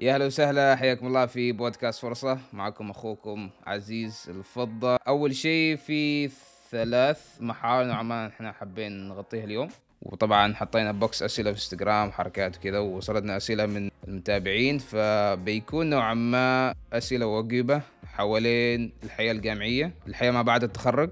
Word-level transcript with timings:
يا 0.00 0.14
أهلا 0.14 0.26
وسهلا 0.26 0.76
حياكم 0.76 1.06
الله 1.06 1.26
في 1.26 1.52
بودكاست 1.52 2.00
فرصة. 2.00 2.38
معكم 2.52 2.90
أخوكم 2.90 3.50
عزيز 3.66 4.26
الفضة. 4.28 4.96
أول 4.96 5.34
شيء 5.34 5.76
في 5.76 6.30
ثلاث 6.70 7.36
محاور 7.40 7.84
نوعا 7.84 8.02
ما 8.02 8.26
إحنا 8.26 8.52
حابين 8.52 9.08
نغطيها 9.08 9.44
اليوم. 9.44 9.68
وطبعا 10.02 10.54
حطينا 10.54 10.92
بوكس 10.92 11.22
أسئلة 11.22 11.52
في 11.52 11.56
انستغرام 11.56 12.12
حركات 12.12 12.56
وكذا 12.56 12.78
وصلتنا 12.78 13.36
أسئلة 13.36 13.66
من 13.66 13.90
المتابعين. 14.08 14.78
فبيكون 14.78 15.90
نوعا 15.90 16.14
ما 16.14 16.74
أسئلة 16.92 17.26
واجوبه 17.26 17.82
حوالين 18.06 18.92
الحياة 19.04 19.32
الجامعية 19.32 19.94
الحياة 20.06 20.30
ما 20.30 20.42
بعد 20.42 20.62
التخرج 20.64 21.10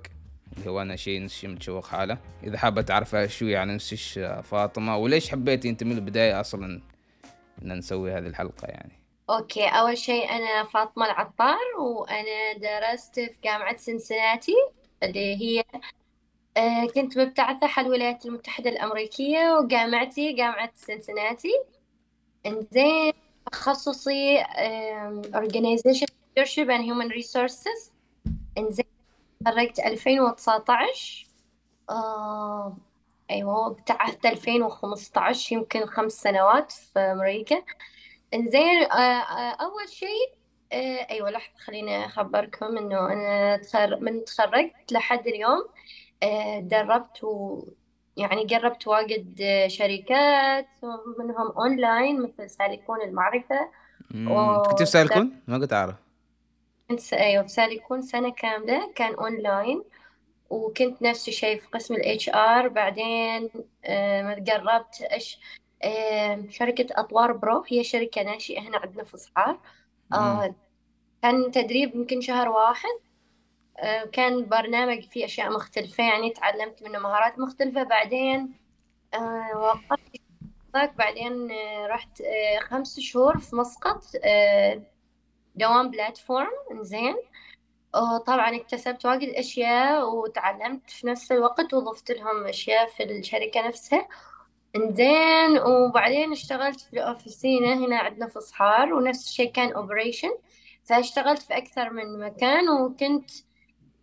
اللي 0.59 0.71
هو 0.71 0.83
أنا 0.83 0.97
شيء 0.97 1.25
نفسي 1.25 1.47
متشوق 1.47 1.87
حالة. 1.87 2.19
إذا 2.45 2.59
حابة 2.59 2.83
تعرف 2.83 3.17
شوي 3.27 3.57
عن 3.57 3.75
نفسك 3.75 4.41
فاطمة 4.45 4.97
وليش 4.97 5.31
حبيتي 5.31 5.69
أنت 5.69 5.85
من 5.85 5.93
البداية 5.93 6.41
أصلا؟ 6.41 6.81
إن 7.63 7.79
نسوي 7.79 8.13
هذه 8.13 8.27
الحلقة 8.27 8.67
يعني. 8.67 8.93
أوكي 9.31 9.67
أول 9.69 9.99
شيء 9.99 10.31
أنا 10.31 10.65
فاطمة 10.65 11.07
العطار 11.07 11.81
وأنا 11.81 12.53
درست 12.53 13.21
في 13.21 13.37
جامعة 13.45 13.77
سنسناتي 13.77 14.55
اللي 15.03 15.37
هي 15.37 15.65
آه، 16.57 16.87
كنت 16.87 17.19
مبتعثة 17.19 17.67
حول 17.67 17.87
الولايات 17.87 18.27
المتحدة 18.27 18.71
الأمريكية 18.71 19.59
وجامعتي 19.59 20.33
جامعة 20.33 20.73
سنسناتي. 20.75 21.53
إنزين 22.47 23.13
تخصصي 23.53 24.43
Organization 25.35 26.07
Leadership 26.07 26.69
and 26.69 26.85
Human 26.85 27.11
Resources. 27.11 27.91
إنزين 28.59 28.85
تخرجت 29.45 29.81
2019 29.81 31.27
آه 31.91 32.77
أيوة 33.31 33.67
ابتعثت 33.67 34.27
2015 34.27 35.57
يمكن 35.57 35.87
خمس 35.87 36.13
سنوات 36.13 36.73
في 36.73 36.99
أمريكا. 37.01 37.63
إنزين 38.35 38.83
آه 38.93 38.97
آه 38.97 39.57
أول 39.65 39.89
شيء 39.89 40.33
آه 40.73 41.07
أيوة 41.11 41.31
لحظة 41.31 41.59
خليني 41.59 42.07
أخبركم 42.07 42.79
إنه 42.79 43.13
أنا 43.13 43.57
تخر... 43.57 43.97
من 44.01 44.25
تخرجت 44.25 44.93
لحد 44.93 45.27
اليوم 45.27 45.69
دربت 46.61 47.25
و 47.25 47.63
يعني 48.17 48.45
جربت 48.45 48.87
واجد 48.89 49.43
شركات 49.67 50.67
منهم 51.19 51.51
أونلاين 51.59 52.23
مثل 52.23 52.51
سالكون 52.51 53.03
المعرفة. 53.03 53.71
مم، 54.11 54.63
كنت 54.63 54.79
في 54.79 54.87
سالكون؟ 54.87 55.41
ما 55.49 55.59
كنت 55.59 55.73
أعرف. 55.73 55.95
كنت 56.91 57.13
أيوة 57.13 57.43
في 57.43 57.49
سالكون 57.49 58.03
سنة 58.03 58.31
كاملة 58.31 58.93
كان 58.95 59.15
أونلاين. 59.15 59.85
وكنت 60.51 61.03
نفس 61.03 61.29
الشيء 61.29 61.61
في 61.61 61.67
قسم 61.67 61.95
ال 61.95 62.21
HR 62.21 62.67
بعدين 62.67 63.51
آه، 63.85 64.45
إيش 65.13 65.39
آه، 65.83 66.45
شركة 66.51 66.87
أطوار 66.91 67.33
برو 67.33 67.65
هي 67.69 67.85
شركة 67.85 68.23
ناشئة 68.23 68.61
هنا 68.61 68.79
عندنا 68.79 69.05
في 69.05 69.17
صحار 69.17 69.61
آه، 70.13 70.55
كان 71.23 71.51
تدريب 71.51 71.95
يمكن 71.95 72.21
شهر 72.21 72.49
واحد. 72.49 72.99
آه، 73.79 74.05
كان 74.05 74.49
برنامج 74.49 75.03
فيه 75.03 75.25
أشياء 75.25 75.51
مختلفة 75.51 76.05
يعني 76.05 76.31
تعلمت 76.31 76.83
منه 76.83 76.99
مهارات 76.99 77.39
مختلفة. 77.39 77.83
بعدين 77.83 78.55
وقفت 79.57 80.97
بعدين 80.99 81.49
رحت 81.87 82.23
خمس 82.61 83.01
شهور 83.01 83.39
في 83.39 83.57
مسقط 83.57 84.05
دوام 85.55 85.91
platform 85.91 86.49
زين 86.81 87.17
طبعا 88.27 88.57
اكتسبت 88.57 89.07
واجد 89.07 89.29
أشياء 89.29 90.15
وتعلمت 90.15 90.91
في 90.91 91.07
نفس 91.07 91.33
الوقت 91.33 91.75
وضفت 91.75 92.11
لهم 92.11 92.45
أشياء 92.45 92.89
في 92.89 93.03
الشركة 93.05 93.69
نفسها. 93.69 94.09
إنزين 94.77 95.59
وبعدين 95.59 96.33
اشتغلت 96.33 96.81
في 96.81 96.93
الأوفيسينا 96.93 97.75
هنا 97.75 97.99
عندنا 97.99 98.27
في 98.27 98.41
صحار 98.41 98.95
ونفس 98.95 99.29
الشيء 99.29 99.53
كان 99.53 99.73
operation 99.73 100.31
فاشتغلت 100.85 101.43
في 101.43 101.57
أكثر 101.57 101.91
من 101.91 102.19
مكان 102.19 102.69
وكنت 102.69 103.31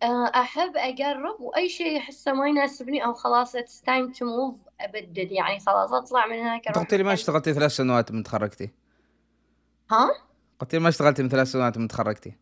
آه، 0.02 0.32
أحب 0.34 0.76
أجرب 0.76 1.40
وأي 1.40 1.68
شيء 1.68 1.98
أحسه 1.98 2.32
ما 2.32 2.48
يناسبني 2.48 3.04
أو 3.04 3.14
خلاص 3.14 3.56
it's 3.56 3.80
time 3.80 4.12
to 4.12 4.20
move 4.20 4.70
أبدل 4.80 5.32
يعني 5.32 5.60
خلاص 5.60 5.92
أطلع 5.92 6.26
من 6.26 6.38
هناك 6.38 6.68
قلت 6.68 6.94
لي 6.94 7.02
ما 7.02 7.12
اشتغلتي 7.12 7.54
ثلاث 7.54 7.70
سنوات 7.70 8.12
من 8.12 8.22
تخرجتي. 8.22 8.70
ها؟ 9.90 10.10
قلت 10.58 10.74
لي 10.74 10.80
ما 10.80 10.88
اشتغلتي 10.88 11.22
من 11.22 11.28
ثلاث 11.28 11.46
سنوات 11.46 11.78
من 11.78 11.88
تخرجتي. 11.88 12.34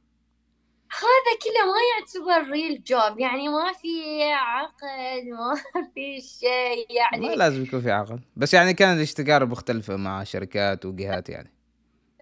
هذا 0.95 1.39
كله 1.43 1.73
ما 1.73 1.81
يعتبر 1.95 2.51
real 2.51 2.83
job 2.83 3.21
يعني 3.21 3.49
ما 3.49 3.73
في 3.73 4.23
عقد 4.33 5.25
ما 5.25 5.55
في 5.95 6.21
شيء 6.21 6.87
ما 6.89 6.95
يعني 6.95 7.37
لازم 7.37 7.63
يكون 7.63 7.81
في 7.81 7.91
عقد 7.91 8.21
بس 8.37 8.55
يعني 8.55 8.75
كانت 8.75 9.01
التجارب 9.01 9.51
مختلفة 9.51 9.97
مع 9.97 10.25
شركات 10.25 10.87
وجهات 10.87 11.29
يعني. 11.29 11.51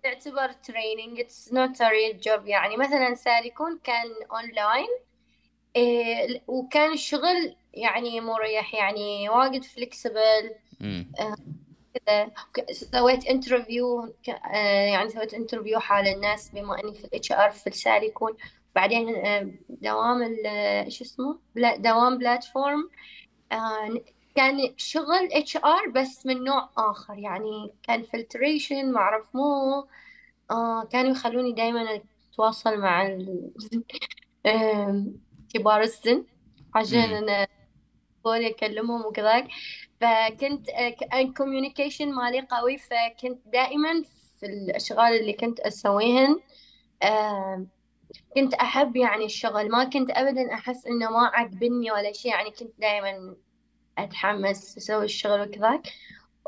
يعتبر 0.04 0.52
training 0.52 1.20
it's 1.20 1.52
not 1.52 1.80
a 1.80 1.88
real 1.88 2.20
job 2.20 2.46
يعني 2.46 2.76
مثلا 2.76 3.14
سالكون 3.14 3.78
كان 3.84 4.06
اونلاين 4.30 4.88
إيه 5.76 6.42
وكان 6.46 6.92
الشغل 6.92 7.56
يعني 7.74 8.20
مريح 8.20 8.74
يعني 8.74 9.28
واجد 9.28 9.64
flexible 9.64 10.54
امم 10.80 11.12
كذا 12.54 12.66
سويت 12.72 13.26
interview 13.26 14.14
يعني 14.54 15.08
سويت 15.08 15.34
interview 15.34 15.78
حال 15.78 16.06
الناس 16.06 16.48
بما 16.48 16.80
إني 16.80 16.94
في 16.94 17.04
ال 17.04 17.32
HR 17.32 17.50
في 17.50 17.66
السالكون 17.66 18.36
بعدين 18.74 19.16
آه، 19.16 19.50
دوام 19.68 20.22
ال 20.22 20.46
آه، 20.46 20.88
شو 20.88 21.04
اسمه؟ 21.04 21.38
بلا 21.54 21.76
دوام 21.76 22.18
platform 22.18 22.90
آه، 23.52 24.00
كان 24.34 24.74
شغل 24.76 25.28
HR 25.32 25.88
بس 25.94 26.26
من 26.26 26.44
نوع 26.44 26.70
آخر 26.78 27.18
يعني 27.18 27.74
كان 27.82 28.02
filtration 28.02 28.92
ما 28.92 28.98
أعرف 29.00 29.36
مو 29.36 29.86
كانوا 30.90 31.10
يخلوني 31.10 31.52
دائما 31.52 32.00
أتواصل 32.32 32.78
مع 32.78 33.08
كبار 35.54 35.80
السن 35.80 36.24
عشان 36.74 36.98
أنا 36.98 37.46
أقول 38.20 38.44
اكلمهم 38.44 39.06
وكذاك. 39.06 39.48
فكنت 40.00 40.68
الكوميونيكيشن 41.14 42.12
مالي 42.12 42.40
قوي 42.50 42.78
فكنت 42.78 43.40
دائما 43.46 44.02
في 44.40 44.46
الأشغال 44.46 45.20
اللي 45.20 45.32
كنت 45.32 45.60
أسويهن 45.60 46.40
كنت 48.34 48.54
أحب 48.54 48.96
يعني 48.96 49.24
الشغل 49.24 49.70
ما 49.70 49.84
كنت 49.84 50.10
ابدا 50.10 50.54
أحس 50.54 50.86
إنه 50.86 51.10
ما 51.10 51.30
عجبني 51.34 51.90
ولا 51.90 52.12
شيء 52.12 52.30
يعني 52.30 52.50
كنت 52.50 52.72
دائما 52.78 53.36
أتحمس 53.98 54.76
أسوي 54.76 55.04
الشغل 55.04 55.40
وكذاك. 55.40 55.82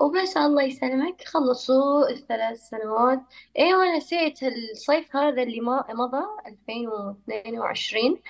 وبس 0.00 0.36
الله 0.36 0.62
يسلمك 0.62 1.22
خلصوا 1.26 2.10
الثلاث 2.10 2.58
سنوات. 2.58 3.20
أيوه 3.58 3.96
نسيت 3.96 4.38
الصيف 4.42 5.16
هذا 5.16 5.42
اللي 5.42 5.60
ما 5.60 5.84
مضى 5.88 6.24
2022 6.46 8.20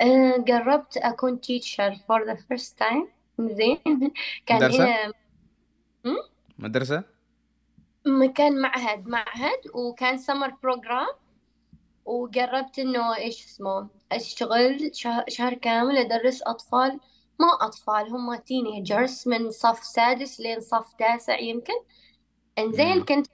آه، 0.00 0.32
قربت 0.32 0.96
أكون 0.96 1.40
teacher 1.46 1.94
for 1.94 2.26
the 2.26 2.36
first 2.36 2.78
time. 2.78 3.08
زين. 3.40 3.78
كان 4.46 4.56
مدرسة؟ 4.56 4.84
هنا? 4.84 5.14
مدرسة؟ 6.58 7.04
مكان 8.06 8.60
معهد 8.60 9.08
معهد 9.08 9.60
وكان 9.74 10.18
summer 10.18 10.50
program. 10.50 11.29
وقربت 12.10 12.78
إنه 12.78 13.16
إيش 13.16 13.44
اسمه 13.44 13.88
أشتغل 14.12 14.90
شه- 14.94 15.24
شهر 15.28 15.54
كامل 15.54 15.96
أدرس 15.96 16.42
أطفال 16.42 17.00
ما 17.40 17.48
أطفال 17.66 18.08
هم 18.10 18.36
teenagers 18.36 19.26
من 19.26 19.50
صف 19.50 19.84
سادس 19.84 20.40
لين 20.40 20.60
صف 20.60 20.92
تاسع 20.98 21.38
يمكن. 21.38 21.74
إنزين 22.58 22.86
امم 22.92 23.04
كنت 23.04 23.26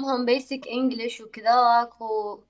هم 0.00 0.26
basic 0.26 0.60
English 0.66 1.20
وكذاك 1.20 2.00
و 2.00 2.40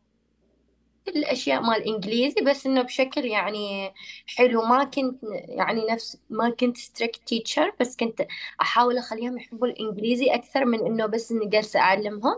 كل 1.06 1.12
الأشياء 1.19 1.60
مال 1.62 1.82
إنجليزي 1.88 2.41
بس 2.41 2.66
إنه 2.66 2.82
بشكل 2.82 3.25
يعني 3.25 3.94
حلو. 4.37 4.62
ما 4.62 4.84
كنت 4.84 5.19
يعني 5.49 5.87
نفس 5.91 6.19
ما 6.31 6.50
كنت 6.50 6.78
strict 6.78 7.19
teacher 7.34 7.72
بس 7.81 7.97
كنت 7.97 8.26
أحاول 8.60 8.99
أخليهم 8.99 9.38
يحبوا 9.38 9.66
الإنجليزي 9.66 10.26
أكثر 10.34 10.65
من 10.65 10.87
إنه 10.87 11.06
بس 11.06 11.32
إني 11.32 11.47
جالسة 11.49 11.81
أعلمهم. 11.81 12.37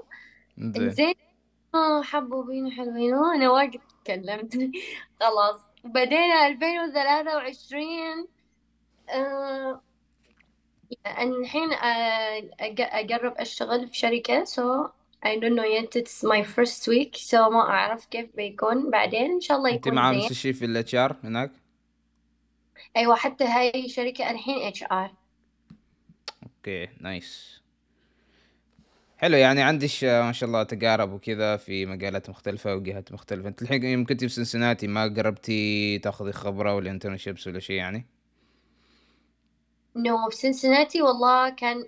زين. 0.77 1.15
آه 1.75 2.03
حبوا 2.03 2.45
بينا 2.45 2.71
حلوين 2.71 3.15
وأنا 3.15 3.51
واجد 3.51 3.81
تكلمت 4.05 4.55
خلاص 5.21 5.61
بدينا 5.85 6.47
2023 6.47 8.29
آه 9.11 9.81
الحين 11.07 11.73
آه 11.73 12.41
أج- 12.41 12.95
أجرب 12.95 13.35
أشتغل 13.37 13.89
في 13.89 13.97
شركة. 13.99 14.45
So 14.45 14.91
I 15.25 15.37
don't 15.37 15.55
know 15.57 15.65
yet. 15.65 15.97
It's 15.97 16.23
my 16.25 16.43
first 16.43 16.89
week. 16.89 17.17
So 17.17 17.35
ما 17.35 17.61
أعرف 17.61 18.07
كيف 18.07 18.37
بيكون. 18.37 18.91
بعدين 18.91 19.31
إن 19.33 19.41
شاء 19.41 19.57
الله 19.57 19.71
يكون 19.71 19.95
مع 19.95 20.13
زين. 20.13 20.21
نفس 20.21 20.31
الشيء 20.31 20.53
في 20.53 20.65
ال 20.65 20.95
HR 20.95 21.17
هناك؟ 21.25 21.53
أيوة 22.97 23.15
حتى 23.17 23.45
هاي 23.45 23.89
شركة 23.89 24.31
الحين 24.31 24.63
HR 24.69 25.11
okay 26.43 26.89
nice. 27.01 27.58
حلو 29.19 29.37
يعني 29.37 29.63
عندك 29.63 30.05
آه، 30.05 30.23
ما 30.23 30.33
شاء 30.33 30.49
الله 30.49 30.63
تجارب 30.63 31.13
وكذا 31.13 31.57
في 31.57 31.87
مجالات 31.87 32.31
مختلفة 32.31 32.75
وجهات 32.75 33.13
مختلفة. 33.13 33.49
أنت 33.49 33.63
الحين 33.63 33.85
يوم 33.85 34.05
كنتي 34.07 34.29
في 34.29 34.35
سنسناتي 34.35 34.87
ما 34.87 35.05
قربتي 35.05 35.99
تاخذي 35.99 36.33
خبرة 36.33 36.75
ولا 36.75 36.91
internships 36.91 37.47
ولا 37.47 37.61
شيء 37.61 37.77
يعني؟ 37.77 38.07
no 39.97 40.29
في 40.31 40.37
سنسناتي 40.37 41.03
والله 41.03 41.51
كان 41.51 41.85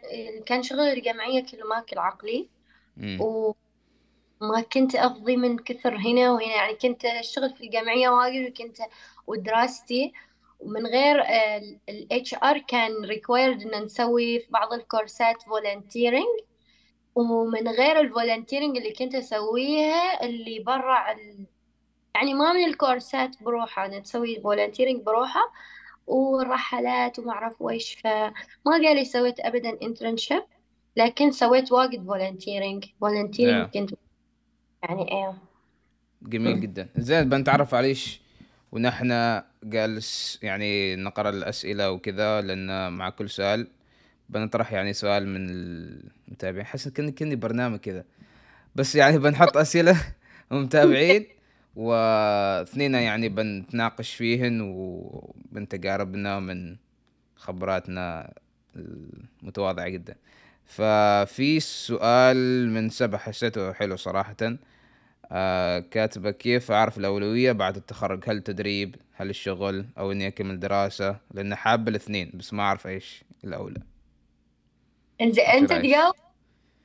كان 0.46 0.62
شغل 0.62 0.80
الجمعية 0.80 1.44
كله 1.44 1.66
ماكل 1.68 1.98
عقلي. 1.98 2.48
امم 2.98 3.20
و 3.20 3.54
ما 4.40 4.60
كنت 4.60 4.94
أفضي 4.94 5.36
من 5.36 5.58
كثر 5.58 5.96
هنا 5.96 6.32
وهنا. 6.32 6.54
يعني 6.56 6.74
كنت 6.74 7.04
أشتغل 7.04 7.54
في 7.54 7.64
الجمعية 7.64 8.08
واجد 8.08 8.50
وكنت 8.50 8.78
ودراستي. 9.26 10.12
ومن 10.60 10.86
غير 10.86 11.20
ال 11.88 12.08
HR 12.12 12.58
كان 12.68 12.90
required 13.06 13.74
إن 13.74 13.84
نسوي 13.84 14.40
في 14.40 14.46
بعض 14.50 14.72
الكورسات 14.72 15.42
volunteering. 15.42 16.49
ومن 17.14 17.68
غير 17.68 18.00
ال 18.00 18.06
volunteering 18.06 18.76
اللي 18.76 18.92
كنت 18.92 19.14
أسويها 19.14 20.24
اللي 20.24 20.58
برا 20.66 21.12
ال... 21.12 21.46
يعني 22.14 22.34
ما 22.34 22.52
من 22.52 22.64
الكورسات 22.64 23.42
بروحها 23.42 23.86
أنا 23.86 23.98
تسوي 23.98 24.40
volunteering 24.40 25.02
بروحها 25.02 25.42
ورحلات 26.06 27.18
وما 27.18 27.32
أعرف 27.32 27.62
ويش 27.62 27.94
فما 27.94 28.32
قال 28.64 28.96
لي 28.96 29.04
سويت 29.04 29.40
أبدا 29.40 29.78
internship 29.82 30.42
لكن 30.96 31.30
سويت 31.30 31.72
واجد 31.72 32.06
volunteering 32.06 32.84
volunteering 33.00 33.66
Yeah. 33.66 33.72
كنت 33.74 33.90
يعني 34.82 35.12
إيه. 35.12 35.34
جميل 36.22 36.60
جدا. 36.60 36.88
زين 36.96 37.28
بنتعرف 37.28 37.74
عليش 37.74 38.20
ونحن 38.72 39.42
جالس 39.64 40.38
يعني 40.42 40.96
نقرأ 40.96 41.30
الأسئلة 41.30 41.90
وكذا 41.92 42.40
لأن 42.40 42.92
مع 42.92 43.10
كل 43.10 43.30
سؤال 43.30 43.68
بنطرح 44.30 44.72
يعني 44.72 44.92
سؤال 44.92 45.28
من 45.28 45.50
المتابعين 45.50 46.66
حاسس 46.66 46.88
كني 46.88 47.12
كني 47.12 47.36
برنامج 47.36 47.78
كذا 47.78 48.04
بس 48.74 48.94
يعني 48.94 49.18
بنحط 49.18 49.56
أسئلة 49.56 49.96
متابعين 50.50 51.26
واثنين 51.76 52.94
يعني 52.94 53.28
بنتناقش 53.28 54.14
فيهن 54.14 54.60
وبنتقاربنا 54.60 56.40
من 56.40 56.76
خبراتنا 57.36 58.34
المتواضعة 58.76 59.88
جدا. 59.88 60.16
ففي 60.66 61.60
سؤال 61.60 62.70
من 62.70 62.90
سبع 62.90 63.18
حسيته 63.18 63.72
حلو 63.72 63.96
صراحة. 63.96 64.36
آه 65.32 65.78
كاتبة 65.78 66.30
كيف 66.30 66.70
أعرف 66.70 66.98
الأولوية 66.98 67.52
بعد 67.52 67.76
التخرج؟ 67.76 68.24
هل 68.26 68.42
تدريب؟ 68.42 68.96
هل 69.12 69.30
الشغل؟ 69.30 69.86
أو 69.98 70.12
إني 70.12 70.26
أكمل 70.26 70.60
دراسة؟ 70.60 71.16
لأن 71.34 71.54
حاب 71.54 71.88
الاثنين 71.88 72.30
بس 72.34 72.52
ما 72.52 72.62
أعرف 72.62 72.86
إيش 72.86 73.24
الأولى. 73.44 73.80
إنزين 75.20 75.44
أنت؟ 75.44 75.72
تجاوب. 75.72 76.14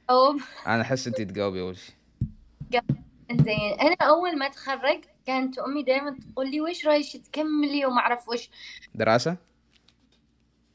أو 0.10 0.38
أنا 0.68 0.82
أحس 0.82 1.08
أنت 1.08 1.22
تجاوبي 1.22 1.62
أول 1.62 1.78
شيء 1.78 1.96
إنزين 3.32 3.80
أنا 3.82 3.96
أول 4.02 4.38
ما 4.38 4.48
تخرجت 4.48 5.06
كانت 5.28 5.60
أمي 5.60 5.84
دائما 5.84 6.18
تقول 6.32 6.52
لي 6.52 6.62
وش 6.62 6.88
رأيك 6.88 7.18
تكملي 7.18 7.86
وما 7.86 8.00
أعرف 8.00 8.30
وش؟ 8.30 8.50
دراسة؟ 8.96 9.38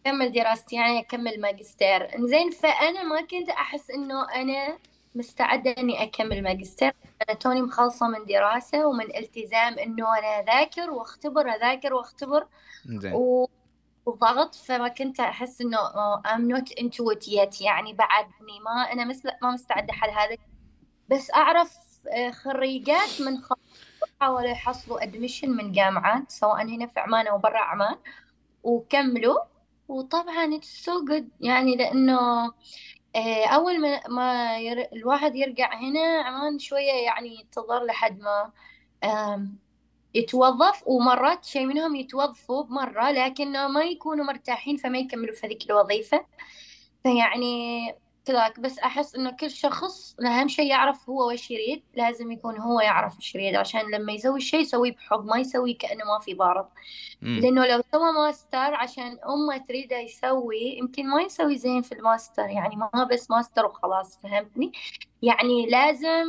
اكمل 0.06 0.32
دراستي 0.32 0.76
يعني 0.76 1.00
أكمل 1.00 1.40
ماجستير. 1.40 2.16
إنزين 2.16 2.50
فأنا 2.50 3.02
ما 3.02 3.20
كنت 3.20 3.48
أحس 3.48 3.90
إنه 3.90 4.28
أنا 4.34 4.78
مستعدة 5.14 5.70
إني 5.78 6.02
أكمل 6.02 6.42
ماجستير. 6.42 6.92
أنا 7.28 7.38
توني 7.38 7.62
مخلصة 7.62 8.08
من 8.08 8.24
دراسة 8.24 8.86
ومن 8.86 9.16
التزام 9.16 9.78
إنه 9.78 10.18
أنا 10.18 10.40
أذاكر 10.40 10.90
وأختبر 10.90 11.48
أذاكر 11.48 11.94
وأختبر. 11.94 12.46
زين 12.86 13.12
و... 13.12 13.48
وضغط 14.10 14.54
فما 14.54 14.88
كنت 14.88 15.20
أحس 15.20 15.60
إنه 15.60 15.78
not 16.58 16.66
into 16.80 17.04
it 17.14 17.26
yet 17.28 17.62
يعني 17.62 17.92
بعدني 17.92 18.60
ما 18.64 18.92
أنا 18.92 19.04
مس... 19.04 19.26
ما 19.42 19.50
مستعدة 19.50 19.92
حل 19.92 20.10
هذا 20.10 20.36
بس 21.08 21.30
أعرف 21.34 21.78
آه، 22.08 22.30
خريجات 22.30 23.20
من 23.20 23.42
حاولوا 24.20 24.48
يحصلوا 24.50 25.02
ادميشن 25.02 25.50
من 25.50 25.72
جامعات 25.72 26.30
سواء 26.30 26.62
هنا 26.62 26.86
في 26.86 27.00
عمان 27.00 27.26
أو 27.26 27.38
برا 27.38 27.58
عمان 27.58 27.96
وكملوا 28.62 29.38
وطبعا 29.88 30.58
it's 30.60 30.84
so 30.84 31.10
good 31.10 31.24
يعني 31.40 31.76
لأنه 31.76 32.52
آه، 33.16 33.46
أول 33.46 33.80
ما 33.80 34.08
ما. 34.08 34.58
الواحد 34.92 35.36
يرجع 35.36 35.74
هنا 35.74 36.22
عمان 36.22 36.58
شوية 36.58 36.92
يعني 36.92 37.46
تظل 37.52 37.86
لحد 37.86 38.20
ما 38.20 38.52
يتوظف 40.14 40.82
ومرات 40.86 41.44
شيء 41.44 41.66
منهم 41.66 41.96
يتوظفوا 41.96 42.62
بمرة 42.62 43.10
لكنه 43.10 43.68
ما 43.68 43.82
يكونوا 43.84 44.24
مرتاحين 44.24 44.76
فما 44.76 44.98
يكملوا 44.98 45.34
في 45.34 45.46
هذيك 45.46 45.70
الوظيفة. 45.70 46.26
فيعني 47.02 47.94
كذاك 48.24 48.60
بس 48.60 48.78
أحس 48.78 49.14
إنه 49.14 49.30
كل 49.30 49.50
شخص 49.50 50.16
أهم 50.20 50.48
شيء 50.48 50.70
يعرف 50.70 51.08
هو 51.08 51.32
وش 51.32 51.50
يريد 51.50 51.82
لازم 51.94 52.32
يكون 52.32 52.58
هو 52.58 52.80
يعرف 52.80 53.18
وش 53.18 53.34
يريد 53.34 53.54
عشان 53.54 53.90
لما 53.90 54.12
يسوي 54.12 54.40
شيء 54.40 54.60
يسويه 54.60 54.92
بحب 54.92 55.24
ما 55.24 55.38
يسويه 55.38 55.78
كأنه 55.78 56.04
ما 56.04 56.18
في 56.18 56.34
ضارب 56.34 56.68
مم. 57.22 57.38
لأنه 57.42 57.66
لو 57.66 57.82
سوى 57.92 58.12
ماستر 58.12 58.74
عشان 58.74 59.18
أمه 59.28 59.56
تريده 59.68 59.96
يسوي 59.96 60.78
يمكن 60.78 61.06
ما 61.06 61.22
يسوي 61.22 61.56
زين 61.56 61.82
في 61.82 61.92
الماستر 61.92 62.48
يعني 62.48 62.76
ما 62.76 63.04
بس 63.04 63.30
ماستر 63.30 63.66
وخلاص 63.66 64.18
فهمتني؟ 64.22 64.72
يعني 65.22 65.66
لازم 65.66 66.26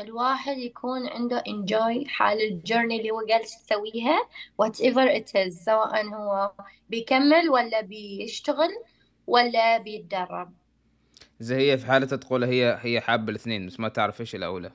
الواحد 0.00 0.58
يكون 0.58 1.08
عنده 1.08 1.44
enjoy 1.48 2.08
حال 2.08 2.42
ال 2.42 2.49
journey 2.49 2.98
اللي 2.98 3.10
هو 3.10 3.26
جالس 3.26 3.56
يسويها 3.56 4.28
whatever 4.62 5.20
it 5.20 5.30
is 5.36 5.64
سواء 5.64 6.06
هو 6.06 6.52
بيكمل 6.88 7.50
ولا 7.50 7.80
بيشتغل 7.80 8.70
ولا 9.26 9.78
بيتدرب. 9.78 10.52
زي 11.40 11.72
هي 11.72 11.78
في 11.78 11.86
حالتها 11.86 12.16
تقول 12.16 12.44
هي 12.44 12.78
هي 12.80 13.00
حابة 13.00 13.30
الاثنين 13.30 13.66
بس 13.66 13.80
ما 13.80 13.88
تعرف 13.88 14.20
إيش 14.20 14.34
الأولى. 14.34 14.72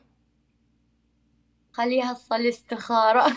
خليها 1.72 2.14
تصلي 2.14 2.50
استخارة. 2.50 3.36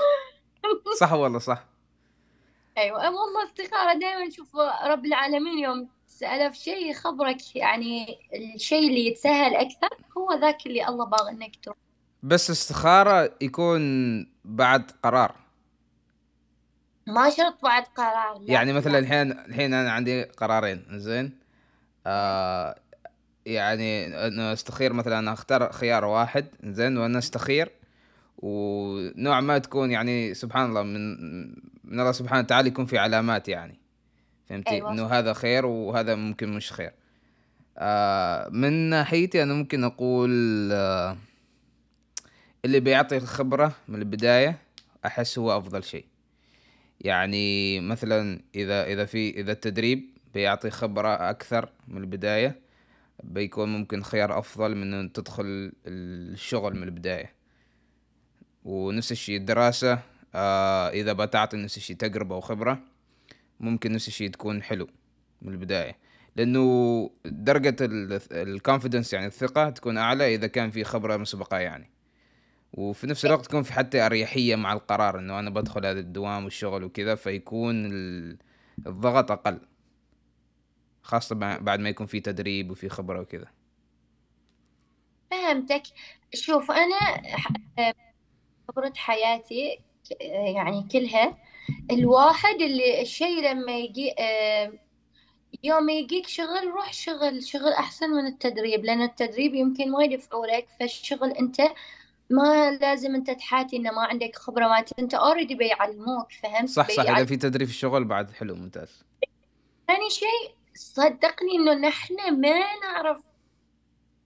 صح 1.01 1.13
والله 1.13 1.39
صح. 1.39 1.65
أيوة 2.79 2.99
والله 2.99 3.45
استخارة 3.45 3.99
دائما 3.99 4.31
شوف 4.31 4.57
رب 4.87 5.05
العالمين 5.05 5.59
يوم 5.59 5.89
في 6.53 6.59
شيء 6.59 6.91
يخبرك 6.91 7.57
يعني 7.57 8.19
الشيء 8.55 8.89
اللي 8.89 9.07
يتسهل 9.07 9.55
أكثر 9.55 9.89
هو 10.19 10.41
ذاك 10.41 10.67
اللي 10.67 10.89
الله 10.89 11.05
باغي 11.05 11.31
إنك 11.31 11.57
تروح. 11.63 11.77
بس 12.23 12.51
استخارة 12.51 13.35
يكون 13.41 13.83
بعد 14.45 14.91
قرار. 15.03 15.35
ما 17.07 17.31
شرط 17.31 17.63
بعد 17.63 17.83
قرار 17.97 18.39
لا. 18.39 18.53
يعني 18.53 18.73
مثلا 18.73 18.93
لا 18.93 18.99
الحين 18.99 19.33
الحين 19.33 19.75
أنا 19.75 19.93
عندي 19.93 20.23
قرارين 20.23 20.85
زين؟ 20.91 21.39
آه 22.07 22.79
يعني 23.47 24.07
إنه 24.27 24.53
أستخير 24.53 24.93
مثلا 24.93 25.33
أختار 25.33 25.73
خيار 25.73 26.05
واحد 26.05 26.47
زين؟ 26.65 26.99
وأنا 26.99 27.19
أستخير. 27.19 27.71
ونوع 28.39 29.41
ما 29.41 29.59
تكون 29.59 29.91
يعني 29.91 30.35
سبحان 30.35 30.69
الله 30.69 30.83
من 30.83 31.17
من 31.85 32.01
الله 32.01 32.13
سبحانه 32.13 32.41
وتعالى 32.41 32.69
يكون 32.69 32.87
في 32.87 32.99
علامات 32.99 33.49
يعني. 33.49 33.84
فهمتي؟ 34.49 34.71
أيوة 34.71 34.93
إنه 34.93 35.07
هذا 35.07 35.33
خير 35.33 35.67
وهذا 35.67 36.15
ممكن 36.15 36.53
مش 36.53 36.73
خير. 36.73 36.93
آه 37.79 38.49
من 38.49 38.73
ناحيتي 38.73 39.43
أنا 39.43 39.55
ممكن 39.55 39.85
أقول 39.85 40.31
آه 40.73 41.17
اللي 42.65 42.81
بيعطي 42.81 43.17
الخبرة 43.17 43.73
من 43.89 43.99
البداية 43.99 44.59
أحس 45.07 45.39
هو 45.39 45.59
أفضل 45.59 45.85
شيء. 45.85 46.05
يعني 47.01 47.81
مثلا 47.81 48.41
إذا 48.55 48.87
إذا 48.87 49.05
في 49.05 49.31
إذا 49.31 49.53
التدريب 49.53 50.11
بيعطي 50.35 50.71
خبرة 50.71 51.31
أكثر 51.31 51.69
من 51.89 52.01
البداية 52.01 52.61
بيكون 53.23 53.73
ممكن 53.73 54.03
خيار 54.03 54.39
أفضل 54.39 54.75
من 54.75 54.95
ان 54.95 55.13
تدخل 55.13 55.73
الشغل 55.87 56.77
من 56.77 56.83
البداية. 56.83 57.35
ونفس 58.65 59.13
الشيء 59.13 59.37
الدراسة 59.37 59.99
آه 60.35 60.89
إذا 60.89 61.13
بتعطي 61.13 61.57
نفس 61.57 61.77
الشيء 61.77 61.97
تجربة 61.97 62.37
وخبرة 62.37 62.94
ممكن 63.65 63.93
نفس 63.93 64.09
الشيء 64.09 64.31
تكون 64.31 64.63
حلو 64.63 64.89
من 65.43 65.53
البداية. 65.53 65.99
لأنه 66.37 67.11
درجة 67.25 67.77
الكونفدنس 68.33 69.13
يعني 69.13 69.27
الثقة 69.27 69.71
تكون 69.71 69.99
أعلى 69.99 70.35
إذا 70.35 70.47
كان 70.47 70.71
في 70.71 70.85
خبرة 70.85 71.17
مسبقة 71.17 71.59
يعني. 71.59 71.91
وفي 72.73 73.07
نفس 73.07 73.25
الوقت 73.27 73.45
تكون 73.47 73.63
في 73.63 73.73
حتى 73.73 74.07
أريحية 74.07 74.57
مع 74.57 74.73
القرار 74.73 75.19
إنه 75.19 75.39
أنا 75.39 75.51
بدخل 75.51 75.87
هذا 75.87 76.01
الدوام 76.01 76.45
والشغل 76.45 76.85
وكذا 76.85 77.15
فيكون 77.15 77.87
ال- 77.93 78.39
الضغط 78.87 79.31
أقل. 79.31 79.61
خاصة 81.03 81.35
بع- 81.35 81.63
بعد 81.63 81.81
ما 81.81 81.89
يكون 81.89 82.07
في 82.07 82.21
تدريب 82.21 82.71
وفي 82.71 82.89
خبرة 82.89 83.21
وكذا. 83.21 83.47
فهمتك. 85.31 85.83
شوف 86.35 86.71
أنا 86.71 86.97
ح- 87.37 87.93
خبرة 88.69 88.93
حياتي 88.97 89.79
يعني 90.31 90.89
كلها 90.93 91.39
الواحد 91.91 92.61
اللي 92.61 93.03
الشيء 93.03 93.51
لما 93.51 93.73
يجي 93.73 94.15
يوم 95.65 95.89
يجيك 95.89 96.27
شغل 96.27 96.67
روح 96.75 96.93
شغل 96.93 97.45
شغل 97.45 97.73
أحسن 97.73 98.11
من 98.11 98.27
التدريب 98.27 98.85
لأن 98.85 99.03
التدريب 99.03 99.55
يمكن 99.55 99.91
ما 99.91 100.05
يدفعوا 100.05 100.47
لك 100.47 100.67
فالشغل 100.81 101.31
أنت 101.31 101.61
ما 102.31 102.71
لازم 102.71 103.15
أنت 103.15 103.31
تحاتي 103.31 103.77
إن 103.77 103.83
ما 103.83 104.03
عندك 104.03 104.37
خبرة 104.37 104.69
ما 104.69 104.85
أنت 104.99 105.15
already 105.15 105.55
بيعلموك 105.55 106.33
فهمت؟ 106.33 106.69
صح 106.69 106.89
صح 106.89 106.93
إذا 106.93 107.03
بيعلموك 107.03 107.29
في 107.29 107.37
تدريب 107.37 107.69
في 107.69 107.75
الشغل 107.75 108.05
بعد 108.05 108.31
حلو 108.31 108.55
ممتاز. 108.55 109.05
ثاني 109.87 110.11
شيء 110.11 110.55
صدقني 110.75 111.53
إنه 111.57 111.75
نحن 111.75 112.41
ما 112.41 112.61
نعرف 112.83 113.23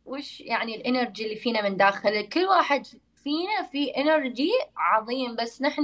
وش 0.07 0.40
يعني 0.40 0.76
ال 0.76 0.83
energy 0.83 1.25
اللي 1.25 1.37
فينا 1.37 1.68
من 1.68 1.76
داخل 1.76 2.28
كل 2.28 2.45
واحد 2.45 2.87
فينا 3.22 3.62
في 3.72 3.90
انرجي 3.90 4.50
عظيم 4.76 5.37
بس 5.37 5.62
نحن 5.62 5.82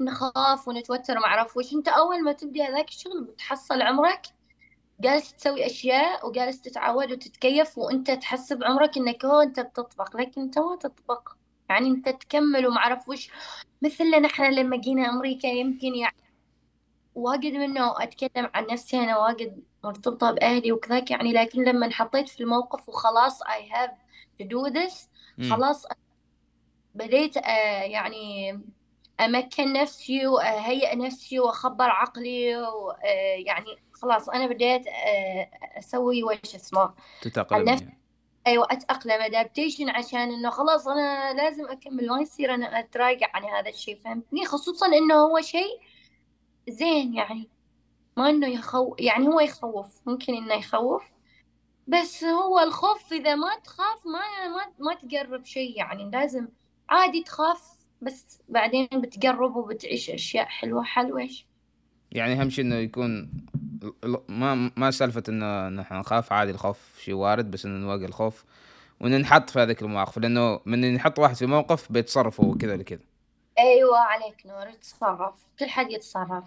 نخاف 0.00 0.68
ونتوتر 0.68 1.14
ما 1.14 1.26
أعرف 1.26 1.56
وش. 1.56 1.72
أنت 1.74 1.88
أول 1.88 2.24
ما 2.24 2.32
تبدي 2.32 2.62
هذاك 2.62 2.88
الشغل 2.88 3.24
بتحصل 3.24 3.82
عمرك 3.82 4.22
جالس 5.00 5.34
تسوي 5.34 5.66
أشياء 5.66 6.28
وجالس 6.28 6.60
تتعود 6.60 7.12
وتتكيف 7.12 7.78
وأنت 7.78 8.10
تحس 8.10 8.52
بعمرك 8.52 8.96
إنك 8.96 9.24
هو 9.24 9.40
أنت 9.40 9.60
بتطبخ 9.60 10.16
لكن 10.16 10.40
أنت 10.40 10.58
ما 10.58 10.76
تطبخ. 10.76 11.36
يعني 11.70 11.88
أنت 11.88 12.08
تكمل 12.08 12.66
وما 12.66 12.76
أعرف 12.76 13.08
وش. 13.08 13.30
مثلنا 13.82 14.18
نحن 14.18 14.52
لما 14.52 14.76
جينا 14.76 15.10
أمريكا 15.10 15.46
يمكن 15.46 15.94
يعني 15.94 16.16
واجد 17.14 17.52
منه 17.52 18.02
أتكلم 18.02 18.50
عن 18.54 18.66
نفسي 18.66 18.96
أنا 18.98 19.18
واجد 19.18 19.62
مرتبطة 19.84 20.30
بأهلي 20.30 20.72
وكذاك 20.72 21.10
يعني 21.10 21.32
لكن 21.32 21.64
لما 21.64 21.86
انحطيت 21.86 22.28
في 22.28 22.40
الموقف 22.40 22.88
وخلاص 22.88 23.42
I 23.42 23.74
have 23.74 23.92
to 24.42 24.44
do 24.44 24.72
this 24.72 25.08
مم. 25.38 25.50
خلاص 25.50 25.86
بديت 26.94 27.36
آه، 27.36 27.82
يعني 27.82 28.60
أمكن 29.20 29.72
نفسي 29.72 30.26
وأهيئ 30.26 30.96
نفسي 30.96 31.40
وأخبر 31.40 31.84
عقلي 31.84 32.56
ويعني 32.56 33.76
خلاص 33.92 34.28
أنا 34.28 34.46
بديت 34.46 34.86
آه، 34.86 35.50
أسوي 35.78 36.22
وش 36.22 36.54
اسمه 36.54 36.94
تتأقلم 37.22 37.68
يعني. 37.68 37.98
أيوة 38.46 38.66
أتأقلم 38.70 39.22
أدابتيشن 39.22 39.88
عشان 39.88 40.20
إنه 40.32 40.50
خلاص 40.50 40.88
أنا 40.88 41.34
لازم 41.34 41.64
أكمل 41.64 42.08
ما 42.08 42.20
يصير 42.20 42.54
أنا 42.54 42.78
أتراجع 42.78 43.26
عن 43.34 43.44
هذا 43.44 43.68
الشيء 43.68 43.96
فهمتني 44.04 44.46
خصوصا 44.46 44.86
إنه 44.86 45.14
هو 45.14 45.40
شيء 45.40 45.80
زين 46.68 47.14
يعني 47.14 47.48
ما 48.16 48.30
إنه 48.30 48.46
يخوف 48.46 49.00
يعني 49.00 49.28
هو 49.28 49.40
يخوف 49.40 50.00
ممكن 50.06 50.34
إنه 50.34 50.54
يخوف 50.54 51.02
بس 51.86 52.24
هو 52.24 52.60
الخوف 52.60 53.12
إذا 53.12 53.34
ما 53.34 53.58
تخاف 53.64 54.06
ما 54.06 54.48
ما 54.48 54.72
ما 54.78 54.94
تقرب 54.94 55.44
شيء 55.44 55.78
يعني 55.78 56.10
لازم 56.10 56.48
عادي 56.88 57.22
تخاف 57.22 57.78
بس 58.02 58.40
بعدين 58.48 58.88
بتقرب 58.94 59.56
وبتعيش 59.56 60.10
أشياء 60.10 60.46
حلوة 60.46 60.82
حلوة. 60.82 61.28
يعني 62.12 62.40
أهم 62.40 62.50
شيء 62.50 62.64
إنه 62.64 62.74
يكون 62.74 63.30
ما 64.28 64.70
ما 64.76 64.90
سالفة 64.90 65.22
إنه 65.28 65.68
نحن 65.68 65.94
نخاف 65.94 66.32
عادي 66.32 66.50
الخوف 66.50 66.98
شيء 67.00 67.14
وارد 67.14 67.50
بس 67.50 67.66
إنه 67.66 67.78
نواجه 67.78 68.04
الخوف 68.04 68.44
وان 69.00 69.20
نحط 69.20 69.50
في 69.50 69.58
هذيك 69.58 69.82
المواقف 69.82 70.18
لأنه 70.18 70.60
من 70.66 70.84
يحط 70.84 71.18
واحد 71.18 71.36
في 71.36 71.46
موقف 71.46 71.92
بيتصرف 71.92 72.40
هو 72.40 72.54
كذا 72.54 72.76
لكذا. 72.76 73.00
أيوة 73.58 73.98
عليك 73.98 74.46
نور 74.46 74.70
تتصرف 74.70 75.34
كل 75.58 75.68
حد 75.68 75.90
يتصرف. 75.90 76.44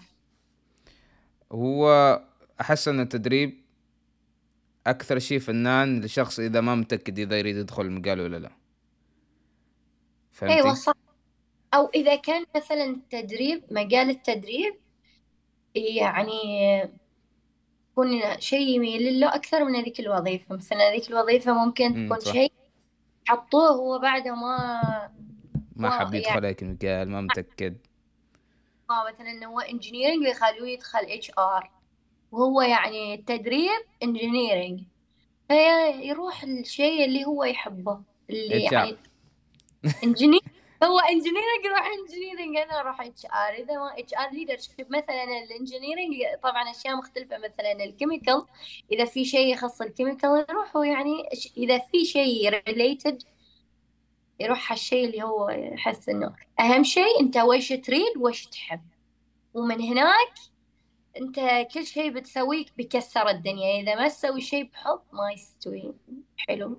هو 1.52 2.22
أحس 2.62 2.88
إن 2.88 3.00
التدريب 3.00 3.62
أكثر 4.88 5.20
شيء 5.20 5.40
فنان 5.40 6.02
لشخص 6.02 6.40
إذا 6.40 6.62
ما 6.62 6.76
متأكد 6.76 7.20
إذا 7.20 7.40
يريد 7.40 7.56
يدخل 7.56 7.86
المجال 7.86 8.22
ولا 8.22 8.38
لا. 8.38 8.61
فهمتي؟ 10.32 10.56
أيوة 10.56 10.74
صح. 10.74 10.94
أو 11.74 11.90
إذا 11.96 12.16
كان 12.16 12.46
مثلا 12.56 12.86
التدريب 12.86 13.64
مجال 13.72 14.10
التدريب 14.10 14.76
يعني 15.76 16.42
يكون 17.92 18.40
شيء 18.40 18.68
يميل 18.68 19.20
له 19.20 19.36
أكثر 19.36 19.64
من 19.64 19.76
هذيك 19.76 20.00
الوظيفة. 20.00 20.56
مثلا 20.56 20.90
هذيك 20.90 21.10
الوظيفة 21.10 21.54
ممكن 21.66 22.06
تكون 22.06 22.20
صح. 22.20 22.32
شيء 22.32 22.52
حطوه 23.26 23.70
هو 23.70 24.00
بعده 24.00 24.36
ما 24.36 24.82
ما 25.76 25.90
حب 25.90 26.14
يعني 26.14 26.18
يدخل 26.18 26.46
هيك 26.46 26.64
المجال 26.64 27.10
ما 27.10 27.22
متأكد. 27.22 27.78
ما 28.90 29.12
مثلا 29.12 29.46
هو 29.46 29.60
engineering 29.60 30.24
بيخلوه 30.24 30.70
يدخل 30.70 31.00
HR 31.00 31.72
وهو 32.32 32.62
يعني 32.62 33.14
التدريب 33.14 33.82
engineering 34.04 34.84
فيروح 35.48 36.44
الشيء 36.44 37.06
اللي 37.06 37.26
هو 37.26 37.44
يحبه 37.44 38.02
اللي 38.30 38.64
يعني 38.64 38.98
engineer 40.04 40.42
هو 40.84 41.00
engineering 41.00 41.66
يروح 41.66 41.86
engineering 41.86 42.58
أنا 42.58 42.80
أروح 42.80 43.02
HR 43.02 43.54
إذا 43.64 43.78
ما 43.78 44.00
HR 44.00 44.14
leadership 44.14 44.88
مثلا 44.90 45.24
ال 45.24 45.31
engineering 45.31 46.16
طبعا 46.44 46.72
أشياء 46.72 46.96
مختلفة 46.96 47.38
مثلا 47.38 47.84
ال 47.84 47.91
chemical 47.91 48.46
إذا 48.92 49.06
في 49.06 49.26
شيء 49.26 49.54
يخص 49.54 49.82
ال 49.82 49.89
chemical 49.89 50.46
يروح 50.50 50.76
يعني 50.76 51.30
إذا 51.58 51.78
في 51.78 52.06
شيء 52.06 52.50
related 52.68 53.24
يروح 54.40 54.72
هالشيء 54.72 55.06
اللي 55.06 55.24
هو 55.24 55.50
يحس 55.50 56.10
إنه 56.10 56.36
أهم 56.60 56.84
شيء 56.84 57.20
أنت 57.20 57.38
وش 57.38 57.74
تريد 57.74 58.18
وش 58.18 58.46
تحب. 58.46 58.82
ومن 59.54 59.82
هناك 59.82 60.34
أنت 61.18 61.68
كل 61.74 61.86
شيء 61.86 62.10
بتسويه 62.10 62.66
بيكسر 62.78 63.30
الدنيا. 63.30 63.82
إذا 63.82 63.96
ما 63.96 64.08
تسوي 64.08 64.42
شيء 64.42 64.64
بحب 64.64 65.02
ما 65.14 65.32
يستوي. 65.32 65.94
حلو. 66.38 66.78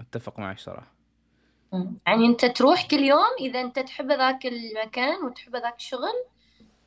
أتفق 0.00 0.38
معك 0.38 0.58
صراحة. 0.58 0.93
يعني 2.06 2.26
انت 2.26 2.44
تروح 2.44 2.86
كل 2.88 3.00
يوم 3.00 3.34
إذا 3.40 3.60
انت 3.60 3.78
تحب 3.78 4.12
ذاك 4.12 4.46
المكان 4.46 5.24
وتحب 5.24 5.56
ذاك 5.56 5.76
الشغل 5.76 6.24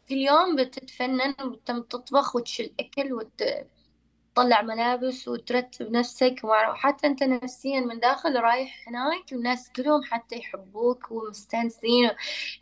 كل 0.10 0.16
يوم 0.16 0.56
بتتفنن 0.56 1.36
وتم 1.46 1.82
تطبخ 1.82 2.36
وتشيل 2.36 2.74
أكل 2.80 3.14
وتطلع 3.14 4.62
ملابس 4.62 5.28
وترتب 5.28 5.92
نفسك. 5.92 6.36
وحتى 6.44 7.08
أنت 7.08 7.24
نفسيا 7.24 7.80
من 7.80 8.00
داخل 8.00 8.36
رايح 8.36 8.88
هناك 8.88 9.34
الناس 9.34 9.72
كلهم 9.76 10.04
حتى 10.04 10.36
يحبوك 10.36 11.12
ومستانسين. 11.12 12.12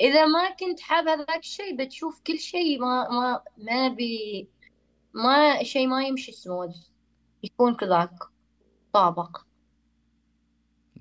إذا 0.01 0.25
ما 0.25 0.49
كنت 0.49 0.79
حاب 0.79 1.07
هذاك 1.07 1.39
الشيء 1.39 1.75
بتشوف 1.75 2.21
كل 2.27 2.39
شيء 2.39 2.79
ما 2.79 3.09
ما 3.09 3.41
ما 3.57 3.87
بي 3.87 4.47
ما 5.13 5.63
شيء 5.63 5.87
ما 5.87 6.03
يمشي 6.03 6.31
سموث 6.31 6.75
يكون 7.43 7.75
كذاك 7.75 8.19
طابق. 8.93 9.37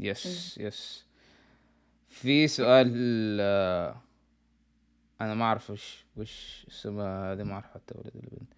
yes 0.00 0.58
yes 0.58 1.03
في 2.14 2.48
سؤال 2.48 2.92
آه، 3.40 3.96
أنا 5.20 5.34
ما 5.34 5.44
أعرف 5.44 5.70
وش 5.70 6.04
وش 6.16 6.66
اسمها 6.68 7.32
هذه 7.32 7.42
ما 7.42 7.52
أعرف 7.54 7.74
حتى 7.74 7.94
ولد 7.94 8.10
ولا 8.14 8.28
بنت 8.32 8.52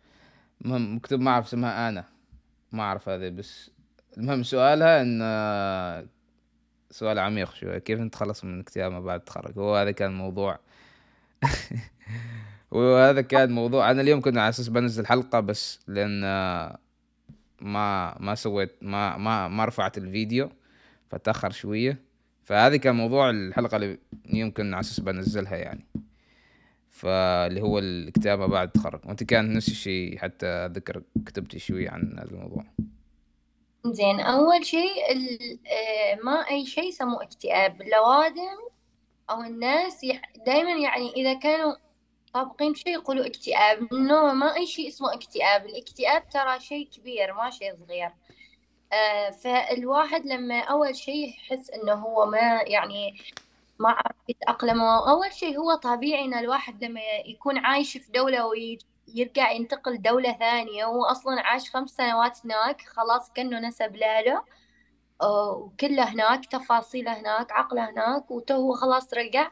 المهم 0.65 0.97
مكتوب 0.97 1.21
ما 1.21 1.31
أعرف 1.31 1.47
اسمها 1.47 1.89
أنا 1.89 2.05
ما 2.73 2.83
أعرف 2.83 3.09
هذه 3.09 3.29
بس 3.29 3.71
المهم 4.19 4.43
سؤالها 4.43 5.03
إن 5.03 5.21
آه، 5.23 6.07
سؤال 6.91 7.19
عميق 7.19 7.55
شوية. 7.55 7.79
كيف 7.79 8.01
نتخلص 8.01 8.45
من 8.45 8.55
الاكتئاب 8.55 8.93
ما 8.93 9.01
بعد 9.01 9.19
التخرج؟ 9.21 9.59
هو 9.59 9.77
هذا 9.77 9.91
كان 9.91 10.13
موضوع. 10.13 10.59
وهذا 12.71 13.21
كان 13.21 13.53
موضوع. 13.53 13.91
أنا 13.91 14.01
اليوم 14.01 14.21
كنت 14.21 14.37
على 14.37 14.49
أساس 14.49 14.69
بنزل 14.69 15.07
حلقة 15.07 15.41
بس 15.41 15.81
لأن 15.87 16.25
آه، 16.25 16.79
ما 17.61 18.17
ما 18.21 18.35
سويت 18.35 18.73
ما 18.83 19.17
ما 19.17 19.49
ما 19.49 19.65
رفعت 19.65 19.99
الفيديو 19.99 20.51
فتأخر 21.11 21.51
شوية. 21.51 22.06
فهذه 22.47 22.77
كان 22.77 22.95
موضوع 22.95 23.31
الحلقة 23.31 23.77
اللي 23.77 23.99
يمكن 24.33 24.75
على 24.75 24.81
أساس 24.81 25.01
بنزلها 25.01 25.57
يعني. 25.57 25.87
فاللي 26.91 27.63
هو 27.63 27.79
الاكتئاب 27.79 28.39
ما 28.39 28.47
بعد 28.47 28.67
التخرج 28.67 29.01
وانت 29.07 29.25
كان 29.25 29.53
نفس 29.53 29.69
الشيء 29.69 30.19
حتى 30.19 30.47
اذكر 30.47 31.03
كتبتي 31.27 31.59
شوية 31.59 31.91
عن 31.91 32.19
هذا 32.19 32.31
الموضوع. 32.31 32.65
زين 33.87 34.21
أول 34.21 34.65
شيء 34.65 35.03
آه، 35.13 36.19
ما 36.25 36.51
أي 36.51 36.67
شيء 36.67 36.89
يسموه 36.89 37.23
اكتئاب. 37.23 37.83
الأوادم 37.83 38.59
أو 39.31 39.43
الناس 39.43 40.07
دائما 40.47 40.71
يعني 40.71 41.13
إذا 41.17 41.35
كانوا 41.35 41.75
طابقين 42.35 42.75
شيء 42.75 42.93
يقولوا 42.93 43.27
اكتئاب. 43.27 43.93
إنه 43.93 44.33
ما 44.33 44.57
أي 44.57 44.67
شيء 44.67 44.89
اسمه 44.89 45.15
اكتئاب. 45.15 45.67
الاكتئاب 45.67 46.29
ترى 46.29 46.61
شيء 46.61 46.89
كبير 46.89 47.35
ما 47.35 47.51
شيء 47.51 47.75
صغير. 47.75 48.11
فالواحد 49.43 50.27
لما 50.27 50.61
أول 50.61 50.97
شيء 50.97 51.29
يحس 51.29 51.71
إنه 51.71 51.93
هو 51.93 52.27
ما 52.27 52.61
يعني 52.67 53.15
ما 53.79 53.89
عرف 53.89 54.17
يتأقلم 54.29 54.81
أول 54.81 55.33
شيء 55.33 55.59
هو 55.59 55.75
طبيعي 55.75 56.25
إن 56.25 56.35
الواحد 56.35 56.85
لما 56.85 57.01
يكون 57.27 57.59
عايش 57.59 57.97
في 57.97 58.13
دولة 58.13 58.47
ويرجع 58.47 59.51
ينتقل 59.51 60.03
دولة 60.03 60.33
ثانية 60.33 60.85
هو 60.85 61.05
أصلا 61.05 61.41
عاش 61.41 61.71
خمس 61.71 61.91
سنوات 61.91 62.39
هناك 62.45 62.83
خلاص 62.83 63.33
كأنه 63.33 63.61
نسب 63.61 63.97
لاله 63.97 64.45
آه، 65.23 65.51
وكله 65.53 66.05
هناك 66.05 66.47
تفاصيله 66.47 67.21
هناك 67.21 67.53
عقله 67.53 67.91
هناك 67.91 68.31
وتو 68.31 68.73
خلاص 68.73 69.15
رجع. 69.15 69.51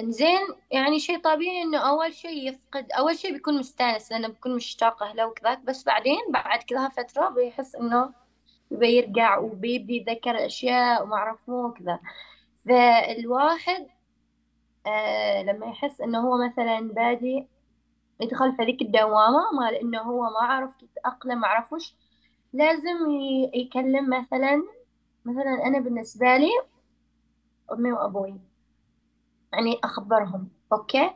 إنزين 0.00 0.40
يعني 0.70 1.00
شيء 1.00 1.18
طبيعي 1.20 1.62
إنه 1.62 1.78
أول 1.78 2.14
شيء 2.14 2.48
يفقد 2.48 2.92
أول 2.92 3.18
شيء 3.18 3.32
بيكون 3.32 3.58
مستانس 3.58 4.12
لأنه 4.12 4.28
بيكون 4.28 4.56
مشتاق 4.56 5.12
له 5.12 5.26
وكذاك 5.26 5.60
بس 5.60 5.84
بعدين 5.84 6.18
بعد 6.30 6.62
كذا 6.62 6.88
فترة 6.88 7.28
بيحس 7.28 7.74
إنه 7.74 8.12
بيرجع 8.70 9.38
وبيبدي 9.38 9.96
يتذكر 9.96 10.46
أشياء 10.46 11.02
وما 11.02 11.16
أعرف 11.16 11.38
مو 11.48 11.72
كذا. 11.72 12.00
فالواحد 12.66 13.86
آه 14.86 15.42
لما 15.42 15.66
يحس 15.66 16.00
إنه 16.00 16.20
هو 16.20 16.46
مثلا 16.46 16.80
بادي 16.80 17.46
يدخل 18.20 18.56
في 18.56 18.62
ذيك 18.62 18.82
الدوامة 18.82 19.52
مال 19.60 19.74
إنه 19.74 20.00
هو 20.00 20.22
ما 20.22 20.40
عرف 20.40 20.82
يتأقلم 20.82 21.40
ما 21.40 21.48
عرف 21.48 21.72
وش 21.72 21.94
لازم 22.52 23.10
يكلم 23.54 24.10
مثلا 24.10 24.62
مثلا 25.24 25.66
أنا 25.66 25.78
بالنسبة 25.78 26.36
لي 26.36 26.50
أمي 27.72 27.92
وأبوي 27.92 28.40
يعني 29.52 29.78
أخبرهم 29.84 30.48
أوكي؟ 30.72 31.10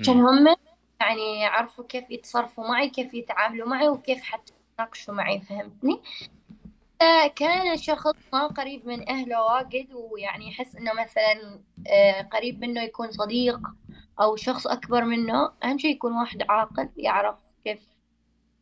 عشان. 0.00 0.20
هم 0.20 0.56
يعني 1.00 1.40
يعرفوا 1.40 1.84
كيف 1.84 2.10
يتصرفوا 2.10 2.68
معي 2.68 2.90
كيف 2.90 3.14
يتعاملوا 3.14 3.68
معي 3.68 3.88
وكيف 3.88 4.22
حتى 4.22 4.52
يناقشوا 4.78 5.14
معي 5.14 5.40
فهمتني؟ 5.40 6.00
كان 7.36 7.76
شخص 7.76 8.14
ما 8.32 8.46
قريب 8.46 8.86
من 8.86 9.08
أهله 9.08 9.42
واجد 9.42 9.86
ويعني 9.92 10.48
يحس 10.48 10.76
إنه 10.76 10.92
مثلا 10.92 11.60
آه، 11.88 12.22
قريب 12.22 12.60
منه 12.60 12.82
يكون 12.82 13.10
صديق 13.10 13.60
أو 14.20 14.36
شخص 14.36 14.66
أكبر 14.66 15.04
منه. 15.04 15.50
أهم 15.64 15.78
شيء 15.78 15.90
يكون 15.90 16.12
واحد 16.12 16.42
عاقل 16.48 16.88
يعرف 16.96 17.38
كيف 17.64 17.80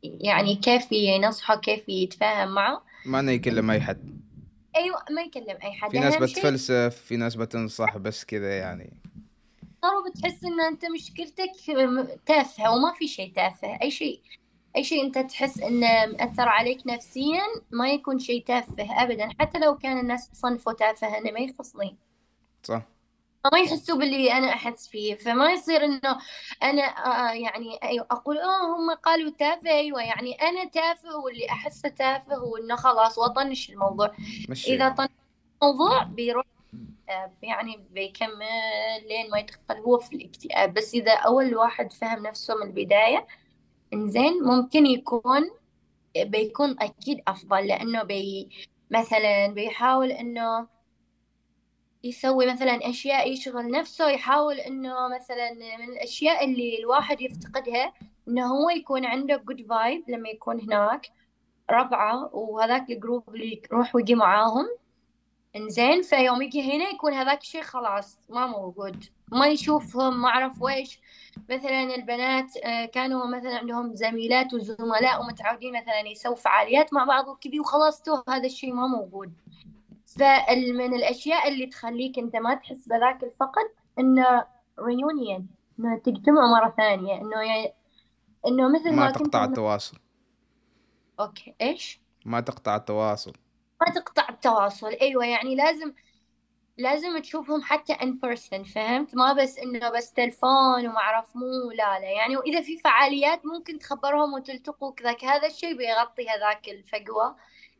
يعني 0.03 0.55
كيف 0.55 0.93
ينصحه 0.93 1.57
كيف 1.57 1.89
يتفاهم 1.89 2.55
معه. 2.55 2.83
ما 3.07 3.21
إنه 3.21 3.33
يكلم 3.33 3.71
أي 3.71 3.81
حد. 3.81 4.21
أيوه 4.77 4.99
ما 5.11 5.23
يكلم 5.23 5.59
أي 5.65 5.73
حد. 5.73 5.91
في 5.91 5.99
ناس 5.99 6.17
بتفلسف 6.17 6.97
في 6.97 7.17
ناس 7.17 7.35
بتنصح 7.35 7.97
بس 7.97 8.25
كذا 8.25 8.59
يعني. 8.59 8.93
صاروا 9.83 10.11
بتحس 10.11 10.45
ان 10.45 10.61
أنت 10.61 10.85
مشكلتك 10.85 11.51
تافهة 12.27 12.75
وما 12.77 12.93
في 12.93 13.09
شيء 13.09 13.33
تافه 13.35 13.79
أي 13.83 13.91
شيء. 13.91 14.21
أي 14.77 14.85
شيء 14.85 15.05
أنت 15.05 15.19
تحس 15.19 15.61
إنه 15.63 16.07
مأثر 16.07 16.49
عليك 16.49 16.87
نفسيا 16.87 17.43
ما 17.71 17.91
يكون 17.91 18.19
شيء 18.19 18.45
تافه 18.45 19.03
ابدا 19.03 19.29
حتى 19.41 19.59
لو 19.59 19.77
كان 19.79 19.99
الناس 19.99 20.31
تصنفه 20.31 20.73
تافه 20.73 21.19
إنه 21.19 21.31
ما 21.31 21.41
يخصني. 21.41 21.97
صح. 22.63 22.83
ما 23.53 23.59
يحسوا 23.59 23.97
باللي 23.97 24.33
أنا 24.33 24.49
أحس 24.53 24.89
فيه 24.89 25.15
فما 25.15 25.53
يصير 25.53 25.85
إنه 25.85 26.19
أنا 26.63 26.83
آه 26.83 27.33
يعني 27.33 27.79
أيوة 27.83 28.07
أقول 28.11 28.39
آه 28.39 28.77
هم 28.77 28.95
قالوا 28.95 29.31
تافه 29.31 29.71
أيوه 29.71 30.03
يعني 30.03 30.33
أنا 30.35 30.65
تافه 30.65 31.17
واللي 31.17 31.51
احسه 31.51 31.89
تافه 31.89 32.43
وإنه 32.45 32.77
خلاص 32.77 33.19
واطنش 33.19 33.71
الموضوع. 33.71 34.13
مشي. 34.49 34.75
إذا 34.75 34.89
طنش 34.89 35.09
الموضوع 35.63 36.03
بيروح 36.03 36.45
آه، 37.09 37.33
يعني 37.43 37.87
بيكمل 37.91 38.47
لين 39.09 39.31
ما 39.31 39.39
يدخل 39.39 39.77
هو 39.87 39.99
في 39.99 40.17
الاكتئاب. 40.17 40.75
بس 40.75 40.95
إذا 40.95 41.13
أول 41.13 41.57
واحد 41.57 41.93
فهم 41.93 42.27
نفسه 42.27 42.55
من 42.55 42.63
البداية 42.63 43.27
إنزين 43.93 44.43
ممكن 44.43 44.87
يكون 44.87 45.51
بيكون 46.17 46.77
أكيد 46.81 47.21
أفضل 47.29 47.67
لأنه 47.67 48.03
بي 48.03 48.49
مثلا 48.91 49.47
بيحاول 49.47 50.11
إنه 50.13 50.69
يسوي 52.05 52.47
مثلا 52.47 52.91
أشياء 52.91 53.33
يشغل 53.33 53.71
نفسه 53.71 54.11
يحاول 54.11 54.61
إنه 54.61 55.09
مثلا 55.09 55.53
من 55.53 55.85
الأشياء 55.85 56.45
اللي 56.45 56.79
الواحد 56.79 57.21
يفتقدها 57.21 57.93
إنه 58.29 58.47
هو 58.47 58.71
يكون 58.71 59.05
عنده 59.05 59.37
good 59.37 59.67
vibe 59.69 60.05
لما 60.11 60.29
يكون 60.29 60.61
هناك 60.61 61.07
ربعة 61.71 62.35
وهذاك 62.35 62.91
ال 62.91 62.97
group 62.97 63.29
اللي 63.29 63.63
يروح 63.73 63.95
ويجي 63.95 64.15
معاهم. 64.15 64.67
إنزين 65.57 66.03
فيوم 66.03 66.43
يجي 66.43 66.63
هنا 66.77 66.89
يكون 66.91 67.13
هذاك 67.15 67.41
الشيء 67.41 67.63
خلاص 67.63 68.19
ما 68.29 68.47
موجود 68.47 69.05
ما 69.33 69.47
يشوفهم 69.49 70.23
ما 70.23 70.29
أعرف 70.29 70.63
ويش 70.63 71.01
مثلا 71.51 71.95
البنات 71.95 72.57
آه، 72.57 72.85
كانوا 72.85 73.27
مثلا 73.27 73.59
عندهم 73.59 73.95
زميلات 73.95 74.55
وزملاء 74.55 75.21
ومتعودين 75.21 75.77
مثلا 75.77 76.01
يسووا 76.01 76.37
فعاليات 76.37 76.95
مع 76.95 77.05
بعض 77.05 77.29
وكذي 77.29 77.61
وخلاص 77.61 78.03
تو 78.03 78.23
هذا 78.29 78.47
الشيء 78.47 78.75
ما 78.75 78.87
موجود. 78.87 79.33
فمن 80.07 80.95
الأشياء 80.95 81.49
اللي 81.49 81.67
تخليك 81.67 82.19
أنت 82.19 82.37
ما 82.37 82.55
تحس 82.55 82.89
بذاك 82.89 83.25
الفقد 83.25 83.71
إنه 83.99 84.45
ريونيون 84.81 85.49
إنه 85.79 85.99
تجتمعوا 85.99 86.61
مرة 86.61 86.75
ثانية 86.77 87.21
إنه 87.21 87.43
يعني 87.43 87.73
إنه 88.47 88.69
مثل 88.69 88.91
ما 88.91 88.97
ما 88.97 89.11
تقطع 89.11 89.25
كنتوا 89.25 89.45
التواصل. 89.45 89.99
أوكي 91.21 91.55
إيش؟ 91.61 92.01
ما 92.25 92.41
تقطع 92.41 92.77
التواصل. 92.77 93.33
ما 93.81 93.93
تقطع 93.95 94.29
التواصل 94.29 94.89
أيوة 94.89 95.27
يعني 95.27 95.55
لازم 95.55 95.93
لازم 96.79 97.19
تشوفهم 97.19 97.63
حتى 97.63 97.95
in 97.95 98.09
person 98.27 98.73
فهمت؟ 98.75 99.15
ما 99.15 99.33
بس 99.33 99.59
إنه 99.59 99.91
بس 99.91 100.13
تلفون 100.13 100.87
وما 100.87 100.99
أعرف 100.99 101.37
مو 101.37 101.71
لا 101.71 101.99
لا 102.01 102.11
يعني 102.11 102.37
وإذا 102.37 102.61
في 102.61 102.79
فعاليات 102.79 103.47
ممكن 103.47 103.79
تخبرهم 103.79 104.35
وتلتقوا 104.35 104.93
كذاك. 104.93 105.25
هذا 105.25 105.47
الشيء 105.47 105.77
بيغطي 105.77 106.29
هذاك 106.29 106.69
الفجوة 106.69 107.37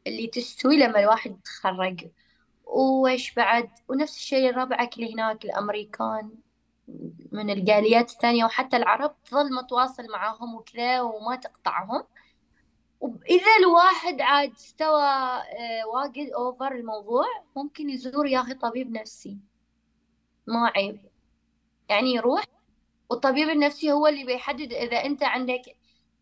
اللي 0.07 0.27
تستوي 0.27 0.77
لما 0.77 1.01
الواحد 1.01 1.31
يتخرج. 1.31 2.09
وإيش 2.65 3.35
بعد؟ 3.35 3.71
ونفس 3.89 4.17
الشيء 4.17 4.57
ربعك 4.57 4.97
اللي 4.97 5.15
هناك 5.15 5.45
الأمريكان 5.45 6.31
من 7.33 7.51
الجاليات 7.51 8.11
الثانية 8.11 8.45
وحتى 8.45 8.77
العرب 8.77 9.23
تظل 9.25 9.55
متواصل 9.55 10.07
معاهم 10.13 10.55
وكذا 10.55 11.01
وما 11.01 11.37
تقطعهم. 11.37 12.05
وإذا 13.01 13.57
الواحد 13.61 14.21
عاد 14.21 14.53
استوى 14.53 15.03
آه، 15.03 15.87
واجد 15.95 16.31
أوفر 16.31 16.73
الموضوع 16.73 17.25
ممكن 17.57 17.91
يزور 17.91 18.27
يا 18.27 18.41
أخي 18.41 18.55
طبيب 18.55 18.93
نفسي. 18.93 19.39
ما 20.47 20.73
عيب. 20.77 21.01
يعني 21.89 22.15
يروح 22.15 22.45
والطبيب 23.11 23.49
النفسي 23.49 23.93
هو 23.93 24.07
اللي 24.07 24.25
بيحدد 24.25 24.73
إذا 24.73 25.05
أنت 25.05 25.23
عندك 25.23 25.63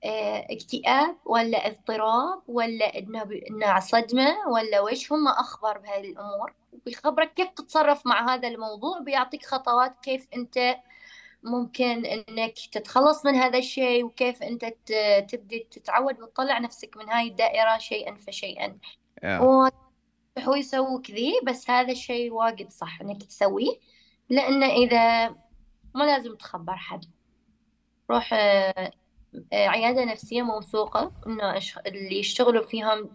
آه، 0.04 0.46
اكتئاب 0.50 1.16
ولا 1.24 1.66
اضطراب 1.66 2.42
ولا 2.48 2.98
إنه 2.98 3.80
صدمة 3.80 4.48
ولا 4.48 4.80
ويش 4.80 5.12
هم 5.12 5.28
اخبر 5.28 5.78
بهذه 5.78 6.10
الأمور. 6.10 6.54
بيخبرك 6.86 7.34
كيف 7.34 7.48
تتصرف 7.50 8.06
مع 8.06 8.34
هذا 8.34 8.48
الموضوع 8.48 8.98
بيعطيك 8.98 9.46
خطوات 9.46 9.98
كيف 10.02 10.28
أنت 10.36 10.76
ممكن 11.44 12.06
إنك 12.06 12.54
تتخلص 12.72 13.26
من 13.26 13.34
هذا 13.34 13.58
الشيء 13.58 14.04
وكيف 14.04 14.42
أنت 14.42 14.64
تبدي 15.28 15.66
تتعود 15.70 16.20
وتطلع 16.20 16.58
نفسك 16.58 16.96
من 16.96 17.08
هاي 17.08 17.28
الدائرة 17.28 17.78
شيئا 17.78 18.14
فشيئا 18.14 18.78
yeah. 19.24 19.70
هو 20.38 20.54
يسوي 20.54 21.02
كذي 21.02 21.32
بس 21.44 21.70
هذا 21.70 21.92
الشيء 21.92 22.32
واجد 22.32 22.70
صح 22.70 23.00
إنك 23.00 23.22
تسويه 23.22 23.78
لأنه 24.30 24.66
إذا 24.66 25.28
ما 25.94 26.04
لازم 26.04 26.34
تخبر 26.34 26.76
حد 26.76 27.04
روح 28.10 28.34
آه، 28.34 28.92
آه، 29.52 29.68
عيادة 29.68 30.04
نفسية 30.04 30.42
موثوقة 30.42 31.12
إنه 31.26 31.58
اللي 31.86 32.18
يشتغلوا 32.18 32.62
فيهم 32.62 33.10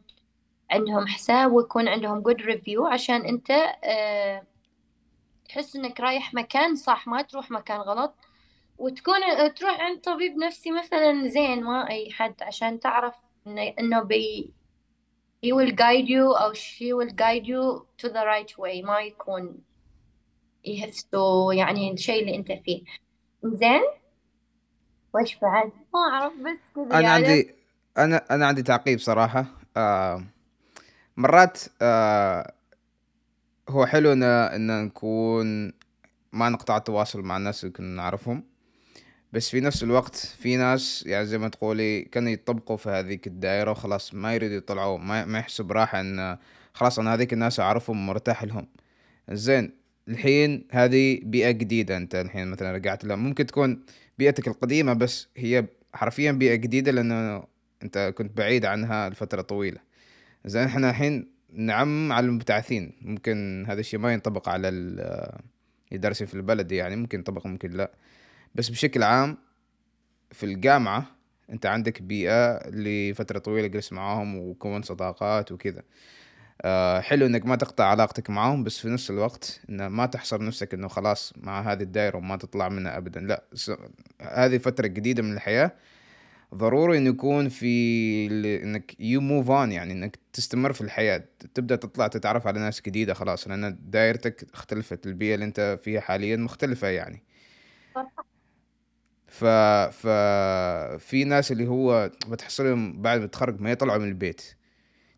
عندهم 0.72 1.08
حساب 1.08 1.52
ويكون 1.52 1.88
عندهم 1.88 2.24
good 2.24 2.42
review 2.42 2.92
عشان 2.92 3.42
آه، 3.84 4.44
تحس 5.50 5.76
إنك 5.76 6.00
رايح 6.00 6.34
مكان 6.34 6.76
صح 6.76 7.08
ما 7.08 7.22
تروح 7.22 7.52
مكان 7.52 7.80
غلط. 7.80 8.16
وتكون 8.78 9.16
تروح 9.56 9.80
عند 9.82 10.00
طبيب 10.02 10.38
نفسي 10.38 10.72
مثلا 10.72 11.28
زين 11.28 11.64
ما 11.64 11.90
أي 11.90 12.12
حد 12.12 12.44
عشان 12.44 12.80
تعرف 12.80 13.16
إنه 13.80 14.04
بي 14.04 14.54
he 15.46 15.50
will 15.50 15.72
guide 15.72 16.08
you 16.08 16.42
أو 16.42 16.54
she 16.54 16.94
will 16.94 17.14
guide 17.14 17.46
you 17.46 17.86
to 18.02 18.10
the 18.14 18.24
right 18.26 18.58
way 18.58 18.86
ما 18.86 19.00
يكون 19.00 19.58
يهفسوا 20.66 21.54
يعني 21.54 21.94
الشيء 21.94 22.22
اللي 22.22 22.36
أنت 22.36 22.52
فيه. 22.52 22.84
زين؟ 23.44 23.82
وش 25.16 25.36
بعد؟ 25.36 25.72
ما 25.94 26.00
أعرف 26.14 26.34
بس 26.34 26.60
كذا 26.76 26.84
أنا 26.86 27.02
يعني. 27.02 27.08
عندي 27.28 27.56
أنا 27.98 28.26
أنا 28.32 28.48
عندي 28.48 28.64
تعقيب 28.64 29.00
صراحة. 29.00 29.46
آه 29.78 30.24
مرات 31.18 31.60
آه 31.82 32.54
هو 33.70 33.86
حلو 33.86 34.14
ان 34.14 34.24
إن 34.24 34.84
نكون 34.86 35.74
ما 36.34 36.50
نقطع 36.50 36.78
التواصل 36.78 37.22
مع 37.22 37.38
الناس 37.38 37.64
اللي 37.64 37.74
كنا 37.74 37.96
نعرفهم. 37.96 38.44
بس 39.34 39.50
في 39.50 39.62
نفس 39.62 39.84
الوقت 39.84 40.16
في 40.16 40.58
ناس 40.58 41.04
يعني 41.08 41.26
زي 41.26 41.38
ما 41.38 41.48
تقولي 41.50 42.02
كانوا 42.02 42.32
يطبقوا 42.32 42.78
في 42.78 42.90
هذيك 42.90 43.28
الدائرة 43.28 43.72
وخلاص 43.72 44.14
ما 44.14 44.34
يريدوا 44.34 44.58
يطلعوا 44.58 44.98
ما, 44.98 45.26
ما 45.26 45.40
يحسوا 45.40 45.66
براحة 45.66 46.00
إن 46.00 46.38
خلاص 46.74 47.00
أنا 47.00 47.14
هذيك 47.14 47.34
الناس 47.34 47.60
أعرفهم 47.60 48.06
مرتاح 48.08 48.44
لهم. 48.44 48.68
زين 49.32 49.72
الحين 50.08 50.68
هذه 50.72 51.20
بيئة 51.24 51.52
جديدة 51.52 51.98
أنت 51.98 52.16
الحين 52.16 52.48
مثلا 52.48 52.72
رجعت 52.72 53.06
لها. 53.06 53.16
ممكن 53.16 53.46
تكون 53.46 53.84
بيئتك 54.18 54.48
القديمة 54.48 54.94
بس 54.94 55.28
هي 55.38 55.66
حرفيا 55.94 56.32
بيئة 56.32 56.56
جديدة 56.56 56.92
لأنه 56.92 57.44
أنت 57.84 58.14
كنت 58.18 58.38
بعيد 58.38 58.66
عنها 58.66 59.10
لفترة 59.10 59.42
طويلة. 59.42 59.80
زين 60.46 60.64
إحنا 60.64 60.90
الحين 60.90 61.39
نعم 61.54 62.12
على 62.12 62.26
المبتعثين. 62.26 62.94
ممكن 63.02 63.66
هذا 63.68 63.80
الشيء 63.80 64.00
ما 64.00 64.14
ينطبق 64.14 64.50
على 64.50 64.70
الدرسي 65.92 66.26
في 66.26 66.34
البلد 66.34 66.72
يعني 66.72 66.96
ممكن 66.96 67.18
ينطبق 67.18 67.48
ممكن 67.48 67.70
لا. 67.70 67.92
بس 68.56 68.70
بشكل 68.70 69.04
عام 69.04 69.38
في 70.32 70.46
الجامعة 70.46 71.06
أنت 71.50 71.66
عندك 71.66 72.02
بيئة 72.02 72.70
لفترة 72.70 73.40
طويلة 73.40 73.68
جلس 73.68 73.94
معاهم 73.94 74.38
وكون 74.38 74.82
صداقات 74.82 75.52
وكذا. 75.52 75.82
آه، 76.62 77.02
حلو 77.02 77.26
إنك 77.26 77.46
ما 77.46 77.56
تقطع 77.56 77.86
علاقتك 77.86 78.30
معاهم 78.30 78.64
بس 78.64 78.80
في 78.80 78.90
نفس 78.90 79.10
الوقت 79.10 79.62
إنه 79.70 79.88
ما 79.88 80.06
تحصر 80.06 80.44
نفسك 80.44 80.74
إنه 80.74 80.88
خلاص 80.88 81.34
مع 81.38 81.62
هذه 81.62 81.82
الدائرة 81.82 82.18
وما 82.18 82.38
تطلع 82.38 82.70
منها 82.70 82.98
ابدا. 82.98 83.20
لا 83.20 83.44
هذه 84.22 84.58
فترة 84.58 84.88
جديدة 84.88 85.24
من 85.24 85.34
الحياة 85.34 85.72
ضروري 86.56 86.98
إنه 86.98 87.10
يكون 87.10 87.50
في 87.50 88.26
إنك 88.64 88.96
you 89.00 89.22
move 89.22 89.52
on 89.52 89.72
يعني 89.72 89.94
إنك 89.94 90.20
تستمر 90.34 90.74
في 90.74 90.82
الحياة 90.82 91.24
تبدأ 91.54 91.76
تطلع 91.76 92.08
تتعرف 92.08 92.48
على 92.48 92.60
ناس 92.60 92.82
جديدة 92.82 93.14
خلاص 93.14 93.48
لأن 93.48 93.78
دائرتك 93.82 94.48
اختلفت 94.54 95.06
البيئة 95.08 95.34
اللي 95.36 95.46
أنت 95.46 95.80
فيها 95.84 96.02
حاليا 96.02 96.36
مختلفة 96.38 96.88
يعني. 96.88 97.24
ف 99.28 99.46
ف 99.46 100.08
في 100.98 101.24
ناس 101.24 101.52
اللي 101.52 101.68
هو 101.68 102.12
بتحصلهم 102.28 103.02
بعد 103.02 103.20
ما 103.20 103.26
تتخرج 103.26 103.62
ما 103.62 103.72
يطلعوا 103.72 103.98
من 104.00 104.08
البيت. 104.08 104.42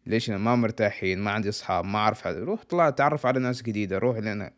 ليش؟ 0.05 0.29
أنا 0.29 0.37
ما 0.37 0.55
مرتاحين 0.55 1.19
ما 1.19 1.31
عندي 1.31 1.49
أصحاب 1.49 1.85
ما 1.85 1.99
أعرف 1.99 2.21
حد. 2.21 2.35
روح 2.35 2.63
طلع 2.63 2.89
تعرف 2.89 3.25
على 3.25 3.39
ناس 3.39 3.61
جديدة 3.61 3.97
روح 3.97 4.17
لأن 4.17 4.51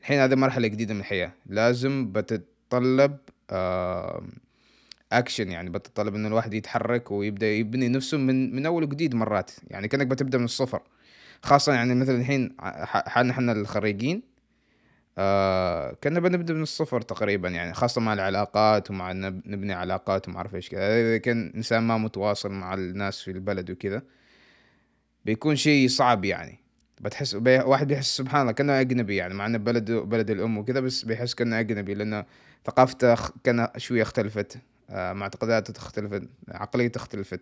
الحين 0.00 0.18
هذه 0.18 0.34
مرحلة 0.34 0.68
جديدة 0.68 0.94
من 0.94 1.00
الحياة. 1.00 1.32
لازم 1.46 2.12
بتتطلب 2.12 3.16
اكشن 5.18 5.50
يعني 5.50 5.70
بتتطلب 5.70 6.14
ان 6.14 6.26
الواحد 6.26 6.54
يتحرك 6.54 7.10
ويبدأ 7.10 7.46
يبني 7.46 7.88
نفسه 7.88 8.18
من 8.18 8.56
من 8.56 8.66
أول 8.66 8.82
وجديد 8.84 9.14
مرات. 9.14 9.50
يعني 9.68 9.88
كأنك 9.88 10.06
بتبدأ 10.06 10.38
من 10.38 10.44
الصفر. 10.44 10.82
خاصة 11.42 11.72
يعني 11.74 11.94
مثلا 11.94 12.16
الحين 12.16 12.56
حالنا 13.06 13.32
إحنا 13.32 13.52
الخريجين 13.52 14.22
آه 15.18 15.96
كنا 16.04 16.20
بنبدأ 16.20 16.54
من 16.54 16.62
الصفر 16.62 17.00
تقريبا 17.00 17.48
يعني 17.48 17.74
خاصة 17.74 18.00
مع 18.00 18.12
العلاقات 18.12 18.90
ومع 18.90 19.12
نب- 19.12 19.42
نبني 19.46 19.72
علاقات 19.72 20.28
وما 20.28 20.36
أعرف 20.38 20.54
إيش 20.54 20.68
كذا. 20.68 21.00
إذا 21.00 21.18
كان 21.18 21.52
إنسان 21.56 21.82
ما 21.82 21.98
متواصل 21.98 22.50
مع 22.52 22.74
الناس 22.74 23.20
في 23.22 23.30
البلد 23.30 23.70
وكذا 23.70 24.02
بيكون 25.24 25.56
شيء 25.56 25.88
صعب 25.88 26.24
يعني. 26.24 26.58
بتحس 27.00 27.34
بي... 27.34 27.58
واحد 27.58 27.86
بيحس 27.88 28.16
سبحان 28.16 28.40
الله 28.40 28.52
كأنه 28.52 28.80
أجنبي 28.80 29.16
يعني 29.16 29.34
مع 29.34 29.46
إنه 29.46 29.58
بلد 29.58 29.90
بلد 29.90 30.30
الأم 30.30 30.58
وكذا 30.58 30.80
بس 30.80 31.04
بيحس 31.04 31.34
كأنه 31.34 31.60
أجنبي 31.60 31.94
لأنه 31.94 32.24
ثقافته 32.66 33.16
كان 33.44 33.68
شوية 33.76 34.02
اختلفت. 34.02 34.58
معتقداته 34.90 35.78
اختلفت 35.78 36.22
عقليته 36.48 36.98
اختلفت 36.98 37.40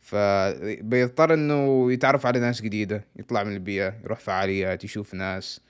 فبيضطر 0.00 1.34
إنه 1.34 1.92
يتعرف 1.92 2.26
على 2.26 2.40
ناس 2.40 2.62
جديدة 2.62 3.04
يطلع 3.16 3.44
من 3.44 3.52
البيئة 3.52 3.94
يروح 4.04 4.18
فعاليات 4.18 4.84
يشوف 4.84 5.14
ناس 5.14 5.60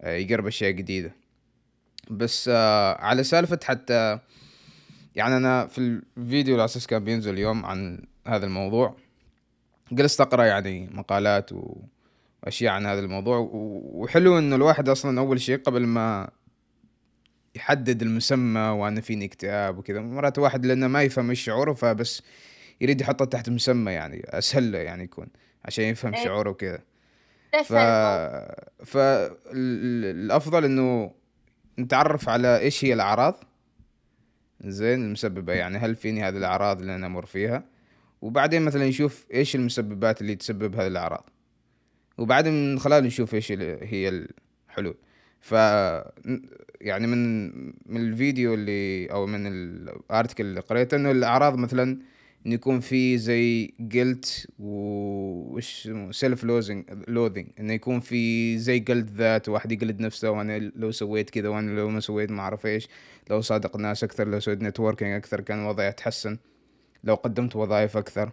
آه 0.00 0.14
يجرب 0.16 0.46
أشياء 0.46 0.70
جديدة 0.70 1.12
بس 2.10 2.50
آه 2.52 3.00
على 3.00 3.24
سالفة 3.24 3.58
حتى 3.64 4.18
يعني 5.14 5.36
أنا 5.36 5.66
في 5.66 5.78
الفيديو 6.16 6.54
على 6.54 6.64
أساس 6.64 6.86
كان 6.86 7.04
بينزل 7.04 7.34
اليوم 7.34 7.66
عن 7.66 8.02
هذا 8.26 8.46
الموضوع 8.46 8.96
جلست 9.92 10.20
أقرأ 10.20 10.44
يعني 10.44 10.88
مقالات. 10.92 11.50
وأشياء 12.42 12.72
عن 12.72 12.86
هذا 12.86 13.00
الموضوع 13.00 13.48
وحلو 13.52 14.38
إنه 14.38 14.56
الواحد 14.56 14.88
أصلا 14.88 15.20
أول 15.20 15.40
شيء 15.40 15.58
قبل 15.58 15.86
ما 15.86 16.30
يحدد 17.54 18.02
المسمى 18.02 18.60
وأنا 18.60 19.00
فيني 19.00 19.24
اكتئاب 19.24 19.78
وكذا. 19.78 20.00
مرات 20.00 20.38
واحد 20.38 20.66
لأنه 20.66 20.88
ما 20.88 21.02
يفهم 21.02 21.30
إيش 21.30 21.40
شعوره 21.40 21.72
فبس 21.72 22.22
يريد 22.80 23.00
يحطه 23.00 23.24
تحت 23.24 23.50
مسمى 23.50 23.92
يعني 23.92 24.22
أسهل 24.24 24.72
له 24.72 24.78
يعني 24.78 25.04
يكون 25.04 25.26
عشان 25.64 25.84
يفهم 25.84 26.14
إيه. 26.14 26.24
شعوره 26.24 26.50
وكذا. 26.50 26.78
ف. 27.64 27.72
فالافضل 28.84 30.64
إنه 30.64 31.14
نتعرف 31.78 32.28
على 32.28 32.58
إيش 32.58 32.84
هي 32.84 32.92
الأعراض. 32.92 33.44
زين 34.64 35.04
المسببة 35.04 35.52
يعني 35.52 35.78
هل 35.78 35.96
فيني 35.96 36.22
هذه 36.22 36.36
الأعراض 36.36 36.80
اللي 36.80 36.94
أنا 36.94 37.06
أمر 37.06 37.26
فيها؟ 37.26 37.64
وبعدين 38.22 38.62
مثلا 38.62 38.88
نشوف 38.88 39.26
إيش 39.34 39.56
المسببات 39.56 40.20
اللي 40.20 40.34
تسبب 40.34 40.74
هذه 40.74 40.86
الأعراض. 40.86 41.30
وبعدين 42.18 42.72
من 42.72 42.78
خلال 42.78 43.04
نشوف 43.04 43.34
إيش 43.34 43.52
هي 43.52 44.26
الحلول. 44.68 44.96
ف 45.40 45.54
يعني 46.80 47.06
من 47.06 47.56
من 47.86 48.00
الفيديو 48.00 48.54
اللي 48.54 49.06
أو 49.12 49.26
من 49.26 49.46
ال 49.46 49.58
article 49.58 50.44
اللي 50.44 50.60
قريته 50.60 50.96
إنه 50.96 51.10
الأعراض 51.10 51.58
مثلا 51.58 51.98
انه 52.46 52.54
يكون 52.54 52.80
في 52.80 53.18
زي 53.18 53.74
guilt 53.80 54.46
وش 54.58 55.90
self 56.10 56.44
loathing 56.44 56.84
loathing 57.08 57.48
انه 57.60 57.72
يكون 57.72 58.00
في 58.00 58.58
زي 58.58 58.78
جلد 58.78 59.10
ذات 59.10 59.48
واحد 59.48 59.72
يقلد 59.72 60.00
نفسه 60.00 60.30
وأنا 60.30 60.58
لو 60.58 60.90
سويت 60.90 61.30
كذا 61.30 61.48
وأنا 61.48 61.70
لو 61.80 61.90
ما 61.90 62.00
سويت 62.00 62.30
ما 62.30 62.40
أعرف 62.42 62.66
إيش. 62.66 62.88
لو 63.30 63.40
صادق 63.40 63.76
الناس 63.76 64.04
أكثر 64.04 64.28
لو 64.28 64.40
سويت 64.40 64.62
networking 64.62 65.12
أكثر 65.12 65.40
كان 65.40 65.64
وضعي 65.66 65.88
يتحسن 65.88 66.38
لو 67.04 67.14
قدمت 67.14 67.56
وظائف 67.56 67.96
أكثر. 67.96 68.32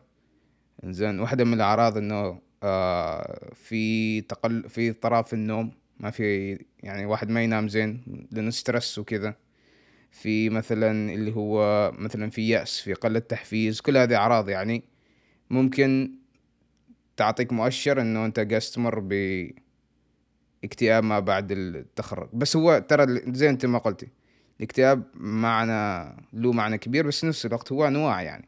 زين 0.85 1.19
واحدة 1.19 1.43
من 1.43 1.53
الأعراض 1.53 1.97
إنه 1.97 2.39
آه 2.63 3.49
في 3.55 4.21
تقل 4.21 4.69
في 4.69 4.89
اضطراب 4.89 5.25
في 5.25 5.33
النوم. 5.33 5.71
ما 5.99 6.11
في 6.11 6.57
يعني 6.83 7.05
واحد 7.05 7.29
ما 7.29 7.43
ينام 7.43 7.67
زين 7.67 8.03
لأنه 8.31 8.49
stress 8.49 8.99
وكذا. 8.99 9.35
في 10.11 10.49
مثلا 10.49 11.13
اللي 11.13 11.35
هو 11.35 11.91
مثلا 11.99 12.29
في 12.29 12.49
يأس 12.49 12.79
في 12.79 12.93
قلة 12.93 13.19
تحفيز 13.19 13.81
كل 13.81 13.97
هذه 13.97 14.15
أعراض 14.15 14.49
يعني 14.49 14.83
ممكن 15.49 16.11
تعطيك 17.17 17.53
مؤشر 17.53 18.01
إنه 18.01 18.25
أنت 18.25 18.39
قاعد 18.39 18.61
تمر 18.61 18.99
باكتئاب 20.61 21.03
ما 21.03 21.19
بعد 21.19 21.51
التخرج. 21.51 22.29
بس 22.33 22.55
هو 22.55 22.79
ترى 22.89 23.05
زي 23.33 23.49
أنت 23.49 23.65
ما 23.65 23.77
قلتي. 23.77 24.07
الاكتئاب 24.59 25.03
معنى 25.15 26.15
له 26.33 26.51
معنى 26.51 26.77
كبير 26.77 27.07
بس 27.07 27.25
نفس 27.25 27.45
الوقت 27.45 27.71
هو 27.71 27.87
أنواع 27.87 28.21
يعني. 28.21 28.47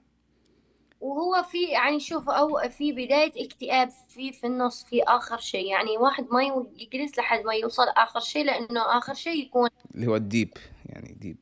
وهو 1.02 1.44
في 1.44 1.64
يعني 1.64 2.00
شوف 2.00 2.30
أو 2.30 2.70
في 2.70 2.92
بداية 2.92 3.46
اكتئاب 3.46 3.90
في 3.90 4.32
في 4.32 4.48
النص 4.48 4.84
في 4.84 5.04
آخر 5.04 5.38
شيء. 5.38 5.66
يعني 5.66 5.98
واحد 5.98 6.28
ما 6.32 6.44
يجلس 6.76 7.18
لحد 7.18 7.46
ما 7.46 7.54
يوصل 7.54 7.88
آخر 7.88 8.20
شيء 8.20 8.46
لأنه 8.46 8.98
آخر 8.98 9.14
شيء 9.14 9.46
يكون 9.46 9.70
اللي 9.96 10.08
هو 10.08 10.16
الديب 10.16 10.54
يعني 10.86 11.14
ديب 11.14 11.42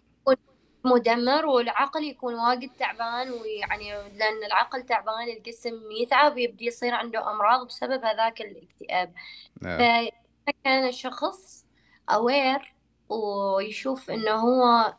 مدمر 0.85 1.45
والعقل 1.45 2.03
يكون 2.03 2.33
واجد 2.35 2.69
تعبان 2.79 3.31
ويعني 3.31 3.91
لأن 3.91 4.43
العقل 4.45 4.83
تعبان 4.83 5.29
الجسم 5.37 5.91
يتعب 6.01 6.37
يبدي 6.37 6.65
يصير 6.65 6.93
عنده 6.93 7.31
أمراض 7.31 7.67
بسبب 7.67 8.05
هذاك 8.05 8.41
الاكتئاب. 8.41 9.13
آه. 9.65 10.09
فكان 10.47 10.87
الشخص 10.87 11.65
أوير 12.09 12.73
ويشوف 13.09 14.11
إنه 14.11 14.31
هو 14.31 14.93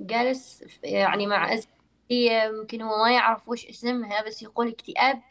جالس 0.00 0.64
يعني 0.82 1.26
مع 1.26 1.54
أزمة 1.54 1.77
نفسية 2.08 2.50
ممكن 2.60 2.82
هو 2.82 3.04
ما 3.04 3.12
يعرف 3.12 3.48
وش 3.48 3.66
اسمها 3.66 4.26
بس 4.26 4.42
يقول 4.42 4.68
اكتئاب. 4.68 5.22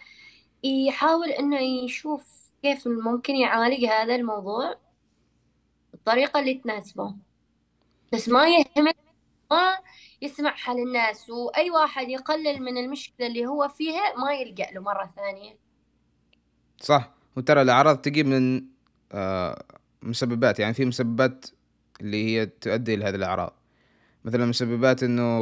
يحاول 0.63 1.29
إنه 1.29 1.59
يشوف 1.59 2.51
كيف 2.61 2.87
ممكن 2.87 3.35
يعالج 3.35 3.85
هذا 3.85 4.15
الموضوع 4.15 4.75
بالطريقة 5.91 6.39
اللي 6.39 6.53
تناسبه. 6.53 7.15
بس 8.13 8.29
ما 8.29 8.47
يهمل 8.47 8.93
ما 9.51 9.77
يسمع 10.21 10.51
حال 10.51 10.77
الناس 10.77 11.29
وأي 11.29 11.71
واحد 11.71 12.09
يقلل 12.09 12.61
من 12.61 12.77
المشكلة 12.77 13.27
اللي 13.27 13.45
هو 13.45 13.67
فيها 13.67 14.15
ما 14.17 14.33
يلجأ 14.33 14.71
له 14.71 14.81
مرة 14.81 15.11
ثانية. 15.15 15.57
صح. 16.81 17.11
وترى 17.37 17.61
الأعراض 17.61 17.97
تجي 17.97 18.23
من 18.23 18.65
آه 19.11 19.63
مسببات. 20.01 20.59
يعني 20.59 20.73
في 20.73 20.85
مسببات 20.85 21.45
اللي 22.01 22.25
هي 22.25 22.45
تؤدي 22.45 22.95
لهذه 22.95 23.15
الأعراض. 23.15 23.56
مثلا 24.27 24.45
مسببات 24.45 25.03
إنه 25.03 25.39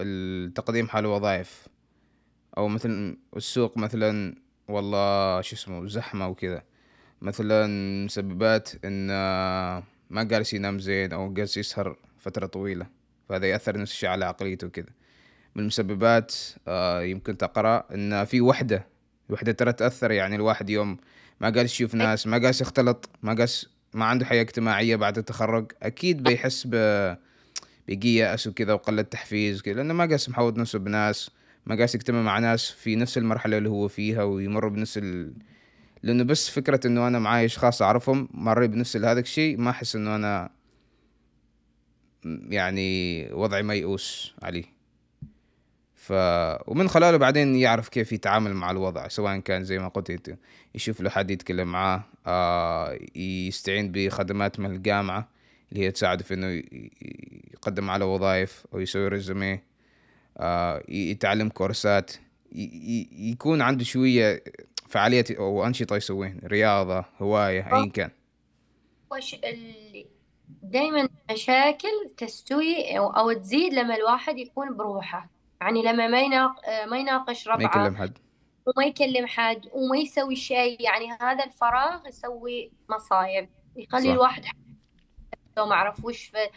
التقديم 0.00 0.88
حال 0.88 1.06
وظائف 1.06 1.68
أو 2.58 2.68
مثلا 2.68 3.16
السوق 3.36 3.78
مثلا 3.78 4.34
والله 4.68 5.40
شو 5.40 5.56
اسمه 5.56 5.86
زحمة 5.86 6.28
وكذا. 6.28 6.62
مثلا 7.22 7.66
مسببات 8.04 8.70
آه، 8.84 9.82
ما 10.10 10.22
جالس 10.22 10.54
ينام 10.54 10.78
زين 10.78 11.12
أو 11.12 11.32
جالس 11.32 11.56
يسهر 11.56 11.96
فترة 12.18 12.46
طويلة. 12.46 12.86
فهذا 13.28 13.46
يأثر 13.46 13.78
نفس 13.78 13.92
الشيء 13.92 14.08
على 14.08 14.24
عقليته 14.24 14.66
وكذا. 14.66 14.90
من 15.54 15.62
المسببات 15.62 16.34
آه 16.68 17.02
يمكن 17.02 17.36
تقرأ 17.36 17.84
إن 17.94 18.24
في 18.24 18.40
وحدة. 18.40 18.86
وحدة 19.28 19.52
ترى 19.52 19.72
تأثر 19.72 20.10
يعني 20.10 20.36
الواحد 20.36 20.70
يوم 20.70 20.96
ما 21.40 21.50
جالس 21.50 21.72
يشوف 21.72 21.94
ناس 21.94 22.26
ما 22.26 22.38
جالس 22.38 22.60
يختلط 22.60 23.10
ما 23.22 23.34
جالس 23.34 23.70
ما 23.94 24.04
عنده 24.04 24.26
حياة 24.26 24.42
اجتماعية 24.42 24.96
بعد 24.96 25.18
التخرج 25.18 25.72
أكيد 25.82 26.22
بيحس 26.22 26.66
ب 26.66 26.74
بيجي 27.86 28.16
يأس 28.16 28.46
وكذا 28.46 28.72
وقلة 28.72 29.02
تحفيز 29.02 29.62
كذا 29.62 29.74
لأنه 29.74 29.94
ما 29.94 30.06
جالس 30.06 30.28
محوط 30.28 30.58
نفسه 30.58 30.78
بناس 30.78 31.30
ما 31.66 31.74
جالس 31.74 31.94
يجتمع 31.94 32.22
مع 32.22 32.38
ناس 32.38 32.70
في 32.70 32.96
نفس 32.96 33.18
المرحلة 33.18 33.58
اللي 33.58 33.68
هو 33.68 33.88
فيها 33.88 34.22
ويمر 34.22 34.68
بنفس 34.68 34.98
ال... 34.98 35.32
لأنه 36.02 36.24
بس 36.24 36.50
فكرة 36.50 36.86
إنه 36.86 37.06
أنا 37.06 37.18
معاي 37.18 37.44
أشخاص 37.44 37.82
أعرفهم 37.82 38.28
مروا 38.34 38.66
بنفس 38.66 38.96
هذا 38.96 39.20
الشيء 39.20 39.58
ما 39.58 39.70
أحس 39.70 39.96
إنه 39.96 40.16
أنا 40.16 40.50
يعني 42.24 43.28
وضعي 43.32 43.62
ميؤوس 43.62 44.34
عليه. 44.42 44.64
ف 45.94 46.12
ومن 46.66 46.88
خلاله 46.88 47.16
بعدين 47.16 47.56
يعرف 47.56 47.88
كيف 47.88 48.12
يتعامل 48.12 48.54
مع 48.54 48.70
الوضع 48.70 49.08
سواء 49.08 49.38
كان 49.38 49.64
زي 49.64 49.78
ما 49.78 49.88
قلت 49.88 50.10
أنت 50.10 50.36
يشوف 50.74 51.00
له 51.00 51.10
حد 51.10 51.30
يتكلم 51.30 51.72
معاه 51.72 52.04
آه 52.26 52.98
يستعين 53.16 53.92
بخدمات 53.92 54.60
من 54.60 54.70
الجامعة. 54.70 55.28
اللي 55.72 55.84
هي 55.84 55.90
تساعده 55.90 56.24
في 56.24 56.34
إنه 56.34 56.62
يقدم 57.54 57.90
على 57.90 58.04
وظائف 58.04 58.66
أو 58.74 58.80
يسوي 58.80 59.08
ريزومي 59.08 59.60
آه 60.38 60.82
يتعلم 60.88 61.48
كورسات 61.48 62.12
يكون 62.52 63.62
عنده 63.62 63.84
شوية 63.84 64.44
فعالية 64.88 65.24
أو 65.38 65.66
أنشطة 65.66 65.96
يسويها 65.96 66.34
رياضة 66.44 67.04
هواية 67.18 67.76
ايا 67.76 67.90
كان. 67.90 68.10
وش 69.12 69.34
اللي 69.34 70.06
دايما 70.62 71.08
مشاكل 71.32 72.10
تستوي 72.16 72.98
أو 72.98 73.32
تزيد 73.32 73.74
لما 73.74 73.96
الواحد 73.96 74.38
يكون 74.38 74.76
بروحه. 74.76 75.30
يعني 75.60 75.82
لما 75.82 76.08
ما 76.08 76.20
يناق 76.20 76.52
ما 76.86 76.98
يناقش 76.98 77.48
ما 77.48 77.54
ربعه 77.54 77.66
يكلم 77.66 77.96
حد. 77.96 78.18
وما 78.66 78.84
يكلم 78.84 79.26
حد 79.26 79.66
وما 79.72 79.96
يسوي 79.96 80.36
شيء 80.36 80.80
يعني 80.80 81.10
هذا 81.20 81.44
الفراغ 81.44 82.08
يسوي 82.08 82.70
مصايب 82.90 83.48
يخلي 83.76 84.02
صح. 84.02 84.10
الواحد 84.10 84.44
لو 85.56 85.66
ما 85.66 85.72
أعرف 85.74 86.04
وش 86.04 86.24
ف- 86.26 86.50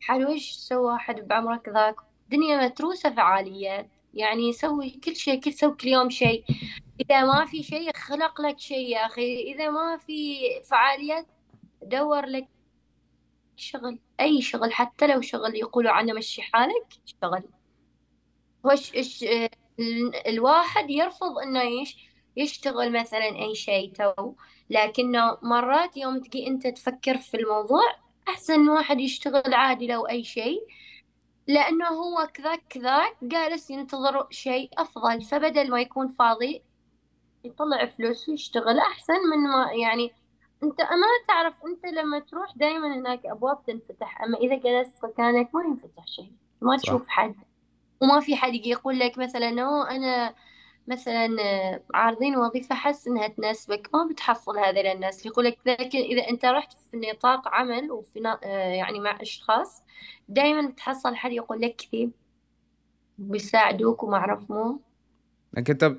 حال 0.00 0.26
وش 0.26 0.50
سوى 0.52 0.78
واحد 0.92 1.28
بعمرك 1.28 1.68
ذاك. 1.68 1.96
الدنيا 2.24 2.56
متروسة 2.66 3.10
فعاليات 3.14 3.88
يعني 4.14 4.48
يسوي 4.48 4.90
كل 4.90 5.16
شيء 5.16 5.40
كل 5.40 5.52
سوي 5.52 5.74
كل 5.74 5.88
يوم 5.88 6.10
شيء. 6.10 6.44
إذا 7.00 7.24
ما 7.24 7.44
في 7.46 7.62
شيء 7.62 7.92
خلق 7.96 8.40
لك 8.40 8.58
شيء 8.58 8.88
يا 8.88 9.06
أخي. 9.06 9.42
إذا 9.54 9.70
ما 9.70 9.96
في 9.96 10.40
فعاليات 10.64 11.26
دور 11.82 12.26
لك 12.26 12.48
شغل. 13.56 13.98
أي 14.20 14.42
شغل. 14.42 14.72
حتى 14.72 15.06
لو 15.06 15.20
شغل 15.20 15.56
يقولوا 15.56 15.92
عنه 15.92 16.12
مشي 16.12 16.42
حالك 16.42 16.86
اشتغل 17.06 17.42
وش 18.64 18.94
إيش 18.94 19.22
ال- 19.80 20.26
الواحد 20.28 20.90
يرفض 20.90 21.38
إنه 21.38 21.62
يش 21.62 21.96
يشتغل 22.36 22.92
مثلا 23.00 23.24
أي 23.24 23.54
شيء 23.54 23.92
تو. 23.92 24.34
لكنه 24.70 25.38
مرات 25.42 25.96
يوم 25.96 26.20
تجي 26.20 26.46
أنت 26.46 26.66
تفكر 26.66 27.18
في 27.18 27.36
الموضوع 27.36 27.82
أحسن 28.28 28.68
واحد 28.68 29.00
يشتغل 29.00 29.54
عادي 29.54 29.86
لو 29.86 30.06
أي 30.06 30.24
شيء. 30.24 30.60
لأنه 31.46 31.88
هو 31.88 32.28
كذاك 32.34 32.62
كذاك 32.68 33.16
جالس 33.22 33.70
ينتظر 33.70 34.26
شيء 34.30 34.70
أفضل. 34.78 35.22
فبدل 35.22 35.70
ما 35.70 35.80
يكون 35.80 36.08
فاضي 36.08 36.62
يطلع 37.44 37.86
فلوس 37.86 38.28
ويشتغل. 38.28 38.78
أحسن 38.78 39.14
من 39.32 39.38
ما 39.38 39.72
يعني 39.72 40.12
أنت 40.62 40.80
ما 40.80 41.06
تعرف 41.28 41.64
أنت 41.66 41.86
لما 41.86 42.18
تروح 42.18 42.56
دائما 42.56 42.94
هناك 42.94 43.26
أبواب 43.26 43.64
تنفتح. 43.66 44.22
أما 44.22 44.38
إذا 44.38 44.54
جلست 44.54 45.04
مكانك 45.04 45.54
ما 45.54 45.62
ينفتح 45.64 46.06
شيء. 46.06 46.32
ما 46.60 46.76
صح. 46.76 46.82
تشوف 46.82 47.08
حد. 47.08 47.34
وما 48.02 48.20
في 48.20 48.36
حد 48.36 48.54
يقول 48.54 48.98
لك 48.98 49.18
مثلا 49.18 49.62
أوه 49.62 49.90
أنا 49.90 50.34
مثلا 50.90 51.36
آه، 51.40 51.82
عارضين 51.94 52.36
وظيفة 52.36 52.74
حس 52.74 53.06
إنها 53.08 53.28
تناسبك 53.28 53.88
ما 53.94 54.08
بتحصل 54.10 54.58
هذا 54.58 54.92
الناس 54.92 55.26
يقول 55.26 55.44
لك 55.44 55.58
لكن 55.66 55.98
إذا 55.98 56.28
أنت 56.30 56.44
رحت 56.44 56.72
في 56.72 56.96
نطاق 56.96 57.48
عمل 57.48 57.90
وفي 57.90 58.38
آه، 58.44 58.46
يعني 58.48 59.00
مع 59.00 59.18
أشخاص 59.20 59.82
دائما 60.28 60.68
بتحصل 60.68 61.16
حد 61.16 61.32
يقول 61.32 61.60
لك 61.60 61.76
كذي 61.76 62.10
بيساعدوك 63.18 64.02
وما 64.02 64.16
أعرف 64.16 64.50
مو. 64.50 64.80
لكن 65.52 65.72
أنت 65.72 65.96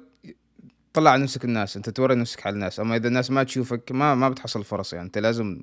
طلع 0.94 1.16
نفسك 1.16 1.46
الناس 1.46 1.78
أنت 1.78 1.90
توري 1.90 2.16
نفسك 2.16 2.48
على 2.48 2.54
الناس. 2.54 2.80
أما 2.80 2.96
إذا 2.96 3.08
الناس 3.08 3.32
ما 3.32 3.44
تشوفك 3.44 3.92
ما 3.92 4.16
ما 4.16 4.30
بتحصل 4.30 4.64
فرص 4.64 4.94
يعني. 4.94 5.06
أنت 5.06 5.18
لازم 5.18 5.62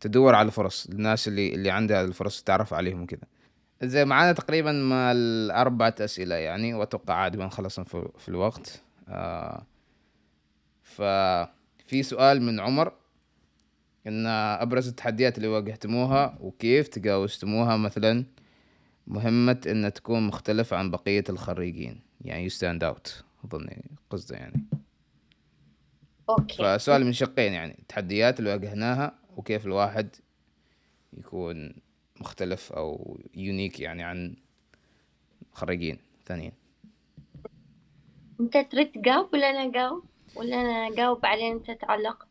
تدور 0.00 0.34
على 0.34 0.50
فرص 0.50 0.86
الناس 0.86 1.28
اللي 1.28 1.54
اللي 1.54 1.70
عندها 1.70 2.04
الفرص 2.04 2.42
تتعرف 2.42 2.74
عليهم 2.74 3.02
وكذا. 3.02 3.22
زي 3.82 4.04
معانا 4.04 4.32
تقريبا 4.32 4.72
ما 4.72 5.12
الأربعة 5.12 5.94
أسئلة 6.00 6.34
يعني 6.34 6.74
وأتوقع 6.74 7.14
عادي 7.14 7.38
بنخلصهم 7.38 7.84
في, 7.84 8.08
في 8.18 8.28
الوقت. 8.28 8.82
آه 9.08 9.66
ففي 10.82 12.02
سؤال 12.02 12.42
من 12.42 12.60
عمر 12.60 12.92
إن 14.06 14.26
أبرز 14.26 14.88
التحديات 14.88 15.36
اللي 15.36 15.48
واجهتموها 15.48 16.38
وكيف 16.40 16.88
تجاوزتموها 16.88 17.76
مثلا 17.76 18.24
مهمة 19.06 19.60
إن 19.66 19.92
تكون 19.92 20.26
مختلف 20.26 20.74
عن 20.74 20.90
بقية 20.90 21.24
الخريجين؟ 21.28 22.00
يعني 22.20 22.50
you 22.50 22.52
stand 22.52 22.82
out 22.82 23.10
أظن 23.44 23.66
قصده 24.10 24.36
يعني. 24.36 24.64
okay. 26.28 26.56
فسؤال 26.56 27.04
من 27.04 27.12
شقين 27.12 27.52
يعني 27.52 27.78
التحديات 27.78 28.38
اللي 28.38 28.50
واجهناها 28.50 29.14
وكيف 29.36 29.66
الواحد 29.66 30.16
يكون 31.12 31.74
مختلف 32.24 32.72
أو 32.72 33.18
unique 33.34 33.80
يعني 33.80 34.02
عن 34.02 34.36
خريجين 35.52 35.98
ثانيين. 36.26 36.52
أنت 38.40 38.56
تريد 38.56 38.92
تجاوب 38.92 39.28
ولا 39.32 39.50
أنا 39.50 39.64
أجاوب؟ 39.64 40.04
ولا 40.36 40.60
أنا 40.60 40.88
أجاوب 40.94 41.20
بعدين 41.20 41.52
أنت 41.52 41.70
تعلق 41.70 42.26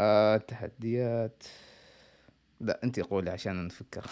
آه 0.00 0.36
تحديات. 0.36 1.42
لا 2.60 2.80
انت 2.84 3.00
قولي 3.00 3.30
عشان 3.30 3.66
نفكر. 3.66 4.04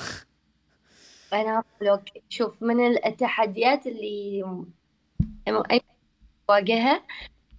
أقول 1.32 1.88
أوكي. 1.88 2.22
شوف 2.28 2.62
من 2.62 2.96
التحديات 3.06 3.86
اللي 3.86 4.44
أي 5.48 5.80
واجهها 6.48 7.02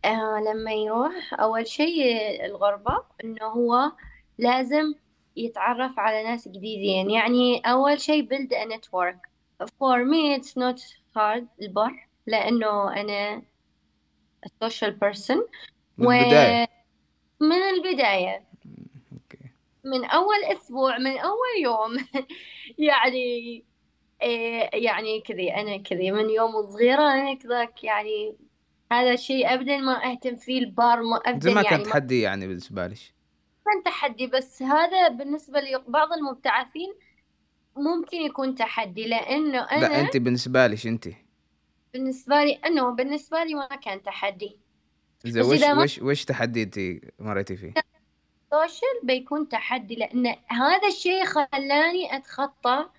آه 0.05 0.39
لما 0.47 0.71
يروح 0.71 1.33
أول 1.33 1.67
شيء 1.67 2.45
الغربة 2.45 3.03
إنه 3.23 3.45
هو 3.45 3.91
لازم 4.37 4.93
يتعرف 5.35 5.99
على 5.99 6.23
ناس 6.23 6.47
جديدين. 6.47 7.09
يعني 7.09 7.59
أول 7.59 8.01
شيء 8.01 8.29
build 8.29 8.49
a 8.51 8.75
network. 8.75 9.29
For 9.79 10.05
me 10.05 10.35
it's 10.35 10.55
not 10.57 10.79
hard 11.15 11.43
البر 11.61 12.07
لأنه 12.27 13.01
أنا 13.01 13.41
a 14.45 14.49
social 14.65 14.91
person. 14.91 15.37
من 15.97 16.17
البداية. 16.17 16.67
من 17.39 17.51
البداية. 17.51 18.43
أوكي. 19.13 19.49
من 19.83 20.05
أول 20.05 20.57
أسبوع 20.57 20.97
من 20.97 21.17
أول 21.17 21.63
يوم. 21.63 22.05
يعني 22.89 23.63
إيه 24.21 24.69
يعني 24.73 25.21
كذي 25.21 25.55
أنا 25.55 25.77
كذي 25.77 26.11
من 26.11 26.29
يوم 26.29 26.71
صغيرة 26.71 27.13
أنا 27.13 27.33
كذاك 27.33 27.83
يعني 27.83 28.35
هذا 28.91 29.13
الشيء 29.13 29.53
أبدا 29.53 29.77
ما 29.77 30.11
أهتم 30.11 30.35
فيه 30.35 30.59
البار 30.59 31.01
ما 31.01 31.17
أبدا 31.17 31.39
زي 31.39 31.53
ما 31.53 31.61
كان 31.61 31.71
يعني 31.71 31.83
ما 31.83 31.89
تحدي 31.89 32.21
يعني 32.21 32.47
بالنسبة 32.47 32.87
لي 32.87 32.95
كان 33.65 33.83
تحدي 33.83 34.27
بس 34.27 34.61
هذا 34.61 35.07
بالنسبة 35.07 35.59
لبعض 35.59 36.13
المبتعثين 36.13 36.93
ممكن 37.75 38.17
يكون 38.17 38.55
تحدي 38.55 39.07
لأنه 39.07 39.51
لا 39.51 39.77
أنا 39.77 40.01
أنت 40.01 40.17
بالنسبة 40.17 40.67
لي 40.67 40.77
أنت. 40.85 41.07
بالنسبة 41.93 42.43
لي 42.43 42.53
أنه 42.53 42.89
بالنسبة 42.89 43.43
لي 43.43 43.53
ما 43.53 43.67
كان 43.67 44.03
تحدي. 44.03 44.57
زي 45.25 45.39
بس 45.39 45.47
وش 45.47 45.61
وش 45.63 45.99
وش 45.99 46.25
تحدي 46.25 46.63
أنت 46.63 46.79
مريتي 47.19 47.55
فيه؟ 47.55 47.73
سوشيال 48.51 48.99
بيكون 49.03 49.49
تحدي 49.49 49.95
لأن 49.95 50.35
هذا 50.47 50.87
الشيء 50.87 51.25
خلاني 51.25 52.15
أتخطى 52.15 52.89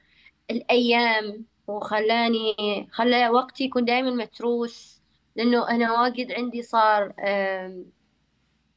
الأيام 0.50 1.44
وخلاني 1.66 2.54
خلى 2.90 3.28
وقتي 3.28 3.64
يكون 3.64 3.84
دائما 3.84 4.10
متروس 4.10 5.02
لأنه 5.36 5.70
أنا 5.70 6.00
واجد 6.00 6.32
عندي 6.32 6.62
صار 6.62 7.12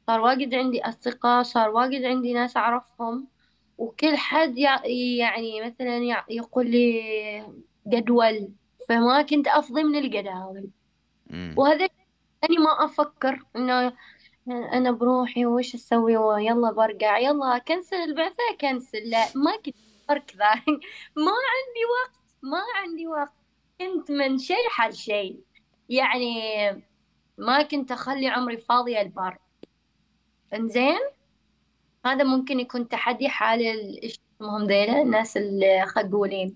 صار 0.10 0.22
واجد 0.22 0.56
عندي 0.56 0.82
أصدقاء 0.82 1.44
صار 1.44 1.70
واجد 1.70 2.04
عندي 2.04 2.34
ناس 2.34 2.58
أعرفهم. 2.58 3.28
وكل 3.78 4.18
حد 4.18 4.58
يع- 4.58 4.86
يعني 5.20 5.62
مثلا 5.62 6.24
يقول 6.30 6.72
لي 6.72 7.54
جدول 7.88 8.50
فما 8.90 9.22
كنت 9.22 9.48
أفضي 9.48 9.84
من 9.84 9.96
الجداول. 9.96 10.70
وهذا 11.58 11.88
أني 12.50 12.58
ما 12.58 12.86
أفكر 12.86 13.44
إنه 13.56 13.94
أنا 14.50 14.92
بروحي 14.92 15.46
وش 15.46 15.76
أسوي؟ 15.76 16.18
ويلا 16.18 16.72
برجع 16.72 17.18
يلا 17.18 17.58
كنسل 17.58 17.96
البعثة 17.96 18.56
كنسل. 18.62 19.10
لا 19.10 19.26
ما 19.36 19.56
كنت 19.56 19.76
كذا. 20.08 20.54
ما 21.26 21.36
عندي 21.54 21.84
وقت 21.96 22.20
ما 22.44 22.62
عندي 22.76 23.08
وقت. 23.08 23.34
كنت 23.80 24.12
من 24.12 24.38
شيء 24.38 24.70
حل 24.70 24.94
شيء 24.94 25.40
يعني 25.90 26.42
ما 27.38 27.62
كنت 27.62 27.92
أخلي 27.92 28.28
عمري 28.28 28.58
فاضية 28.58 29.02
البر. 29.02 29.38
إنزين. 30.54 31.00
هذا 32.06 32.24
ممكن 32.24 32.60
يكون 32.60 32.88
تحدي 32.88 33.30
حال 33.30 33.62
اسمهم 34.06 34.68
ذيلا 34.68 35.02
الناس 35.02 35.38
الخجولين 35.38 36.56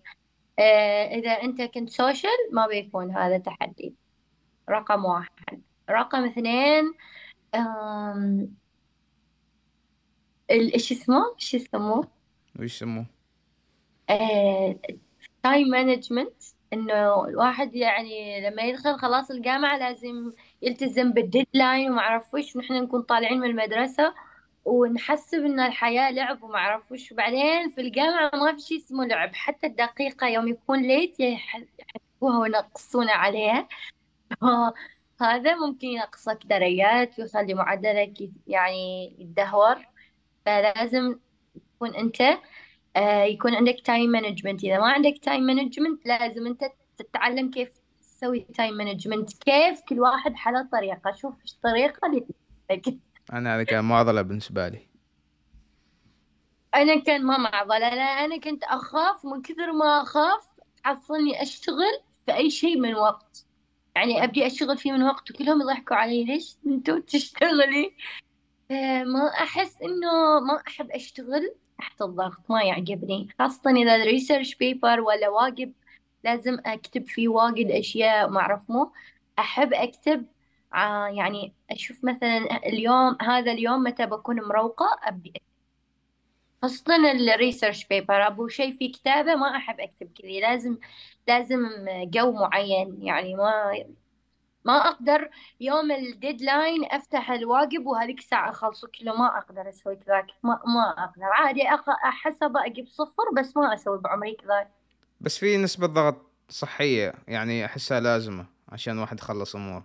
آه 0.59 1.05
إذا 1.15 1.31
أنت 1.31 1.61
كنت 1.61 1.89
social 1.89 2.31
ما 2.51 2.67
بيكون 2.67 3.11
هذا 3.11 3.37
تحدي. 3.37 3.95
رقم 4.69 5.05
واحد. 5.05 5.61
رقم 5.89 6.23
اثنين 6.23 6.93
إيش 10.51 10.91
اسمه؟ 10.91 11.35
إيش 11.35 11.53
يسموه؟ 11.53 12.07
وش 12.59 12.63
يسموه؟ 12.63 13.05
time 15.43 15.67
management 15.67 16.43
إنه 16.73 17.25
الواحد 17.25 17.75
يعني 17.75 18.49
لما 18.49 18.61
يدخل 18.61 18.99
خلاص 18.99 19.31
الجامعة 19.31 19.77
لازم 19.77 20.31
يلتزم 20.63 21.11
بال 21.13 21.29
deadline 21.29 21.91
وما 21.91 22.01
أعرف 22.01 22.33
وش 22.35 22.55
ونحن 22.55 22.73
نكون 22.73 23.01
طالعين 23.03 23.39
من 23.39 23.49
المدرسة 23.49 24.15
ونحسب 24.65 25.37
إن 25.45 25.59
الحياة 25.59 26.11
لعب 26.11 26.43
وما 26.43 26.55
أعرف 26.57 26.91
وش. 26.91 27.11
وبعدين 27.11 27.69
في 27.71 27.81
الجامعة 27.81 28.31
ما 28.35 28.53
في 28.55 28.59
شيء 28.61 28.77
اسمه 28.77 29.05
لعب 29.05 29.35
حتى 29.35 29.67
الدقيقة 29.67 30.27
يوم 30.27 30.47
يكون 30.47 30.81
late 30.83 31.19
يح- 31.19 31.55
يحسبوها 31.79 32.39
وينقصون 32.39 33.09
عليها. 33.09 33.67
هذا 35.21 35.55
ممكن 35.55 35.87
ينقصك 35.87 36.39
درجات 36.45 37.19
ويخلي 37.19 37.53
معدلك 37.53 38.13
يعني 38.47 39.05
يتدهور. 39.21 39.85
فلازم 40.45 41.19
تكون 41.75 41.95
أنت 41.95 42.21
آه، 42.95 43.23
يكون 43.23 43.55
عندك 43.55 43.77
time 43.85 44.09
management 44.11 44.63
إذا 44.63 44.79
ما 44.79 44.93
عندك 44.93 45.19
time 45.23 45.43
management 45.43 46.05
لازم 46.07 46.47
أنت 46.47 46.63
تتعلم 46.97 47.51
كيف 47.51 47.82
تسوي 48.23 48.39
time 48.39 48.73
management 48.73 49.33
كيف 49.33 49.81
كل 49.89 49.99
واحد 49.99 50.35
حلا 50.35 50.69
طريقة؟ 50.71 51.11
شوف 51.11 51.41
إيش 51.41 51.53
الطريقة 51.53 52.07
اللي 52.07 52.25
تناسبك 52.69 52.99
أنا 53.33 53.55
هذا 53.55 53.63
كان 53.63 53.85
معضلة 53.85 54.21
بالنسبة 54.21 54.67
لي. 54.67 54.87
أنا 56.75 56.99
كان 56.99 57.25
ما 57.25 57.37
معضلة. 57.37 57.95
لا 57.95 58.25
أنا 58.25 58.37
كنت 58.37 58.63
أخاف 58.63 59.25
من 59.25 59.41
كثر 59.41 59.71
ما 59.71 60.01
أخاف 60.01 60.47
تحصلني 60.83 61.41
أشتغل 61.41 61.99
في 62.25 62.35
أي 62.35 62.49
شيء 62.49 62.79
من 62.79 62.95
وقت. 62.95 63.45
يعني 63.95 64.23
أبدي 64.23 64.47
أشتغل 64.47 64.77
فيه 64.77 64.91
من 64.91 65.03
وقت 65.03 65.31
وكلهم 65.31 65.61
يضحكوا 65.61 65.95
علي. 65.95 66.23
ليش 66.23 66.55
أنتوا 66.67 66.99
تشتغلي 66.99 67.93
آه، 68.71 69.03
ما 69.03 69.27
أحس 69.27 69.81
إنه 69.81 70.39
ما 70.39 70.61
أحب 70.67 70.91
أشتغل 70.91 71.55
تحت 71.77 72.01
الضغط. 72.01 72.41
ما 72.49 72.63
يعجبني. 72.63 73.29
خاصة 73.39 73.71
إذا 73.71 73.95
ال 73.95 74.02
research 74.02 74.55
paper 74.55 75.01
ولا 75.01 75.29
واجب 75.29 75.73
لازم 76.23 76.57
أكتب 76.65 77.07
فيه 77.07 77.27
واجد 77.27 77.71
أشياء 77.71 78.29
ما 78.29 78.39
أعرف 78.39 78.69
مو 78.71 78.93
أحب 79.39 79.73
أكتب 79.73 80.25
آه 80.73 81.07
يعني 81.07 81.55
أشوف 81.71 82.05
مثلا 82.05 82.37
اليوم 82.67 83.17
هذا 83.21 83.51
اليوم 83.51 83.83
متى 83.83 84.05
بكون 84.05 84.35
مروقة 84.41 84.85
أبدي 85.03 85.33
خاصة 86.61 86.95
ال 87.11 87.19
research 87.19 87.85
paper 87.87 88.27
أبو 88.27 88.47
شيء 88.47 88.77
في 88.77 88.89
كتابة 88.89 89.35
ما 89.35 89.57
أحب 89.57 89.79
أكتب 89.79 90.11
كذي. 90.13 90.39
لازم 90.41 90.77
لازم 91.27 91.59
جو 92.03 92.31
معين 92.31 93.03
يعني 93.03 93.35
ما 93.35 93.73
ما 94.65 94.73
أقدر 94.89 95.29
يوم 95.59 95.91
ال 95.91 96.02
deadline 96.02 96.85
أفتح 96.85 97.31
الواجب 97.31 97.85
وهذيك 97.87 98.19
الساعة 98.19 98.49
أخلصه 98.49 98.87
كله 98.87 99.13
ما 99.17 99.37
أقدر 99.37 99.69
أسوي 99.69 99.95
كذاك 99.95 100.27
ما 100.43 100.61
ما 100.67 101.03
أقدر. 101.05 101.23
عادي 101.23 101.63
أخ... 101.69 101.89
احسب 101.89 102.57
أجيب 102.57 102.87
صفر 102.89 103.23
بس 103.37 103.57
ما 103.57 103.73
أسوي 103.73 103.97
بعمري 103.99 104.35
كذاك. 104.35 104.71
بس 105.23 105.37
في 105.37 105.57
نسبة 105.57 105.87
ضغط 105.87 106.21
صحية 106.49 107.13
يعني 107.27 107.65
أحسها 107.65 107.99
لازمة 107.99 108.45
عشان 108.69 108.99
واحد 108.99 109.19
يخلص 109.19 109.55
أمور. 109.55 109.83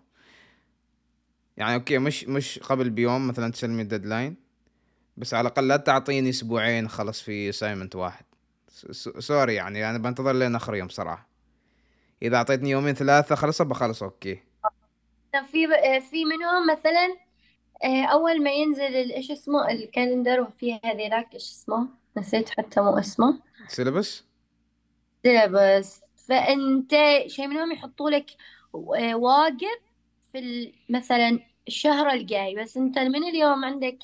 يعني 1.56 1.74
okay 1.74 1.98
مش 1.98 2.24
مش 2.24 2.58
قبل 2.58 2.90
بيوم 2.90 3.28
مثلا 3.28 3.52
تسلمي 3.52 3.82
ال 3.82 3.88
deadline 3.88 4.36
بس 5.16 5.34
على 5.34 5.48
الأقل 5.48 5.68
لا 5.68 5.76
تعطيني 5.76 6.30
أسبوعين 6.30 6.88
خلص 6.88 7.20
في 7.20 7.48
assignment 7.48 7.96
واحد. 7.96 8.24
sorry 9.18 9.54
يعني 9.54 9.90
أنا 9.90 9.98
بنتظر 9.98 10.32
لين 10.32 10.54
آخر 10.54 10.74
يوم 10.74 10.88
صراحة. 10.88 11.28
إذا 12.22 12.36
أعطيتني 12.36 12.70
يومين 12.70 12.94
ثلاثة 12.94 13.34
خلص 13.34 13.62
بخلص 13.62 14.02
أوكي. 14.02 14.42
في 15.32 15.66
في 16.10 16.24
منهم 16.24 16.72
مثلا 16.72 17.16
آه، 17.84 18.04
أول 18.04 18.42
ما 18.42 18.50
ينزل 18.50 19.12
إيش 19.12 19.30
اسمه 19.30 19.70
ال 19.70 19.78
calendar 19.78 20.40
وفي 20.40 20.80
هذيلاك 20.84 21.34
إيش 21.34 21.50
اسمه؟ 21.50 21.88
نسيت 22.16 22.48
حتى 22.48 22.80
مو 22.80 22.98
اسمه. 22.98 23.40
syllabus 23.68 24.27
syllabus 25.22 26.00
فأنت 26.28 26.94
شيء 27.26 27.46
منهم 27.46 27.72
يحطوا 27.72 28.10
لك 28.10 28.26
واجب 29.14 29.78
في 30.32 30.72
مثلا 30.88 31.40
الشهر 31.68 32.10
الجاي 32.10 32.54
بس 32.54 32.76
أنت 32.76 32.98
من 32.98 33.24
اليوم 33.24 33.64
عندك 33.64 33.98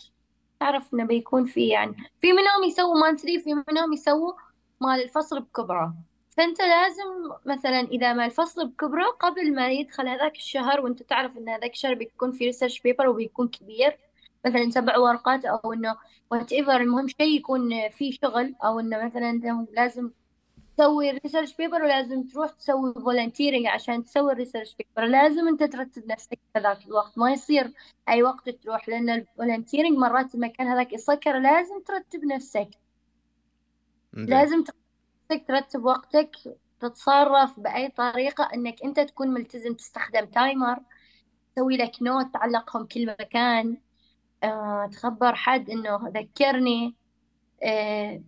تعرف 0.60 0.94
إنه 0.94 1.04
بيكون 1.04 1.46
في 1.46 1.68
يعني 1.68 1.96
في 2.20 2.32
منهم 2.32 2.64
يسووا 2.68 3.00
monthly 3.00 3.40
في 3.40 3.54
منهم 3.54 3.92
يسووا 3.92 4.32
مال 4.80 5.02
الفصل 5.02 5.40
بكبره. 5.40 5.94
فأنت 6.36 6.60
لازم 6.60 7.04
مثلا 7.46 7.80
إذا 7.80 8.12
ما 8.12 8.24
الفصل 8.26 8.68
بكبره 8.68 9.04
قبل 9.20 9.54
ما 9.54 9.70
يدخل 9.70 10.08
هذاك 10.08 10.36
الشهر 10.36 10.80
وأنت 10.80 11.02
تعرف 11.02 11.36
إن 11.38 11.48
هذاك 11.48 11.72
الشهر 11.72 11.94
بيكون 11.94 12.32
في 12.32 12.44
research 12.44 12.80
paper 12.80 13.08
وبيكون 13.08 13.48
كبير 13.48 13.98
مثلا 14.46 14.70
سبع 14.70 14.98
ورقات 14.98 15.44
أو 15.44 15.72
إنه 15.72 15.96
whatever 16.30 16.76
المهم 16.76 17.08
شيء 17.08 17.36
يكون 17.36 17.88
فيه 17.90 18.12
شغل 18.22 18.54
أو 18.64 18.80
إنه 18.80 19.04
مثلا 19.04 19.66
لازم 19.72 20.10
تسوي 20.76 21.10
research 21.10 21.56
paper 21.56 21.82
ولازم 21.82 22.22
تروح 22.22 22.50
تسوي 22.50 22.94
volunteering 22.94 23.66
عشان 23.66 24.04
تسوي 24.04 24.32
ال 24.32 24.37
research 24.37 24.76
paper 24.76 25.08
لازم 25.08 25.48
أنت 25.48 25.62
ترتب 25.62 26.06
نفسك 26.06 26.38
في 26.54 26.60
ذاك 26.60 26.86
الوقت 26.86 27.18
ما 27.18 27.32
يصير 27.32 27.72
أي 28.08 28.22
وقت 28.22 28.48
تروح 28.50 28.88
لأن 28.88 29.10
ال 29.10 29.17
volunteering 29.17 29.98
مرات 29.98 30.34
المكان 30.34 30.66
هذاك 30.66 30.92
يسكر 30.92 31.38
لازم 31.38 31.80
ترتب 31.86 32.24
نفسك. 32.24 32.70
زين. 34.14 34.26
لازم 34.26 34.64
ترتب 35.48 35.84
وقتك 35.84 36.30
تتصرف 36.80 37.60
بأي 37.60 37.88
طريقة 37.88 38.44
إنك 38.54 38.82
أنت 38.84 39.00
تكون 39.00 39.28
ملتزم 39.28 39.74
تستخدم 39.74 40.24
timer 40.24 40.78
تسوي 41.56 41.76
لك 41.76 42.02
نوت 42.02 42.26
تعلقهم 42.34 42.86
كل 42.86 43.06
مكان. 43.06 43.76
آه، 44.44 44.90
تخبر 44.92 45.34
حد 45.34 45.70
إنه 45.70 46.08
ذكرني. 46.16 46.96
آه، 47.62 48.22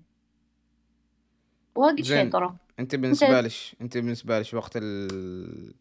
واجد. 1.76 2.04
شيء 2.04 2.30
طرق 2.30 2.54
أنت 2.78 2.94
بالنسبة 2.94 3.40
لش 3.40 3.76
أنت 3.80 3.96
بالنسبة 3.98 4.40
لش 4.40 4.54
وقت 4.54 4.72
ال... 4.76 5.74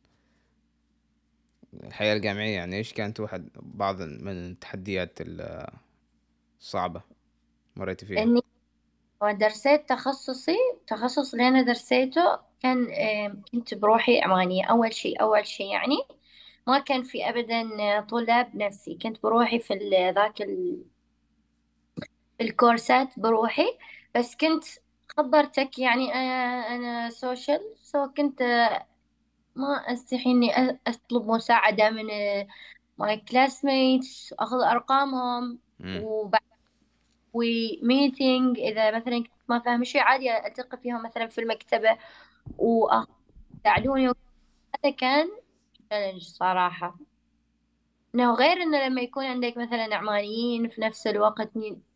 الحياة 1.84 2.15
الجامعية 2.15 2.55
يعني 2.55 2.75
إيش 2.77 2.93
كانت 2.93 3.19
واحد 3.19 3.49
بعض 3.55 4.01
من 4.01 4.51
التحديات 4.51 5.21
ال- 5.21 5.67
الصعبة 6.60 7.01
مريتي 7.75 8.05
فيها؟ 8.05 8.23
إني 8.23 8.41
درسيت 9.23 9.89
تخصصي 9.89 10.58
التخصص 10.81 11.34
اللي 11.34 11.47
أنا 11.47 11.62
درسيته 11.62 12.39
كان 12.62 12.88
آه، 12.91 13.36
كنت 13.51 13.73
بروحي 13.73 14.21
عمانية. 14.21 14.65
أول 14.65 14.93
شيء 14.93 15.21
أول 15.21 15.47
شيء 15.47 15.71
يعني 15.71 15.97
ما 16.67 16.79
كان 16.79 17.03
في 17.03 17.29
ابدا 17.29 18.01
طلاب 18.01 18.55
نفسي. 18.55 18.97
كنت 19.03 19.23
بروحي 19.23 19.60
في 19.60 19.73
ذاك 20.15 20.41
ال- 20.41 20.84
الكورسات 22.41 23.19
بروحي. 23.19 23.77
بس 24.15 24.36
كنت 24.36 24.63
خبرتك 25.17 25.80
يعني 25.80 26.13
أنا 26.13 26.67
أنا 26.75 27.10
social 27.10 27.62
so 27.78 28.08
كنت 28.08 28.41
آه، 28.41 28.88
ما 29.56 29.67
أستحي 29.93 30.32
إني 30.32 30.54
أ- 30.54 30.78
أطلب 30.88 31.28
مساعدة 31.28 31.89
من 31.89 32.06
my 32.97 33.17
classmates 33.17 34.34
أخذ 34.39 34.58
أرقامهم 34.63 35.60
مم. 35.80 36.01
وبعد 36.04 36.41
و 37.34 37.49
meeting 37.49 38.60
إذا 38.60 38.91
مثلا 38.97 39.19
كنت 39.23 39.32
ما 39.49 39.60
فاهم 39.60 39.84
شيء 39.84 40.01
عادي 40.01 40.38
ألتقي 40.47 40.78
فيهم 40.78 41.04
مثلا 41.04 41.28
في 41.28 41.41
المكتبة 41.41 41.97
ويساعدوني 42.58 44.08
هذا 44.86 44.95
كان 44.97 45.30
تشالنج 45.91 46.21
صراحة 46.23 46.97
انه 48.15 48.34
غير 48.34 48.62
إنه 48.62 48.88
لما 48.88 49.01
يكون 49.01 49.25
عندك 49.25 49.58
مثلا 49.58 49.95
عمانيين 49.95 50.69
في 50.69 50.82
نفس 50.82 51.08
الوقت 51.08 51.51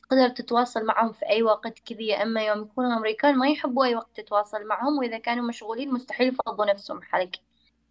تقدر 0.10 0.30
تتواصل 0.30 0.86
معهم 0.86 1.12
في 1.12 1.30
أي 1.30 1.44
وقت 1.44 1.80
كذي 1.80 2.16
إما 2.16 2.46
يوم 2.46 2.62
يكونوا 2.62 2.98
أمريكان 2.98 3.38
ما 3.38 3.48
يحبوا 3.50 3.86
أي 3.86 3.96
وقت 3.96 4.22
تتواصل 4.22 4.68
معهم 4.68 4.98
وإذا 4.98 5.18
كانوا 5.18 5.48
مشغولين 5.48 5.94
مستحيل 5.94 6.28
يفضوا 6.28 6.66
نفسهم 6.66 7.02
حالك 7.02 7.36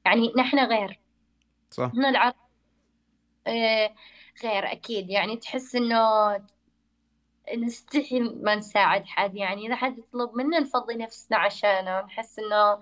يعني 0.06 0.32
نحن 0.36 0.58
غير. 0.58 1.00
صح. 1.70 1.84
إحنا 1.84 2.08
العرب 2.08 2.34
آه، 3.46 3.94
غير 4.44 4.72
أكيد. 4.72 5.10
يعني 5.10 5.36
تحس 5.36 5.74
إنه 5.76 5.98
نستحي 7.58 8.20
ما 8.20 8.54
نساعد 8.54 9.06
حد. 9.06 9.36
يعني 9.36 9.66
إذا 9.66 9.76
حد 9.76 9.98
يطلب 9.98 10.34
منا 10.34 10.60
نفضي 10.60 10.94
نفسنا 10.94 11.36
عشانه 11.38 12.00
نحس 12.00 12.38
إنه 12.38 12.78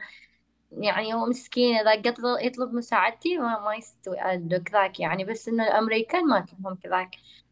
يعني 0.72 1.14
هو 1.14 1.26
مسكين. 1.26 1.76
إذا 1.76 2.10
قطل 2.10 2.46
يطلب 2.46 2.74
مساعدتي 2.74 3.38
ما, 3.38 3.60
ما 3.60 3.74
يستوي 3.74 4.18
كذاك 4.64 5.00
يعني. 5.00 5.24
بس 5.24 5.48
إنه 5.48 5.64
الأمريكان 5.64 6.26
ما 6.26 6.40
تفهم 6.40 6.74
كذاك. 6.74 7.10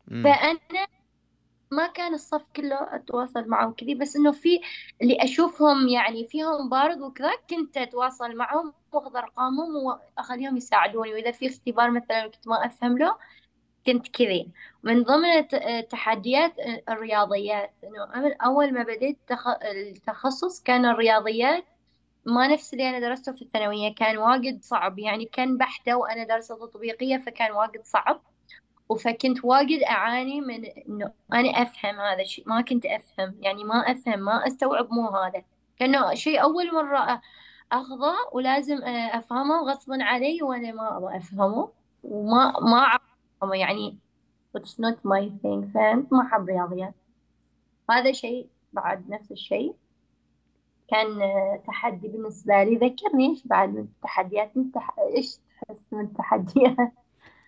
مم. 0.08 0.22
ما 1.76 1.86
كان 1.86 2.14
الصف 2.14 2.48
كله 2.56 2.96
أتواصل 2.96 3.48
معهم 3.48 3.72
كذي 3.72 3.94
بس 3.94 4.16
إنه 4.16 4.32
في 4.32 4.60
اللي 5.02 5.16
أشوفهم 5.24 5.88
يعني 5.88 6.26
فيهم 6.28 6.68
بارد 6.68 7.00
وكذا 7.00 7.30
كنت 7.50 7.76
أتواصل 7.76 8.36
معهم 8.36 8.72
وأخذ 8.92 9.16
أرقامهم 9.16 9.76
وأخليهم 9.76 10.56
يساعدوني 10.56 11.12
وإذا 11.14 11.30
في 11.32 11.46
اختبار 11.48 11.90
مثلا 11.90 12.26
كنت 12.28 12.48
ما 12.48 12.66
أفهم 12.66 12.98
له 12.98 13.16
كنت 13.86 14.08
كذي. 14.08 14.52
من 14.82 15.02
ضمن 15.02 15.24
التحديات 15.54 16.54
الرياضيات 16.88 17.74
إنه 17.84 18.04
أنا 18.14 18.36
أول 18.46 18.74
ما 18.74 18.82
بديت 18.82 19.18
تخ- 19.28 19.48
التخصص 19.64 20.62
كان 20.62 20.84
الرياضيات 20.86 21.64
ما 22.26 22.48
نفس 22.48 22.72
اللي 22.74 22.88
أنا 22.90 23.00
درسته 23.00 23.32
في 23.32 23.42
الثانوية 23.42 23.94
كان 23.94 24.18
واجد 24.18 24.62
صعب 24.62 24.98
يعني 24.98 25.24
كان 25.26 25.58
بحتة 25.58 25.96
وأنا 25.96 26.24
دارسة 26.24 26.56
تطبيقية 26.66 27.18
فكان 27.18 27.52
واجد 27.52 27.84
صعب. 27.84 28.22
فكنت 29.04 29.44
واجد 29.44 29.82
أعاني 29.82 30.40
من 30.40 30.64
إنه 30.64 31.12
أنا 31.32 31.62
أفهم 31.62 32.00
هذا 32.00 32.22
الشيء 32.22 32.48
ما 32.48 32.60
كنت 32.60 32.86
أفهم 32.86 33.34
يعني 33.40 33.64
ما 33.64 33.74
أفهم 33.74 34.18
ما 34.18 34.46
أستوعب 34.46 34.92
مو 34.92 35.08
هذا. 35.08 35.42
كأنه 35.78 36.14
شيء 36.14 36.42
أول 36.42 36.74
مرة 36.74 37.20
أخذه 37.72 38.14
ولازم 38.32 38.84
أفهمه 38.84 39.60
غصبا 39.70 40.04
علي 40.04 40.42
وأنا 40.42 40.72
ما 40.72 40.96
أبغى 40.96 41.16
أفهمه 41.16 41.68
وما 42.04 42.60
ما 42.60 42.98
أفهمه 43.40 43.56
يعني 43.56 43.98
it's 44.58 44.78
not 44.78 44.96
my 45.04 45.28
thing 45.42 45.72
فهمت 45.74 46.12
ما 46.12 46.22
أحب 46.22 46.48
رياضيات. 46.48 46.94
هذا 47.90 48.12
شيء 48.12 48.48
بعد 48.72 49.10
نفس 49.10 49.32
الشيء. 49.32 49.74
كان 50.88 51.18
تحدي 51.66 52.08
بالنسبة 52.08 52.64
لي 52.64 52.76
ذكرني 52.76 53.30
إيش 53.30 53.46
بعد 53.46 53.68
من 53.68 53.80
التحديات 53.80 54.56
من. 54.56 54.70
إيش 55.16 55.38
تحس 55.62 55.84
من 55.92 56.00
التحديات؟ 56.00 56.92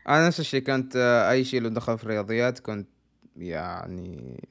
أنا 0.09 0.27
نفس 0.27 0.41
الشيء 0.41 0.63
كنت 0.63 0.97
آه، 0.97 1.31
أي 1.31 1.45
شيء 1.45 1.61
له 1.61 1.69
دخل 1.69 1.99
في 1.99 2.05
الرياضيات 2.05 2.59
كنت 2.59 2.89
يعني 3.37 4.45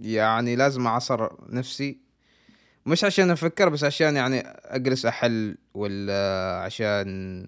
يعني 0.00 0.56
لازم 0.56 0.86
أعصر 0.86 1.36
نفسي. 1.48 1.98
مش 2.86 3.04
عشان 3.04 3.30
أفكر 3.30 3.68
بس 3.68 3.84
عشان 3.84 4.16
يعني 4.16 4.40
أجلس 4.64 5.06
أحل 5.06 5.56
ولا 5.74 6.60
عشان 6.64 7.40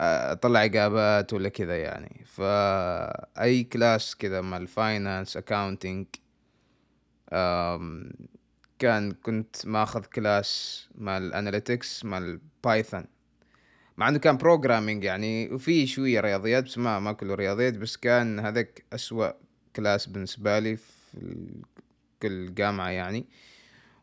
آه، 0.00 0.32
أطلع 0.32 0.64
إجابات 0.64 1.32
ولا 1.32 1.48
كذا 1.48 1.76
يعني. 1.76 2.24
فأي 2.26 3.64
class 3.64 4.16
كذا 4.16 4.40
مع 4.40 4.56
ال 4.56 4.66
finance 4.66 5.36
accounting 5.36 6.06
كان 8.78 9.12
كنت 9.22 9.66
ماخذ 9.66 10.04
class 10.04 10.88
مع 10.94 11.16
ال 11.18 11.27
analytics 11.27 12.04
مع 12.04 12.18
ال 12.18 12.30
Python 12.30 13.04
مع 13.98 14.08
إنه 14.08 14.18
كان 14.18 14.36
programming 14.36 15.04
يعني 15.04 15.52
وفي 15.52 15.86
شوية 15.86 16.20
رياضيات 16.20 16.64
بس 16.64 16.78
ما 16.78 16.98
ما 16.98 17.12
كله 17.12 17.34
رياضيات 17.34 17.74
بس 17.74 17.96
كان 17.96 18.40
هذاك 18.40 18.84
أسوأ 18.92 19.30
class 19.76 20.06
بالنسبة 20.06 20.58
لي 20.58 20.76
في 20.76 21.62
كل 22.22 22.54
جامعة 22.54 22.88
يعني. 22.88 23.26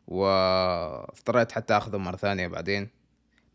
واضطريت 0.08 1.52
حتى 1.52 1.76
أخذه 1.76 1.96
مرة 1.96 2.16
ثانية 2.16 2.46
بعدين. 2.46 2.88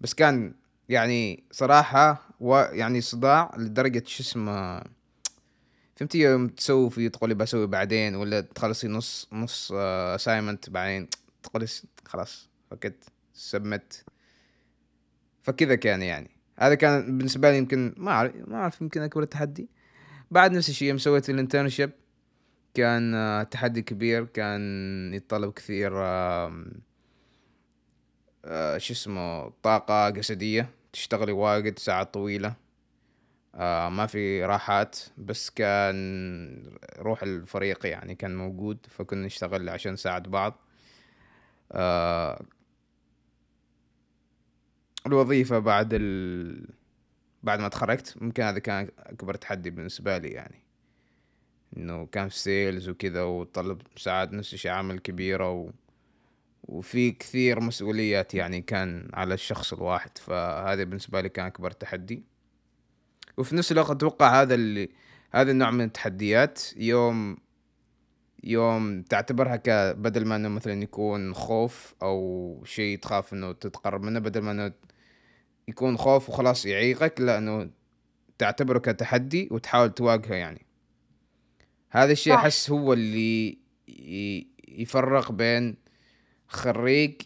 بس 0.01 0.13
كان 0.13 0.53
يعني 0.89 1.43
صراحة 1.51 2.29
و 2.39 2.55
يعني 2.55 3.01
صداع 3.01 3.51
لدرجة 3.57 4.03
شو 4.05 4.23
اسمه 4.23 4.83
فهمتي 5.95 6.17
يوم 6.17 6.47
تسوي 6.47 6.89
فيه 6.89 7.07
تقولي 7.07 7.33
بسوي 7.33 7.67
بعدين 7.67 8.15
ولا 8.15 8.41
تخلصي 8.41 8.87
نص 8.87 9.27
نص 9.33 9.71
assignment 9.71 10.69
بعدين 10.69 11.07
تقولي 11.43 11.67
خلاص 12.05 12.49
fuck 12.71 12.93
it 12.93 13.03
submit 13.33 14.05
فكذا 15.43 15.75
كان 15.75 16.01
يعني. 16.01 16.29
هذا 16.59 16.75
كان 16.75 17.17
بالنسبة 17.17 17.51
لي 17.51 17.57
يمكن 17.57 17.93
ما 17.97 18.11
اعرف 18.11 18.33
ما 18.47 18.55
أعرف 18.57 18.81
يمكن 18.81 19.01
أكبر 19.01 19.23
تحدي 19.23 19.69
بعد 20.31 20.51
نفس 20.51 20.69
الشيء 20.69 20.87
يوم 20.87 20.97
سويت 20.97 21.29
ال 21.29 21.35
internship 21.35 21.91
كان 22.73 23.15
آه، 23.15 23.43
تحدي 23.43 23.81
كبير. 23.81 24.25
كان 24.25 25.13
يتطلب 25.13 25.53
كثير 25.53 25.91
آه، 25.95 26.63
شو 28.77 28.93
اسمه 28.93 29.49
طاقة 29.63 30.09
جسدية. 30.09 30.69
تشتغلي 30.93 31.31
واجد 31.31 31.79
ساعات 31.79 32.13
طويلة. 32.13 32.53
آه 33.55 33.89
ما 33.89 34.05
في 34.05 34.45
راحات. 34.45 34.99
بس 35.17 35.49
كان 35.49 36.77
روح 36.99 37.23
الفريق 37.23 37.85
يعني 37.85 38.15
كان 38.15 38.35
موجود 38.37 38.77
فكنا 38.89 39.25
نشتغل 39.25 39.69
عشان 39.69 39.93
نساعد 39.93 40.23
بعض. 40.23 40.59
الوظيفة 45.05 45.59
بعد 45.59 45.89
ال... 45.93 46.67
بعد 47.43 47.59
ما 47.59 47.67
تخرجت 47.67 48.15
ممكن 48.21 48.43
هذا 48.43 48.59
كان 48.59 48.89
أكبر 48.99 49.33
تحدي 49.33 49.69
بالنسبة 49.69 50.17
لي 50.17 50.27
يعني. 50.27 50.63
إنه 51.77 52.05
كان 52.05 52.29
في 52.29 52.39
سيلز 52.39 52.89
وكذا 52.89 53.23
وطلب 53.23 53.81
ساعات 53.97 54.33
نفس 54.33 54.53
الشيء 54.53 54.71
عمل 54.71 54.99
كبيرة 54.99 55.51
و... 55.51 55.71
وفي 56.63 57.11
كثير 57.11 57.59
مسؤوليات 57.59 58.33
يعني 58.33 58.61
كان 58.61 59.09
على 59.13 59.33
الشخص 59.33 59.73
الواحد. 59.73 60.17
فهذا 60.17 60.83
بالنسبة 60.83 61.21
لي 61.21 61.29
كان 61.29 61.45
أكبر 61.45 61.71
تحدي. 61.71 62.23
وفي 63.37 63.55
نفس 63.55 63.71
الوقت 63.71 63.91
أتوقع 63.91 64.41
هذا 64.41 64.55
اللي 64.55 64.89
هذا 65.31 65.51
النوع 65.51 65.71
من 65.71 65.81
التحديات 65.81 66.61
يوم 66.77 67.37
يوم 68.43 69.01
تعتبرها 69.01 69.55
كبدل 69.55 70.25
ما 70.25 70.35
إنه 70.35 70.49
مثلا 70.49 70.83
يكون 70.83 71.33
خوف 71.33 71.95
أو 72.01 72.61
شيء 72.65 72.99
تخاف 72.99 73.33
إنه 73.33 73.51
تتقرب 73.51 74.03
منه 74.03 74.19
بدل 74.19 74.41
ما 74.41 74.51
إنه 74.51 74.71
يكون 75.71 75.97
خوف 75.97 76.29
وخلاص 76.29 76.65
يعيقك 76.65 77.21
لا 77.21 77.37
انه 77.37 77.69
تعتبره 78.37 78.79
كتحدي 78.79 79.47
وتحاول 79.51 79.91
تواجهه 79.91 80.33
يعني. 80.33 80.65
هذا 81.89 82.11
الشيء 82.11 82.35
أحس 82.35 82.69
هو 82.69 82.93
اللي 82.93 83.57
يفرق 84.67 85.31
بين 85.31 85.75
خريج 86.47 87.21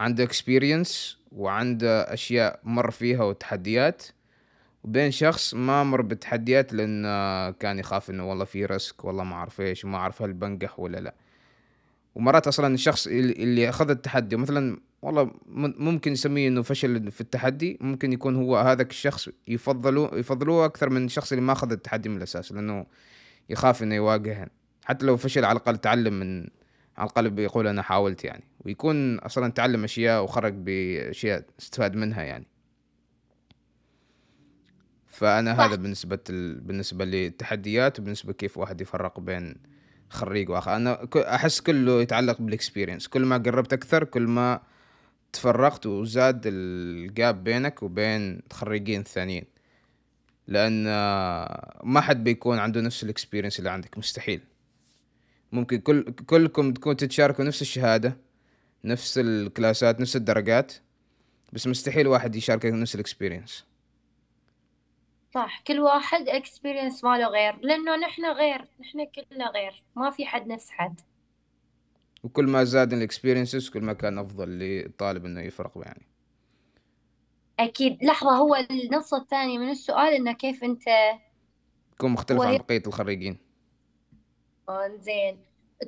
عنده 0.00 0.24
experience 0.24 1.18
وعنده 1.32 2.12
أشياء 2.12 2.60
مر 2.64 2.90
فيها 2.90 3.24
وتحديات 3.24 4.02
وبين 4.84 5.10
شخص 5.10 5.54
ما 5.54 5.84
مر 5.84 6.02
بتحديات 6.02 6.72
لأنه 6.72 7.50
كان 7.50 7.78
يخاف 7.78 8.10
إنه 8.10 8.30
والله 8.30 8.44
في 8.44 8.66
risk 8.66 9.04
والله 9.04 9.24
ما 9.24 9.34
أعرف 9.34 9.60
إيش 9.60 9.84
وما 9.84 9.98
أعرف 9.98 10.22
هل 10.22 10.32
بنجح 10.32 10.80
ولا 10.80 10.98
لا. 10.98 11.14
ومرات 12.14 12.46
أصلا 12.46 12.74
الشخص 12.74 13.06
اللي 13.06 13.68
أخذ 13.68 13.90
التحدي 13.90 14.36
مثلا 14.36 14.80
والله 15.04 15.30
ممكن 15.46 16.12
يسميه 16.12 16.48
إنه 16.48 16.62
فشل 16.62 17.10
في 17.10 17.20
التحدي. 17.20 17.78
ممكن 17.80 18.12
يكون 18.12 18.36
هو 18.36 18.56
هذاك 18.56 18.90
الشخص 18.90 19.28
يفضلوه 19.48 20.18
يفضلوه 20.18 20.64
أكثر 20.64 20.90
من 20.90 21.04
الشخص 21.04 21.32
اللي 21.32 21.44
ما 21.44 21.52
أخذ 21.52 21.72
التحدي 21.72 22.08
من 22.08 22.16
الأساس 22.16 22.52
لأنه 22.52 22.86
يخاف 23.50 23.82
إنه 23.82 23.94
يواجهه. 23.94 24.46
حتى 24.84 25.06
لو 25.06 25.16
فشل 25.16 25.44
على 25.44 25.56
الأقل 25.56 25.76
تعلم 25.76 26.20
من 26.20 26.38
على 26.96 27.06
الأقل 27.06 27.30
بيقول 27.30 27.66
أنا 27.66 27.82
حاولت 27.82 28.24
يعني. 28.24 28.44
ويكون 28.64 29.18
أصلا 29.18 29.52
تعلم 29.52 29.84
أشياء 29.84 30.24
وخرج 30.24 30.54
بأشياء 30.54 31.44
استفاد 31.60 31.96
منها 31.96 32.22
يعني. 32.22 32.46
فأنا 35.06 35.54
صح. 35.54 35.60
هذا 35.60 35.74
بالنسبة 35.74 36.18
ال... 36.30 36.60
بالنسبة 36.60 37.04
للتحديات 37.04 38.00
وبالنسبة 38.00 38.32
كيف 38.32 38.58
واحد 38.58 38.80
يفرق 38.80 39.20
بين 39.20 39.54
خريج 40.10 40.50
وآخر. 40.50 40.76
أنا 40.76 41.08
أحس 41.16 41.60
كله 41.60 42.02
يتعلق 42.02 42.40
بال 42.40 42.51
experience 42.51 43.08
كل 43.08 43.24
ما 43.24 43.36
قربت 43.36 43.72
أكثر 43.72 44.04
كل 44.04 44.22
ما 44.22 44.60
تفرقت 45.34 45.86
وزاد 45.86 46.42
ال 46.46 46.70
gap 46.70 47.44
بينك 47.44 47.82
وبين 47.82 48.42
خريجين 48.52 49.02
ثانيين. 49.02 49.44
لأن 50.46 50.84
ما 51.82 52.00
حد 52.00 52.24
بيكون 52.24 52.58
عنده 52.58 52.80
نفس 52.80 53.04
ال 53.04 53.09
experience 53.09 53.58
اللي 53.58 53.70
عندك 53.70 53.98
مستحيل. 53.98 54.40
ممكن 55.52 55.80
كل 55.80 56.02
كلكم 56.02 56.72
تكون 56.72 56.96
تتشاركوا 56.96 57.44
نفس 57.44 57.62
الشهادة 57.62 58.16
نفس 58.84 59.18
الكلاسات 59.18 60.00
نفس 60.00 60.16
الدرجات 60.16 60.72
بس 61.52 61.66
مستحيل 61.66 62.08
واحد 62.08 62.36
يشاركك 62.36 62.66
نفس 62.66 62.94
ال 62.94 63.00
experience 63.00 63.64
صح 65.34 65.60
كل 65.66 65.80
واحد 65.80 66.28
experience 66.28 67.04
ماله 67.04 67.26
غير 67.26 67.56
لأنه 67.62 67.96
نحن 67.96 68.24
غير 68.24 68.64
نحن 68.80 69.04
كلنا 69.04 69.50
غير 69.50 69.82
ما 69.96 70.10
في 70.10 70.26
حد 70.26 70.46
نفس 70.46 70.70
حد. 70.70 71.00
وكل 72.24 72.44
ما 72.44 72.64
زاد 72.64 72.92
ال 72.92 72.98
experiences 72.98 73.68
كل 73.68 73.80
ما 73.80 73.92
كان 73.92 74.18
أفضل 74.18 74.48
للطالب 74.48 75.24
إنه 75.24 75.40
يفرق 75.40 75.72
يعني. 75.76 76.06
أكيد. 77.58 78.04
لحظة 78.04 78.30
هو 78.30 78.54
النص 78.70 79.14
الثاني 79.14 79.58
من 79.58 79.70
السؤال 79.70 80.14
إنه 80.14 80.32
كيف 80.32 80.64
أنت 80.64 80.82
تكون 81.96 82.10
مختلف 82.10 82.40
عن 82.40 82.56
بقية 82.56 82.82
الخريجين. 82.86 83.38
آه، 84.68 84.96
زين. 85.00 85.38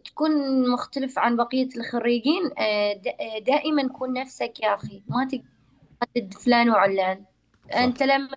تكون 0.05 0.31
مختلف 0.71 1.19
عن 1.19 1.37
بقية 1.37 1.69
الخريجين؟ 1.77 2.51
آه، 2.59 3.01
آه، 3.21 3.39
دائما 3.39 3.89
كون 3.89 4.13
نفسك 4.13 4.61
يا 4.63 4.75
أخي 4.75 5.03
ما 5.09 5.25
تقلد 5.25 6.35
فلان 6.35 6.71
وعلان. 6.71 7.25
صح. 7.71 7.77
أنت 7.77 8.03
لما 8.03 8.37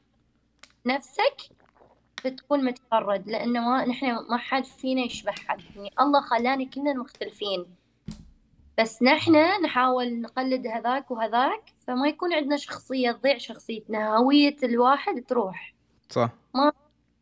نفسك 0.86 1.42
بتكون 2.26 2.66
متفرد 2.66 3.28
لأنه 3.28 3.70
ما 3.70 3.86
نحن 3.86 4.06
ما 4.30 4.38
حد 4.38 4.66
فينا 4.66 5.02
يشبه 5.02 5.32
حد. 5.32 5.62
يعني 5.76 5.92
الله 6.00 6.22
خلانا 6.22 6.66
كلنا 6.66 6.94
مختلفين. 6.94 7.79
بس 8.80 9.04
نحن 9.04 9.36
نحاول 9.64 10.22
نقلد 10.22 10.68
هذاك 10.68 11.12
وهذاك 11.12 11.74
فما 11.88 12.08
يكون 12.08 12.34
عندنا 12.34 12.58
شخصية 12.58 13.12
تضيع 13.12 13.38
شخصيتنا 13.38 14.18
هوية 14.18 14.56
الواحد 14.64 15.24
تروح. 15.28 15.74
صح. 16.10 16.30
ما 16.56 16.72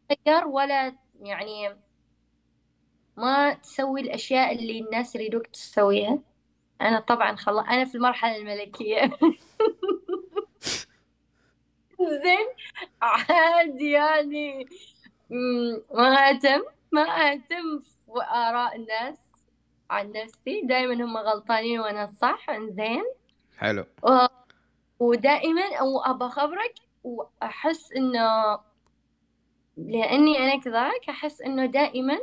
تغير 0.09 0.47
ولا 0.47 0.95
يعني 1.21 1.75
ما 3.17 3.53
تسوي 3.53 4.01
الأشياء 4.01 4.55
اللي 4.55 4.79
الناس 4.79 5.15
يريدوك 5.15 5.47
تسويها. 5.47 6.19
أنا 6.81 6.99
طبعا 6.99 7.35
خلا 7.35 7.61
أنا 7.61 7.85
في 7.85 7.95
المرحلة 7.95 8.35
الملكية. 8.35 9.01
زين 12.23 12.47
عادي 13.01 13.91
يعني. 13.91 14.67
ما 15.93 16.29
أهتم 16.29 16.61
ما 16.91 17.01
أهتم 17.01 17.79
في 17.79 18.21
آراء 18.31 18.75
الناس. 18.75 19.26
عن 19.89 20.11
نفسي. 20.11 20.61
دائما 20.61 20.93
هم 20.93 21.17
غلطانين 21.17 21.79
وأنا 21.79 22.03
الصح 22.03 22.51
زين 22.59 23.03
حلو. 23.57 23.85
ودائما 24.99 25.75
أو 25.79 25.99
أبى 25.99 26.25
أخبرك 26.25 26.73
وأحس 27.03 27.91
إنه 27.91 28.59
لأني 29.77 30.37
أنا 30.37 30.61
كذاك 30.61 31.09
أحس 31.09 31.41
إنه 31.41 31.65
دائما 31.65 32.17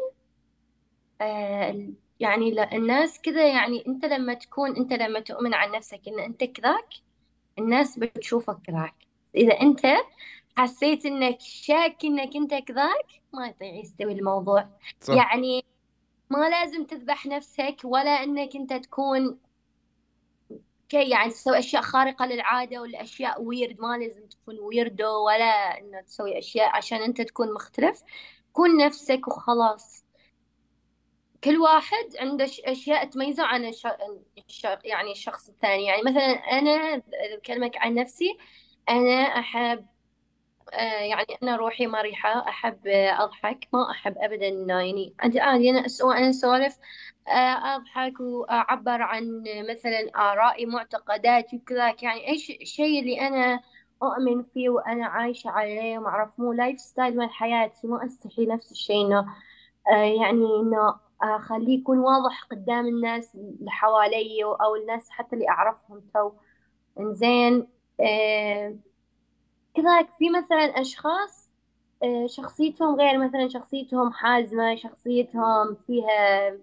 آه 1.21 1.89
يعني 2.21 2.63
الناس 2.77 3.21
كذا 3.21 3.49
يعني 3.49 3.85
أنت 3.87 4.05
لما 4.05 4.35
تكون 4.35 4.77
أنت 4.77 4.93
لما 4.93 5.21
تؤمن 5.21 5.55
عن 5.55 5.71
نفسك 5.71 6.01
إن 6.09 6.21
أنت 6.21 6.45
كذاك 6.45 6.89
الناس 7.59 7.99
بتشوفك 7.99 8.57
كذاك. 8.67 8.95
إذا 9.35 9.61
أنت 9.61 9.87
حسيت 10.57 11.07
إنك 11.07 11.41
شاك 11.41 12.05
إنك 12.05 12.37
أنت 12.37 12.55
كذاك 12.55 13.07
ما 13.33 13.55
يستوي 13.61 14.13
الموضوع. 14.13 14.69
صح. 15.01 15.15
يعني 15.15 15.65
ما 16.31 16.49
لازم 16.49 16.85
تذبح 16.85 17.27
نفسك 17.27 17.77
ولا 17.85 18.11
إنك 18.11 18.57
أنت 18.57 18.73
تكون 18.73 19.39
كي 20.89 21.11
يعني 21.11 21.31
تسوي 21.31 21.59
أشياء 21.59 21.83
خارقة 21.83 22.27
للعادة 22.27 22.81
ولا 22.81 23.03
أشياء 23.03 23.43
ويرد 23.43 23.81
ما 23.81 23.99
لازم 23.99 24.27
تكون 24.29 24.59
ويردو 24.61 25.27
ولا 25.27 25.79
إنه 25.79 26.01
تسوي 26.01 26.39
أشياء 26.39 26.77
عشان 26.77 26.99
أنت 27.03 27.21
تكون 27.23 27.55
مختلف. 27.55 28.03
كون 28.53 28.77
نفسك 28.77 29.29
وخلاص. 29.29 30.05
كل 31.45 31.57
واحد 31.59 32.17
عنده 32.21 32.45
أشياء 32.65 33.05
تميزه 33.11 33.45
عن 33.45 33.65
الش... 33.65 33.85
يعني 34.85 35.13
الشخص 35.13 35.49
الثاني. 35.49 35.85
يعني 35.85 36.03
مثلا 36.03 36.33
أنا 36.59 37.03
بكلمك 37.37 37.77
عن 37.77 37.95
نفسي 37.95 38.39
أنا 38.89 39.13
أحب 39.39 39.79
آه، 39.79 39.94
يعني 40.73 41.27
أنا 41.43 41.57
روحي 41.57 41.87
مريحة 41.87 42.49
أحب 42.49 42.87
أضحك. 42.87 43.69
ما 43.73 43.91
أحب 43.91 44.15
أبدا 44.19 44.49
يعني 44.49 45.15
عندي 45.21 45.41
عادي 45.41 45.71
أنا 45.71 45.87
أنا 46.03 46.31
أسولف 46.31 46.79
آه، 47.29 47.77
أضحك 47.77 48.21
وأعبر 48.21 49.03
عن 49.03 49.45
مثلا 49.71 50.11
آرائي 50.17 50.67
معتقداتي 50.67 51.57
وكذاك. 51.57 52.03
يعني 52.03 52.29
أي 52.29 52.39
شيء 52.65 53.01
اللي 53.01 53.21
أنا 53.29 53.61
أؤمن 54.03 54.43
فيه 54.43 54.69
وأنا 54.69 55.07
عايشة 55.07 55.51
عليه 55.51 55.99
ما 55.99 56.09
أعرف. 56.09 56.41
مو 56.41 56.53
lifestyle 56.53 57.17
من 57.17 57.29
حياتي. 57.29 57.87
ما 57.87 58.07
أستحي 58.07 58.47
نفس 58.47 58.73
الشيء 58.73 59.07
إنه 59.07 59.27
آه، 59.93 59.95
يعني 59.97 60.47
إنه 60.61 60.97
أخليه 61.23 61.79
يكون 61.81 61.99
واضح 61.99 62.45
قدام 62.51 62.87
الناس 62.87 63.35
اللي 63.35 63.71
حوالي 63.71 64.45
أو 64.45 64.77
الناس 64.77 65.11
حتى 65.11 65.37
اللي 65.37 65.49
أعرفهم 65.49 66.01
تو. 66.15 66.33
إنزين 67.01 67.67
كذلك 69.75 70.11
في 70.19 70.31
مثلا 70.31 70.81
أشخاص 70.81 71.51
آه، 72.03 72.27
شخصيتهم 72.27 73.01
غير 73.01 73.19
مثلا 73.19 73.49
شخصيتهم 73.49 74.13
حازمة 74.13 74.77
شخصيتهم 74.77 75.75
فيها 75.75 76.59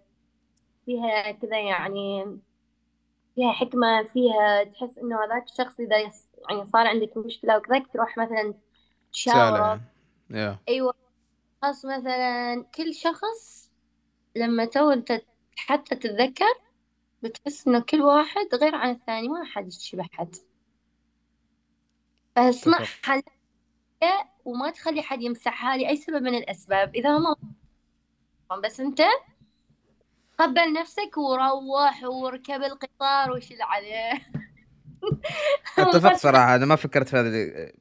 فيها 0.86 1.32
كذا 1.32 1.60
يعني 1.60 2.40
فيها 3.36 3.52
حكمة 3.52 4.04
فيها 4.04 4.64
تحس 4.64 4.98
إنه 4.98 5.24
هذاك 5.24 5.44
الشخص 5.44 5.80
إذا. 5.80 5.98
يعني 6.50 6.66
صار 6.66 6.88
عندك 6.88 7.18
مشكلة 7.18 7.58
وكذا 7.58 7.80
تروح 7.94 8.18
مثلا 8.18 8.54
تشاوره. 9.14 9.82
يعني 10.30 10.44
يا 10.44 10.60
أيوة. 10.70 10.94
خاص 11.62 11.86
مثلا 11.86 12.66
كل 12.76 12.94
شخص 12.94 13.72
لما 14.36 14.66
تو 14.66 15.02
حتى 15.56 15.96
تتذكر 15.96 16.54
بتحس 17.24 17.68
إنه 17.68 17.80
كل 17.80 18.02
واحد 18.02 18.56
غير 18.56 18.76
عن 18.76 18.90
الثاني 18.90 19.28
ما 19.28 19.44
حد 19.44 19.68
يشبه 19.68 20.08
حد. 20.12 20.36
فاسمعها 22.42 23.24
وما 24.46 24.72
تخلي 24.72 25.02
حد 25.02 25.22
يمسحها 25.22 25.78
لأي 25.78 25.96
سبب 25.96 26.24
من 26.24 26.36
الأسباب. 26.36 26.96
إذا 26.96 27.10
هم 27.10 27.36
بس 28.64 28.80
أنت 28.80 29.02
قبل 30.38 30.74
نفسك 30.74 31.18
وروح 31.18 32.04
واركب 32.04 32.62
القطار 32.64 33.32
وشيل 33.32 33.62
عليه. 33.62 34.12
أتفق 35.78 36.16
صراحة 36.16 36.56
أنا 36.56 36.66
ما 36.66 36.76
فكرت 36.76 37.10
في 37.10 37.18
هذا 37.18 37.72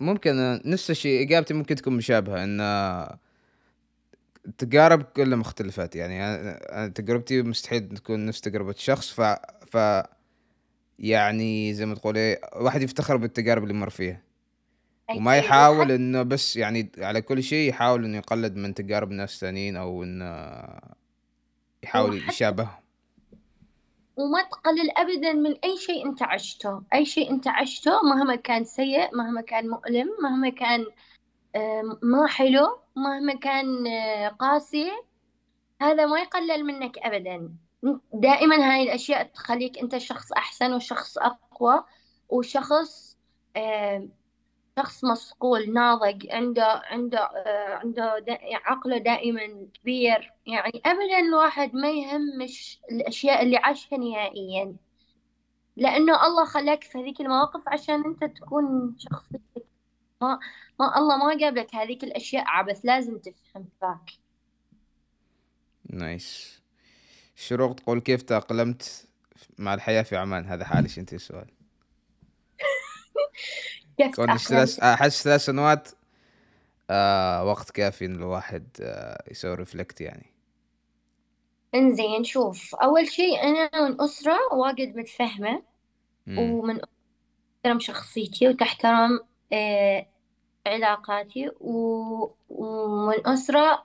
ممكن 0.00 0.60
نفس 0.64 0.90
الشيء 0.90 1.22
إجابتي 1.22 1.54
ممكن 1.54 1.74
تكون 1.74 1.96
مشابهة 1.96 2.44
إن 2.44 2.60
التجارب 4.46 5.02
كلها 5.02 5.36
مختلفات. 5.36 5.96
يعني 5.96 6.24
أنا 6.24 6.88
تجربتي 6.88 7.42
مستحيل 7.42 7.88
تكون 7.88 8.26
نفس 8.26 8.40
تجربة 8.40 8.74
شخص 8.78 9.12
ف 9.12 9.20
ف 9.70 9.76
يعني 10.98 11.74
زي 11.74 11.86
ما 11.86 11.94
تقول 11.94 12.16
إيه 12.16 12.40
واحد 12.56 12.82
يفتخر 12.82 13.16
بالتجارب 13.16 13.62
اللي 13.62 13.74
مر 13.74 13.90
فيها. 13.90 14.22
وما 15.16 15.32
أكيد 15.32 15.44
يحاول 15.44 15.78
وحتى 15.78 15.94
إنه 15.94 16.22
بس 16.22 16.56
يعني 16.56 16.92
على 16.98 17.22
كل 17.22 17.42
شيء 17.42 17.68
يحاول 17.68 18.04
إنه 18.04 18.16
يقلد 18.16 18.56
من 18.56 18.74
تجارب 18.74 19.10
ناس 19.10 19.40
ثانيين 19.40 19.76
أو 19.76 20.02
إنه 20.02 20.54
يحاول 21.82 22.16
وحتى 22.16 22.28
يشابههم. 22.28 22.88
وما 24.16 24.42
تقلل 24.42 24.90
أبدا 24.96 25.32
من 25.32 25.54
أي 25.64 25.76
شيء 25.76 26.06
أنت 26.06 26.22
عشته. 26.22 26.82
أي 26.94 27.04
شيء 27.04 27.30
أنت 27.30 27.48
عشته 27.48 28.02
مهما 28.02 28.36
كان 28.36 28.64
سيء 28.64 29.16
مهما 29.16 29.40
كان 29.40 29.68
مؤلم 29.68 30.08
مهما 30.22 30.48
كان 30.48 30.86
آه، 31.56 31.98
ما 32.02 32.26
حلو 32.26 32.78
مهما 32.96 33.34
كان 33.34 33.86
آه، 33.86 34.28
قاسي 34.28 34.90
هذا 35.82 36.06
ما 36.06 36.20
يقلل 36.20 36.64
منك 36.64 36.98
أبدا. 36.98 37.50
دائما 38.14 38.56
هاي 38.56 38.82
الأشياء 38.82 39.22
تخليك 39.22 39.78
أنت 39.78 39.98
شخص 39.98 40.32
أحسن 40.32 40.72
وشخص 40.72 41.18
أقوى 41.18 41.84
وشخص 42.28 43.18
شخص 44.78 45.04
مصقول 45.04 45.72
ناضج 45.72 46.26
عنده 46.30 46.82
عنده 46.84 47.18
آه، 47.18 47.74
عنده 47.74 48.24
عقله 48.64 48.98
دائما 48.98 49.66
كبير. 49.74 50.32
يعني 50.46 50.82
أبدا 50.86 51.18
الواحد 51.18 51.74
ما 51.74 51.90
يهمش 51.90 52.80
الأشياء 52.90 53.42
اللي 53.42 53.56
عاشها 53.56 53.98
نهائيا. 53.98 54.76
لأنه 55.76 56.26
الله 56.26 56.44
خلاك 56.44 56.84
في 56.84 56.98
هذيك 56.98 57.20
المواقف 57.20 57.68
عشان 57.68 58.04
أنت 58.04 58.24
تكون 58.24 58.96
شخصيتك. 58.98 59.66
ما 60.22 60.38
ما 60.80 60.98
الله 60.98 61.16
ما 61.16 61.36
جاب 61.36 61.58
لك 61.58 61.74
هذيك 61.74 62.04
الأشياء 62.04 62.44
عبث 62.46 62.80
لازم 62.84 63.18
تفهم 63.18 63.68
ذاك. 63.82 64.10
نايس 65.90 66.57
شروق 67.38 67.74
تقول 67.74 68.00
كيف 68.00 68.22
تأقلمت 68.22 69.06
مع 69.58 69.74
الحياة 69.74 70.02
في 70.02 70.16
عمان؟ 70.16 70.46
هذا 70.46 70.64
حالش 70.64 70.98
انت 70.98 71.12
السؤال 71.14 71.46
كيف 73.98 74.16
ثلاث 74.16 74.76
تأقلمت؟ 74.76 74.80
أحس 74.80 75.24
ثلاث 75.24 75.40
سنوات 75.44 75.88
آه 76.90 77.44
وقت 77.44 77.70
كافي 77.70 78.04
إن 78.06 78.14
الواحد 78.14 78.68
آه 78.80 79.24
يسوي 79.30 79.54
reflect 79.54 80.00
يعني. 80.00 80.26
إنزين 81.74 82.24
شوف 82.24 82.74
أول 82.74 83.08
شيء 83.08 83.42
أنا 83.42 83.88
من 83.88 84.00
أسرة 84.00 84.38
واجد 84.52 84.96
متفهمة 84.96 85.62
ومن 86.38 86.80
تحترم 87.64 87.80
شخصيتي 87.80 88.48
وتحترم 88.48 89.20
آه، 89.52 90.06
علاقاتي 90.66 91.48
و- 91.60 92.34
ومن 92.48 93.26
أسرة 93.26 93.84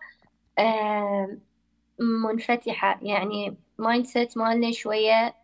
آه، 0.60 1.38
منفتحة. 2.00 3.00
يعني 3.02 3.58
mindset 3.78 4.38
مالنا 4.38 4.72
شوية 4.72 5.36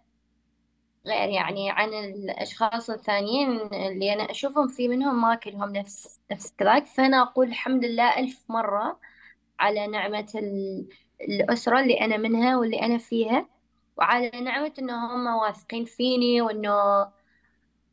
غير 1.08 1.30
يعني 1.30 1.72
عن 1.72 1.90
الأشخاص 1.94 2.90
الثانيين 2.90 3.50
اللي 3.74 4.14
أنا 4.14 4.32
أشوفهم 4.32 4.68
في 4.68 4.88
منهم 4.88 5.22
ما 5.22 5.36
كلهم 5.36 5.72
نفس 5.76 6.20
نفس 6.32 6.54
كذاك 6.58 6.86
فأنا 6.86 7.22
أقول 7.22 7.48
الحمد 7.48 7.86
لله 7.86 8.20
ألف 8.20 8.44
مرة 8.50 9.00
على 9.60 9.88
نعمة 9.88 10.28
ال- 10.36 10.90
الأسرة 11.22 11.80
اللي 11.82 12.02
أنا 12.02 12.18
منها 12.18 12.58
واللي 12.58 12.82
أنا 12.82 12.98
فيها 12.98 13.50
وعلى 13.98 14.30
نعمة 14.42 14.74
إنه 14.80 15.16
هم 15.16 15.28
واثقين 15.28 15.86
فيني 15.86 16.42
وإنه 16.42 16.72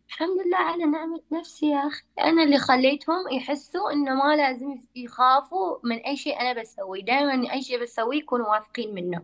الحمد 0.08 0.38
لله 0.46 0.56
على 0.56 0.84
نعمة 0.84 1.20
نفسي 1.32 1.70
يا 1.70 1.86
أخي. 1.86 2.02
أنا 2.20 2.42
اللي 2.42 2.58
خليتهم 2.58 3.28
يحسوا 3.32 3.92
إنه 3.92 4.14
ما 4.14 4.36
لازم 4.36 4.80
يخافوا 4.96 5.78
من 5.84 5.96
أي 5.96 6.16
شيء 6.16 6.40
أنا 6.40 6.60
بسويه. 6.60 7.04
دائما 7.04 7.52
أي 7.52 7.62
شيء 7.62 7.82
بسويه 7.82 8.18
يكونوا 8.18 8.46
واثقين 8.46 8.94
منه. 8.94 9.22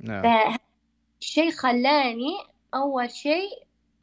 نعم. 0.00 0.22
فالشيء 0.22 1.50
خلاني 1.50 2.32
أول 2.74 3.10
شيء 3.10 3.50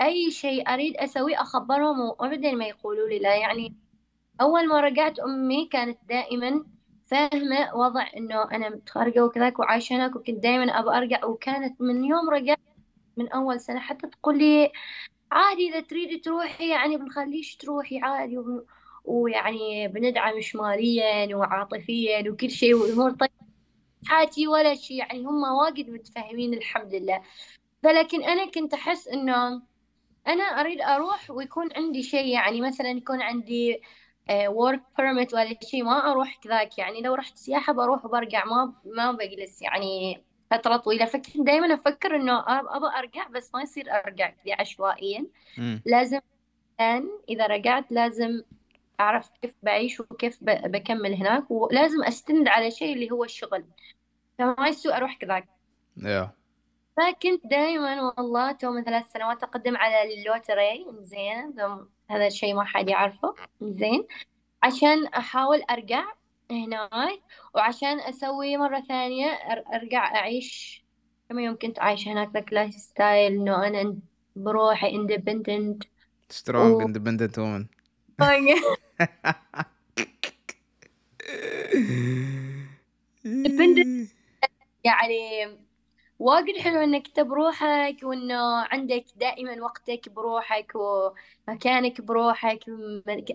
أي 0.02 0.32
شيء 0.32 0.74
أريد 0.74 0.98
أسويه 0.98 1.42
أخبرهم 1.42 2.00
وأبدا 2.00 2.52
ما 2.52 2.66
يقولوا 2.66 3.08
لي 3.08 3.20
لا. 3.20 3.36
يعني 3.36 3.76
أول 4.42 4.68
ما 4.68 4.82
رجعت 4.82 5.20
أمي 5.20 5.66
كانت 5.66 5.98
دائما 6.10 6.66
فاهمة 7.04 7.76
وضع 7.76 8.08
إنه 8.18 8.44
أنا 8.44 8.70
متخرجة 8.70 9.26
وكذاك 9.26 9.60
وعايشة 9.60 9.96
هناك 9.96 10.16
وكنت 10.16 10.44
دائما 10.44 10.80
أبغى 10.80 10.98
أرجع. 10.98 11.26
وكانت 11.26 11.82
من 11.82 12.04
يوم 12.04 12.30
رجعت 12.30 12.60
من 13.18 13.30
أول 13.32 13.60
سنة 13.60 13.80
حتى 13.80 14.08
تقول 14.08 14.38
لي 14.38 14.72
عادي 15.32 15.70
إذا 15.70 15.80
تريدي 15.80 16.18
تروحي 16.18 16.70
يعني 16.70 16.98
بنخليش 16.98 17.56
تروحي 17.58 18.00
عادي 18.00 18.38
وب- 18.38 18.66
ويعني 19.06 19.88
بندعمش 19.88 20.56
ماليا 20.56 21.36
وعاطفيا 21.36 22.30
وكل 22.32 22.50
شيء 22.52 22.74
والأمور. 22.76 23.12
طيب 23.12 23.30
حياتي 24.08 24.48
ولا 24.48 24.76
شيء 24.76 24.98
يعني 24.98 25.26
هم 25.26 25.44
واجد 25.44 25.90
متفاهمين 25.90 26.54
الحمد 26.54 26.96
لله. 26.96 27.22
فلكن 27.84 28.24
أنا 28.24 28.52
كنت 28.52 28.74
أحس 28.74 29.08
إنه 29.08 29.62
أنا 30.28 30.44
أريد 30.44 30.82
أروح 30.82 31.32
ويكون 31.32 31.70
عندي 31.76 32.04
شيء 32.04 32.26
يعني 32.28 32.62
مثلا 32.62 32.90
يكون 32.90 33.22
عندي 33.22 33.82
ورك 34.48 34.84
بيرميت 34.98 35.34
ولا 35.34 35.56
شيء 35.64 35.84
ما 35.84 36.12
أروح 36.12 36.38
كذاك. 36.44 36.78
يعني 36.78 37.02
لو 37.02 37.16
رحت 37.16 37.38
سياحة 37.38 37.74
بروح 37.74 38.06
وبرجع 38.06 38.46
ما 38.46 38.74
ما 38.86 39.12
بجلس 39.12 39.62
يعني 39.62 40.24
فترة 40.52 40.78
طويلة. 40.78 41.06
فكنت 41.06 41.38
دائما 41.38 41.74
أفكر 41.74 42.16
إنه 42.16 42.42
أب- 42.42 42.46
أبغى 42.48 43.00
أرجع 43.00 43.28
بس 43.28 43.56
ما 43.56 43.62
يصير 43.62 43.86
أرجع 43.92 44.30
كذا 44.30 44.56
عشوائيا. 44.60 45.26
لازم 45.86 46.20
الآن 46.80 47.10
إذا 47.30 47.48
رجعت 47.48 47.92
لازم 47.92 48.42
أعرف 49.00 49.30
كيف 49.42 49.56
بعيش 49.64 50.00
وكيف 50.00 50.38
بكمل 50.44 51.14
هناك 51.14 51.52
ولازم 51.52 52.04
أستند 52.04 52.48
على 52.48 52.72
شيء 52.72 52.94
اللي 52.94 53.12
هو 53.12 53.24
الشغل. 53.24 53.66
فما 54.38 54.68
يسوء 54.68 54.96
أروح 54.96 55.18
كذاك. 55.18 55.48
yeah. 55.98 56.32
فكنت 56.98 57.48
دائما 57.48 58.02
والله 58.02 58.52
تو 58.52 58.72
من 58.72 58.84
ثلاث 58.84 59.12
سنوات 59.12 59.44
أقدم 59.44 59.78
على 59.78 60.14
ال 60.14 60.22
lottery. 60.22 60.86
زين. 61.02 61.54
هذا 62.10 62.28
الشيء 62.28 62.54
ما 62.56 62.64
حد 62.64 62.90
يعرفه. 62.90 63.36
زين. 63.62 64.08
عشان 64.64 65.08
أحاول 65.08 65.62
أرجع 65.72 66.04
هناك 66.52 67.20
وعشان 67.56 68.00
أسوي 68.00 68.58
مرة 68.58 68.82
ثانية 68.82 69.38
أر- 69.38 69.74
أرجع 69.74 70.16
أعيش 70.16 70.84
كم 71.30 71.40
يوم 71.40 71.58
كنت 71.58 71.80
عايشة 71.80 72.12
هناك 72.12 72.30
ذاك 72.34 72.54
lifestyle 72.54 73.34
إنه 73.34 73.68
أنا 73.68 73.98
بروحي 74.36 74.90
اندبندنت 74.90 75.84
سترونج 76.30 76.82
اندبندنت 76.82 77.40
وومن 77.40 77.66
independent 83.26 84.10
يعني 84.84 85.46
واجد 86.20 86.58
حلو 86.58 86.80
إنك 86.84 87.08
أنت 87.08 87.20
بروحك 87.20 87.98
وإنه 88.04 88.56
عندك 88.56 89.06
دائما 89.16 89.64
وقتك 89.64 90.10
بروحك 90.10 90.72
ومكانك 90.76 92.02
بروحك 92.02 92.60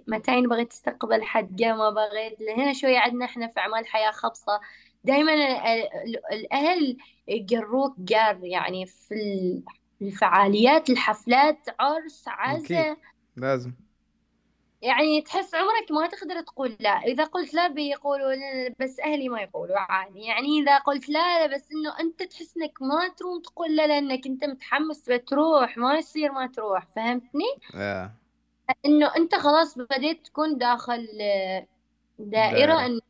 متى 0.08 0.46
بغيت 0.46 0.70
تستقبل 0.70 1.22
حد 1.22 1.62
ما 1.62 1.90
بغيت. 1.90 2.38
هنا 2.56 2.72
شوية 2.72 2.98
عندنا 2.98 3.24
إحنا 3.24 3.48
في 3.48 3.60
أعمال 3.60 3.86
حياة 3.86 4.10
خاصة. 4.10 4.60
دائما 5.04 5.34
ال- 5.34 5.88
ال- 6.06 6.32
الأهل 6.32 6.96
يقروك 7.28 7.96
قار 8.12 8.44
يعني 8.44 8.86
في 8.86 9.14
ال- 9.14 9.64
الفعاليات 10.02 10.90
الحفلات 10.90 11.58
عرس 11.80 12.24
أكيد 12.46 12.86
عزا 12.86 12.96
لازم. 13.36 13.72
يعني 14.84 15.22
تحس 15.22 15.54
عمرك 15.54 15.90
ما 15.90 16.06
تقدر 16.06 16.40
تقول 16.40 16.76
لا. 16.80 16.90
إذا 16.90 17.24
قلت 17.24 17.54
لا 17.54 17.68
بيقولوا 17.68 18.34
بس 18.80 19.00
أهلي 19.00 19.28
ما 19.28 19.40
يقولوا 19.42 19.78
عادي. 19.78 20.20
يعني 20.20 20.58
إذا 20.62 20.78
قلت 20.78 21.08
لا 21.08 21.46
لا 21.46 21.54
بس 21.56 21.68
إنه 21.72 22.00
أنت 22.00 22.22
تحس 22.22 22.56
إنك 22.56 22.82
ما 22.82 23.08
تروم 23.08 23.40
تقول 23.42 23.76
لا 23.76 23.86
لأنك 23.86 24.26
أنت 24.26 24.44
متحمس 24.44 25.10
بتروح 25.10 25.76
ما 25.76 25.94
يصير 25.98 26.32
ما 26.32 26.46
تروح 26.46 26.86
فهمتني؟ 26.86 27.44
يا 27.74 28.10
إنه 28.86 29.16
أنت 29.16 29.34
خلاص 29.34 29.78
بديت 29.78 30.26
تكون 30.26 30.58
داخل 30.58 31.08
آه، 31.20 31.66
دائرة 32.18 32.86
إنه 32.86 33.00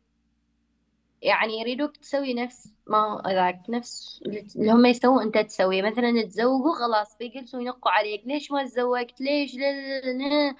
يعني 1.22 1.60
يريدوك 1.60 1.96
تسوي 1.96 2.34
نفس 2.34 2.68
ما 2.86 3.22
ذاك 3.26 3.62
نفس 3.68 4.22
اللي 4.56 4.70
هم 4.72 4.86
يسوون 4.86 5.22
أنت 5.22 5.38
تسويه. 5.38 5.82
مثلا 5.82 6.22
تزوجوا 6.22 6.74
خلاص 6.74 7.16
بيجلسوا 7.18 7.60
ينقوا 7.60 7.92
عليك. 7.92 8.22
ليش 8.26 8.50
ما 8.50 8.64
تزوجت؟ 8.64 9.20
ليش؟ 9.20 9.54
لا 9.54 9.60
لا 9.72 10.00
لا 10.00 10.12
لا. 10.12 10.54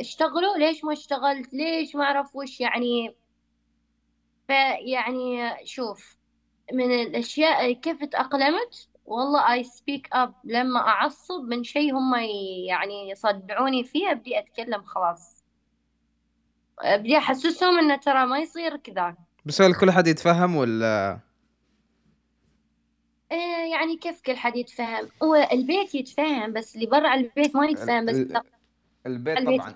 اشتغلوا 0.00 0.58
ليش 0.58 0.84
ما 0.84 0.92
اشتغلت؟ 0.92 1.54
ليش 1.54 1.94
ما 1.94 2.04
اعرف 2.04 2.36
وش 2.36 2.60
يعني؟ 2.60 3.16
فيعني 4.46 5.56
شوف 5.64 6.16
من 6.72 6.90
الأشياء 6.90 7.72
كيف 7.72 8.04
تأقلمت؟ 8.04 8.88
والله 9.04 9.52
I 9.52 9.64
speak 9.64 10.08
up 10.12 10.34
لما 10.44 10.80
أعصب 10.80 11.40
من 11.40 11.64
شيء 11.64 11.94
هم 11.94 12.14
يعني 12.68 13.10
يصدعوني 13.10 13.84
فيه 13.84 14.10
أبدي 14.10 14.38
أتكلم 14.38 14.82
خلاص. 14.82 15.44
أبدي 16.78 17.18
أحسسهم 17.18 17.78
إنه 17.78 17.96
ترى 17.96 18.26
ما 18.26 18.38
يصير 18.38 18.76
كذا. 18.76 19.16
بس 19.44 19.62
هل 19.62 19.74
كل 19.74 19.90
حد 19.90 20.06
يتفهم 20.06 20.56
ولا؟ 20.56 21.20
إيه 23.32 23.72
يعني 23.72 23.96
كيف 23.96 24.20
كل 24.22 24.36
حد 24.36 24.56
يتفهم؟ 24.56 25.08
هو 25.22 25.48
البيت 25.52 25.94
يتفهم 25.94 26.52
بس 26.52 26.74
اللي 26.74 26.86
برا 26.86 27.14
البيت 27.14 27.56
ما 27.56 27.66
يتفهم 27.66 28.06
بس 28.06 28.16
البيت 29.06 29.38
البيت. 29.38 29.60
طبعا. 29.60 29.74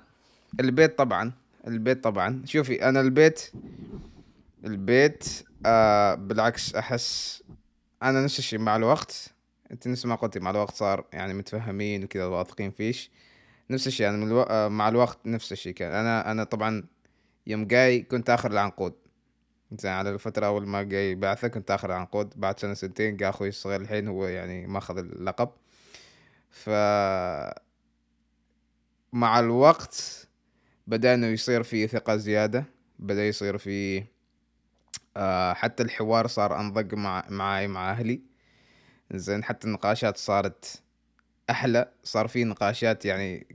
البيت 0.61 0.99
طبعا. 0.99 1.33
البيت 1.67 2.05
طبعا. 2.05 2.43
شوفي 2.45 2.89
أنا 2.89 3.01
البيت 3.01 3.53
البيت 4.65 5.25
آه 5.67 6.15
بالعكس 6.15 6.75
أحس 6.75 7.43
أنا 8.03 8.25
نفس 8.25 8.39
الشيء 8.39 8.59
مع 8.59 8.77
الوقت. 8.77 9.31
أنت 9.73 9.89
نفس 9.89 10.07
ما 10.07 10.15
قلتي 10.15 10.41
مع 10.41 10.51
الوقت 10.51 10.75
صار 10.75 11.05
يعني 11.13 11.35
متفهمين 11.35 12.05
وكذا 12.05 12.25
واثقين 12.25 12.71
فيش. 12.71 13.11
نفس 13.71 13.87
الشيء 13.87 14.09
أنا 14.09 14.17
من 14.17 14.27
ألو... 14.27 14.43
آه 14.43 14.69
مع 14.69 14.89
الوقت 14.89 15.19
نفس 15.27 15.53
الشيء 15.53 15.73
كان. 15.73 15.93
أنا 15.93 16.31
أنا 16.31 16.45
طبعا 16.45 16.85
يوم 17.47 17.65
جاي 17.67 18.03
كنت 18.03 18.31
آخر 18.31 18.51
العنقود. 18.51 18.95
زين 19.79 19.93
على 19.93 20.11
الفترة 20.11 20.47
أول 20.47 20.67
ما 20.67 20.83
جاي 20.83 21.15
بعثة 21.15 21.49
كنت 21.49 21.71
آخر 21.71 21.91
العنقود. 21.91 22.33
بعد 22.37 22.61
سنة 22.61 22.75
سنتين 22.75 23.17
جا 23.17 23.29
أخوي 23.29 23.49
الصغير 23.49 23.81
الحين 23.81 24.09
هو 24.09 24.27
يعني 24.27 24.67
ماخذ 24.67 24.99
اللقب. 24.99 25.49
ف 26.51 26.71
مع 29.15 29.41
الوقت 29.41 30.27
بدأ 30.87 31.15
إنه 31.15 31.27
يصير 31.27 31.63
في 31.63 31.89
ثقة 31.89 32.17
زيادة 32.17 32.65
بدأ 32.99 33.29
يصير 33.29 33.59
في 33.59 34.05
آه 35.17 35.53
حتى 35.53 35.83
الحوار 35.83 36.27
صار 36.27 36.61
أنضج 36.61 36.95
مع 36.95 37.25
معاي 37.29 37.69
مع 37.69 37.91
أهلي. 37.91 38.21
زين 39.11 39.45
حتى 39.45 39.67
النقاشات 39.67 40.17
صارت 40.17 40.83
أحلى. 41.51 41.93
صار 42.05 42.29
في 42.29 42.45
نقاشات 42.45 43.05
يعني 43.05 43.47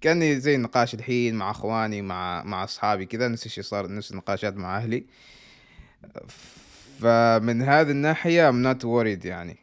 كأني 0.00 0.40
زي 0.40 0.54
النقاش 0.54 0.94
الحين 0.94 1.34
مع 1.34 1.50
أخواني 1.50 2.02
مع 2.02 2.42
مع 2.44 2.64
أصحابي 2.64 3.06
كذا 3.06 3.28
نفس 3.28 3.46
الشيء 3.46 3.64
صار 3.64 3.92
نفس 3.92 4.10
النقاشات 4.10 4.56
مع 4.56 4.76
أهلي. 4.76 5.06
فمن 7.00 7.62
هذه 7.62 7.90
الناحية 7.90 8.50
I'm 8.50 8.74
not 8.74 8.82
worried 8.82 9.26
يعني. 9.26 9.56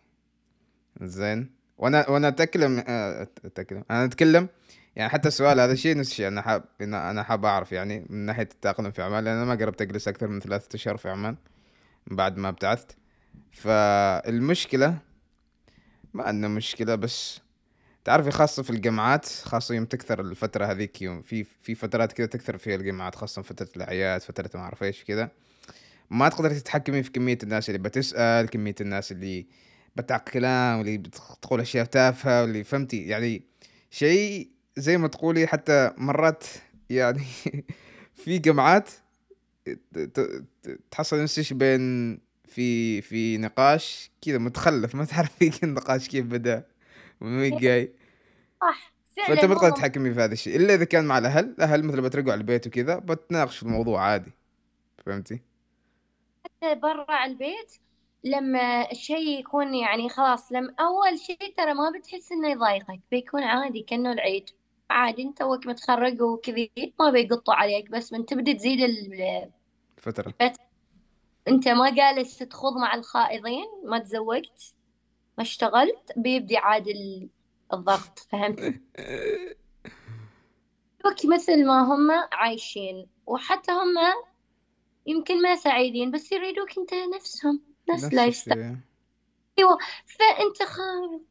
زين 1.01 1.51
وأنا 1.77 2.09
وأنا 2.09 2.27
أتكلم 2.27 2.84
آه، 2.88 3.27
أتكلم 3.45 3.84
أنا 3.91 4.05
أتكلم 4.05 4.47
يعني 4.95 5.09
حتى 5.09 5.27
السؤال 5.27 5.59
هذا 5.59 5.73
الشيء 5.73 5.97
نفس 5.97 6.11
الشيء 6.11 6.27
أنا 6.27 6.41
حاب 6.41 6.63
أنا 6.81 7.23
حاب 7.23 7.45
أعرف 7.45 7.71
يعني 7.71 8.05
من 8.09 8.25
ناحية 8.25 8.49
التأقلم 8.51 8.91
في 8.91 9.01
عمان 9.01 9.23
لأن 9.23 9.35
أنا 9.35 9.45
ما 9.45 9.55
قربت 9.55 9.81
أجلس 9.81 10.07
أكثر 10.07 10.27
من 10.27 10.39
ثلاثة 10.39 10.75
أشهر 10.75 10.97
في 10.97 11.09
عمان 11.09 11.35
بعد 12.07 12.37
ما 12.37 12.49
ابتعثت. 12.49 12.97
فالمشكلة 13.51 14.97
ما 16.13 16.23
عندنا 16.23 16.47
مشكلة 16.47 16.95
بس 16.95 17.41
تعرفي 18.03 18.31
خاصة 18.31 18.63
في 18.63 18.69
الجامعات 18.69 19.25
خاصة 19.25 19.75
يوم 19.75 19.85
تكثر 19.85 20.21
الفترة 20.21 20.65
هذيك 20.65 21.01
يوم 21.01 21.21
في 21.21 21.43
في 21.43 21.75
فترات 21.75 22.13
كذا 22.13 22.25
تكثر 22.25 22.57
فيها 22.57 22.75
الجامعات 22.75 23.15
خاصة 23.15 23.41
فترة 23.41 23.69
الأعياد 23.75 24.21
فترة 24.21 24.49
ما 24.53 24.61
أعرف 24.61 24.83
إيش 24.83 25.03
كذا 25.03 25.29
ما 26.09 26.29
تقدر 26.29 26.51
تتحكمي 26.51 27.03
في 27.03 27.11
كمية 27.11 27.37
الناس 27.43 27.69
اللي 27.69 27.79
بتسأل 27.79 28.49
كمية 28.49 28.75
الناس 28.81 29.11
اللي 29.11 29.45
بتعق 29.95 30.29
كلام 30.29 30.77
واللي 30.77 30.97
بتقول 30.97 31.61
أشياء 31.61 31.85
تافهة 31.85 32.41
واللي 32.41 32.63
فهمتي؟ 32.63 33.07
يعني 33.07 33.43
شيء 33.91 34.49
زي 34.78 34.97
ما 34.97 35.07
تقولي 35.07 35.47
حتى 35.47 35.91
مرات 35.97 36.43
يعني 36.89 37.24
في 38.24 38.38
جامعات 38.38 38.89
ت- 39.65 39.69
ت- 39.93 40.19
ت- 40.63 40.80
تحصل 40.91 41.24
نفسك 41.24 41.53
بين 41.53 42.19
في 42.47 43.01
في 43.01 43.38
نقاش 43.38 44.11
كذا 44.21 44.38
متخلف 44.38 44.95
ما 44.95 45.05
تعرفي 45.05 45.63
النقاش 45.63 46.09
كيف 46.09 46.26
بدأ 46.26 46.65
ومن 47.21 47.38
وين 47.39 47.57
جاي. 47.57 47.93
صح 48.61 48.93
فأنت 49.28 49.45
ما 49.45 49.55
تقدر 49.55 49.69
تتحكمي 49.69 50.13
في 50.13 50.19
هذا 50.19 50.34
الشيء 50.34 50.55
إلا 50.55 50.74
إذا 50.74 50.84
كان 50.86 51.05
مع 51.05 51.17
الأهل 51.17 51.45
الأهل 51.45 51.84
مثل 51.86 52.01
بترجعوا 52.01 52.32
على 52.32 52.39
البيت 52.41 52.67
وكذا 52.67 52.95
بتناقش 52.99 53.57
في 53.57 53.63
الموضوع 53.63 54.01
عادي. 54.01 54.32
فهمتي؟ 55.05 55.41
حتى 56.45 56.76
برا 56.76 57.26
البيت 57.26 57.71
لما 58.24 58.91
الشيء 58.91 59.39
يكون 59.39 59.76
يعني 59.76 60.09
خلاص 60.09 60.51
لما 60.51 60.74
أول 60.80 61.19
شيء 61.19 61.53
ترى 61.57 61.74
ما 61.74 61.91
بتحس 61.99 62.32
إنه 62.32 62.51
يضايقك 62.51 62.99
بيكون 63.11 63.43
عادي 63.43 63.82
كأنه 63.82 64.11
العيد. 64.11 64.49
عادي 64.93 65.21
انت 65.23 65.37
توك 65.37 65.67
متخرج 65.67 66.21
وكذي 66.21 66.71
ما 66.99 67.09
بيقطوا 67.11 67.53
عليك 67.53 67.89
بس 67.89 68.13
من 68.13 68.25
تبدأ 68.25 68.53
تزيد 68.53 68.79
ال... 68.79 69.49
فترة. 69.97 70.33
انت 71.47 71.67
ما 71.67 71.89
جالس 71.89 72.37
تخوض 72.37 72.77
مع 72.77 72.95
الخائضين 72.95 73.65
ما 73.85 73.99
تزوجت 73.99 74.75
ما 75.37 75.43
اشتغلت 75.43 76.11
بيبدي 76.17 76.57
عاد 76.57 76.87
ال- 76.87 77.29
الضغط 77.73 78.19
فهمت؟ 78.19 78.59
دوك 81.03 81.25
مثل 81.25 81.65
ما 81.65 81.81
هم 81.81 82.11
عايشين 82.31 83.07
وحتى 83.25 83.71
هم 83.71 83.95
يمكن 85.05 85.41
ما 85.41 85.55
سعيدين 85.55 86.11
بس 86.11 86.31
يريدوك 86.31 86.77
انت 86.77 86.93
نفسهم 87.15 87.61
نفس 87.89 88.03
نفس 88.03 88.13
lifestyle 88.13 88.78
أيوه 89.60 89.78
فأنت 90.06 90.64
خ... 90.64 90.78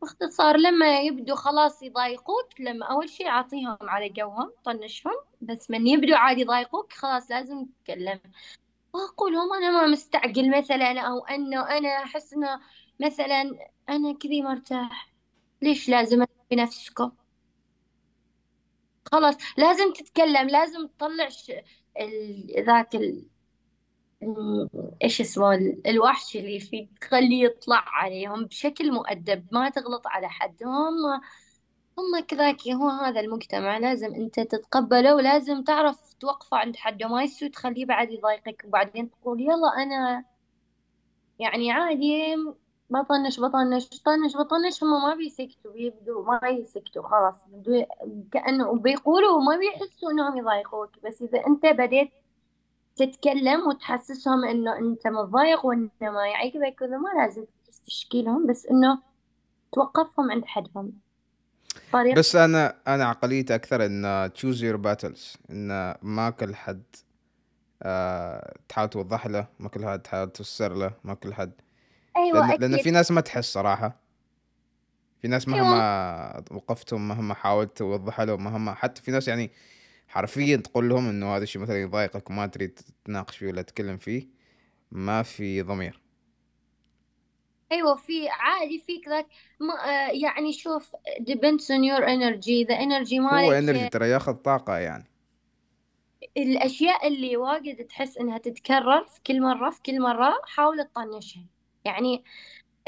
باختصار 0.00 0.56
لما 0.56 1.00
يبدوا 1.00 1.36
خلاص 1.36 1.82
يضايقوك 1.82 2.60
لما 2.60 2.86
أول 2.86 3.08
شيء 3.08 3.28
أعطيهم 3.28 3.78
علي 3.82 4.08
جوهم 4.08 4.52
طنشهم 4.64 5.12
بس 5.40 5.70
من 5.70 5.86
يبدوا 5.86 6.16
عادي 6.16 6.40
يضايقوك 6.40 6.92
خلاص 6.92 7.30
لازم 7.30 7.64
تتكلم. 7.66 8.20
واقول 8.94 9.32
لهم 9.32 9.54
أنا 9.54 9.70
ما 9.72 9.86
مستعجل 9.86 10.58
مثلا 10.58 11.00
أو 11.00 11.26
أنه 11.26 11.78
أنا 11.78 11.88
أحس 11.88 12.32
إنه 12.34 12.60
مثلا 13.00 13.42
أنا 13.88 14.14
كذي 14.14 14.42
مرتاح. 14.42 15.12
ليش 15.62 15.88
لازم 15.88 16.26
في 16.50 16.56
نفسكم 16.56 17.12
خلاص 19.12 19.34
لازم 19.58 19.92
تتكلم 19.92 20.48
لازم 20.48 20.86
تطلع 20.86 21.28
ش... 21.28 21.50
ال... 22.00 22.64
ذاك 22.66 22.94
ال... 22.94 23.26
إيش 25.02 25.20
اسمه 25.20 25.54
ال- 25.54 25.86
الوحش 25.86 26.36
اللي 26.36 26.60
فيك 26.60 26.98
تخليه 27.00 27.44
يطلع 27.44 27.84
عليهم 27.86 28.44
بشكل 28.44 28.92
مؤدب 28.92 29.46
ما 29.52 29.68
تغلط 29.70 30.06
على 30.06 30.28
حد 30.28 30.56
هم 30.64 31.20
هم 31.98 32.24
كذاك 32.28 32.68
هو 32.68 32.88
هذا 32.88 33.20
المجتمع 33.20 33.78
لازم 33.78 34.14
أنت 34.14 34.40
تتقبله 34.40 35.14
ولازم 35.14 35.62
تعرف 35.64 36.14
توقفه 36.20 36.56
عند 36.56 36.76
حده 36.76 37.08
ما 37.08 37.22
يسوي 37.22 37.48
تخليه 37.48 37.86
بعد 37.86 38.10
يضايقك 38.10 38.62
وبعدين 38.66 39.10
تقول 39.10 39.40
يلا 39.40 39.82
أنا 39.82 40.24
يعني 41.38 41.72
عادي 41.72 42.36
بطنش 42.90 43.40
بطنش 43.40 43.88
طنش 44.02 44.36
بطنش 44.36 44.84
هم 44.84 45.02
ما 45.08 45.14
بيسكتوا 45.14 45.72
بيبدوا 45.72 46.24
ما 46.24 46.48
يسكتوا 46.48 47.02
خلاص 47.08 47.34
كأنه 48.32 48.74
بيقولوا 48.74 49.30
وما 49.36 49.56
بيحسوا 49.56 50.10
إنهم 50.10 50.38
يضايقوك 50.38 50.90
بس 51.04 51.22
إذا 51.22 51.46
أنت 51.46 51.66
بديت 51.66 52.10
تتكلم 52.96 53.68
وتحسسهم 53.68 54.44
إنه 54.44 54.78
أنت 54.78 55.06
متضايق 55.06 55.66
وإنه 55.66 55.90
ما 56.00 56.26
يعجبك 56.26 56.82
وذا 56.82 56.96
ما 56.96 57.08
لازم 57.22 57.44
تشكي 57.86 58.22
لهم 58.22 58.46
بس 58.46 58.66
إنه 58.66 58.98
توقفهم 59.72 60.30
عند 60.30 60.44
حدهم. 60.44 60.92
طريقة 61.92 62.18
بس 62.18 62.36
أنا 62.36 62.76
أنا 62.88 63.04
عقليتي 63.04 63.54
أكثر 63.54 63.86
إن 63.86 64.30
choose 64.38 64.58
your 64.58 64.78
battles 64.86 65.36
إن 65.50 65.94
ما 66.02 66.30
كل 66.30 66.54
حد 66.54 66.82
آه 67.82 68.54
تحاول 68.68 68.88
توضح 68.90 69.26
له 69.26 69.46
ما 69.58 69.68
كل 69.68 69.86
حد 69.86 70.02
تحاول 70.02 70.30
تفسر 70.30 70.74
له 70.74 70.92
ما 71.04 71.14
كل 71.14 71.34
حد. 71.34 71.52
أيوه 72.16 72.50
لأن 72.50 72.60
لأن 72.60 72.82
في 72.82 72.90
ناس 72.90 73.10
ما 73.10 73.20
تحس 73.20 73.52
صراحة. 73.52 73.96
في 75.22 75.28
ناس 75.28 75.48
أيوه. 75.48 75.60
مهما 75.60 76.44
وقفتهم 76.50 77.08
مهما 77.08 77.34
حاولت 77.34 77.76
توضح 77.76 78.20
لهم 78.20 78.44
مهما 78.44 78.74
حتى 78.74 79.02
في 79.02 79.10
ناس 79.10 79.28
يعني 79.28 79.50
حرفيا 80.12 80.56
تقول 80.56 80.88
لهم 80.88 81.08
إنه 81.08 81.36
هذا 81.36 81.42
الشيء 81.42 81.62
مثلا 81.62 81.82
يضايقك 81.82 82.30
وما 82.30 82.46
تريد 82.46 82.70
تتناقش 83.04 83.36
فيه 83.36 83.46
ولا 83.46 83.62
تتكلم 83.62 83.96
فيه 83.96 84.28
ما 84.90 85.22
في 85.22 85.62
ضمير. 85.62 86.00
أيوه 87.72 87.94
في 87.96 88.28
عادي 88.28 88.78
فيك 88.86 89.08
ذاك. 89.08 89.26
ما 89.60 89.74
آه، 89.74 90.10
يعني 90.10 90.52
شوف 90.52 90.96
depends 91.20 91.64
on 91.64 91.82
your 91.82 92.02
energy. 92.04 92.66
the 92.66 92.76
energy 92.76 93.14
هو 93.20 93.30
مالك 93.30 93.52
انرجي 93.52 93.88
ترى 93.88 94.08
ياخذ 94.08 94.34
طاقة 94.34 94.76
يعني. 94.76 95.04
الأشياء 96.36 97.08
اللي 97.08 97.36
واجد 97.36 97.84
تحس 97.86 98.18
إنها 98.18 98.38
تتكرر 98.38 99.04
في 99.04 99.20
كل 99.26 99.40
مرة 99.40 99.70
في 99.70 99.82
كل 99.82 100.00
مرة 100.00 100.34
حاول 100.44 100.84
تطنشها 100.84 101.44
يعني 101.84 102.24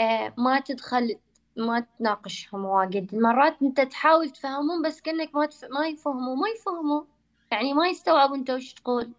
آه، 0.00 0.34
ما 0.38 0.60
تدخل 0.60 1.18
ما 1.56 1.86
تناقشهم 1.98 2.64
واجد. 2.64 3.14
مرات 3.14 3.56
أنت 3.62 3.80
تحاول 3.80 4.30
تفهمهم 4.30 4.82
بس 4.82 5.00
كأنك 5.00 5.34
ما 5.34 5.46
تف... 5.46 5.64
ما 5.64 5.86
يفهموا 5.86 6.36
ما 6.36 6.48
يفهموا. 6.48 7.13
يعني 7.55 7.74
ما 7.74 7.88
يستوعبوا 7.88 8.36
أنت 8.36 8.50
وش 8.50 8.72
تقول. 8.74 9.12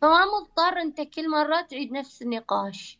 فما 0.00 0.24
مضطر 0.26 0.80
أنت 0.80 1.00
كل 1.00 1.30
مرة 1.30 1.60
تعيد 1.60 1.92
نفس 1.92 2.22
النقاش. 2.22 2.98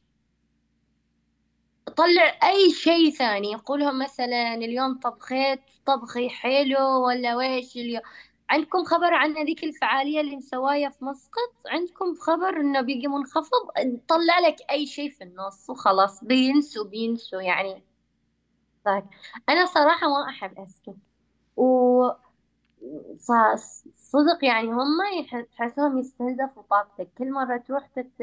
طلع 1.97 2.39
أي 2.45 2.71
شيء 2.73 3.11
ثاني 3.11 3.55
قولهم 3.55 3.99
مثلا 3.99 4.55
اليوم 4.55 4.99
طبخيت 4.99 5.61
طبخي 5.87 6.29
حلو 6.31 7.07
ولا 7.07 7.37
ويش 7.37 7.77
اليوم 7.77 8.03
عندكم 8.51 8.85
خبر 8.85 9.15
عن 9.15 9.37
هذيك 9.37 9.65
الفعالية 9.65 10.21
اللي 10.21 10.37
مسواية 10.37 10.89
في 10.89 11.05
مسقط؟ 11.05 11.53
عندكم 11.67 12.15
خبر 12.15 12.61
إنه 12.61 12.81
بيجي 12.81 13.09
منخفض؟ 13.09 13.71
طلع 14.09 14.39
لك 14.39 14.57
أي 14.71 14.87
شيء 14.87 15.11
في 15.11 15.25
النص 15.25 15.71
وخلاص 15.71 16.25
بينسوا 16.25 16.85
بينسوا 16.85 17.43
يعني. 17.43 17.85
طيب 18.85 19.05
أنا 19.49 19.67
صراحة 19.67 20.09
ما 20.09 20.29
أحب 20.29 20.59
أسكت. 20.59 20.97
و 21.57 22.03
صدق 23.97 24.45
يعني 24.45 24.73
هم 24.73 24.99
تحسهم 25.57 25.99
يستنزفوا 25.99 26.63
طاقتك. 26.71 27.09
كل 27.19 27.33
مرة 27.33 27.57
تروح 27.57 27.87
تت... 27.87 28.23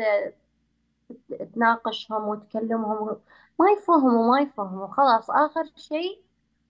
تناقشهم 1.55 2.27
وتكلمهم 2.27 3.17
ما 3.59 3.65
يفهموا 3.71 4.31
ما 4.31 4.41
يفهموا. 4.41 4.87
خلاص 4.87 5.29
آخر 5.29 5.63
شيء 5.75 6.21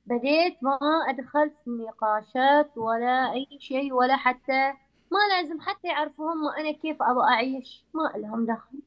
بديت 0.05 0.63
ما 0.63 0.79
أدخل 1.09 1.51
في 1.51 1.67
النقاشات 1.67 2.77
ولا 2.77 3.33
أي 3.33 3.47
شيء 3.59 3.93
ولا 3.93 4.17
حتى 4.17 4.73
ما 5.11 5.19
لازم 5.31 5.61
حتى 5.61 5.87
يعرفوا 5.87 6.33
هم 6.33 6.47
أنا 6.59 6.71
كيف 6.71 7.01
أبغى 7.01 7.23
أعيش. 7.23 7.85
ما 7.93 8.13
لهم 8.15 8.45
دخل. 8.45 8.79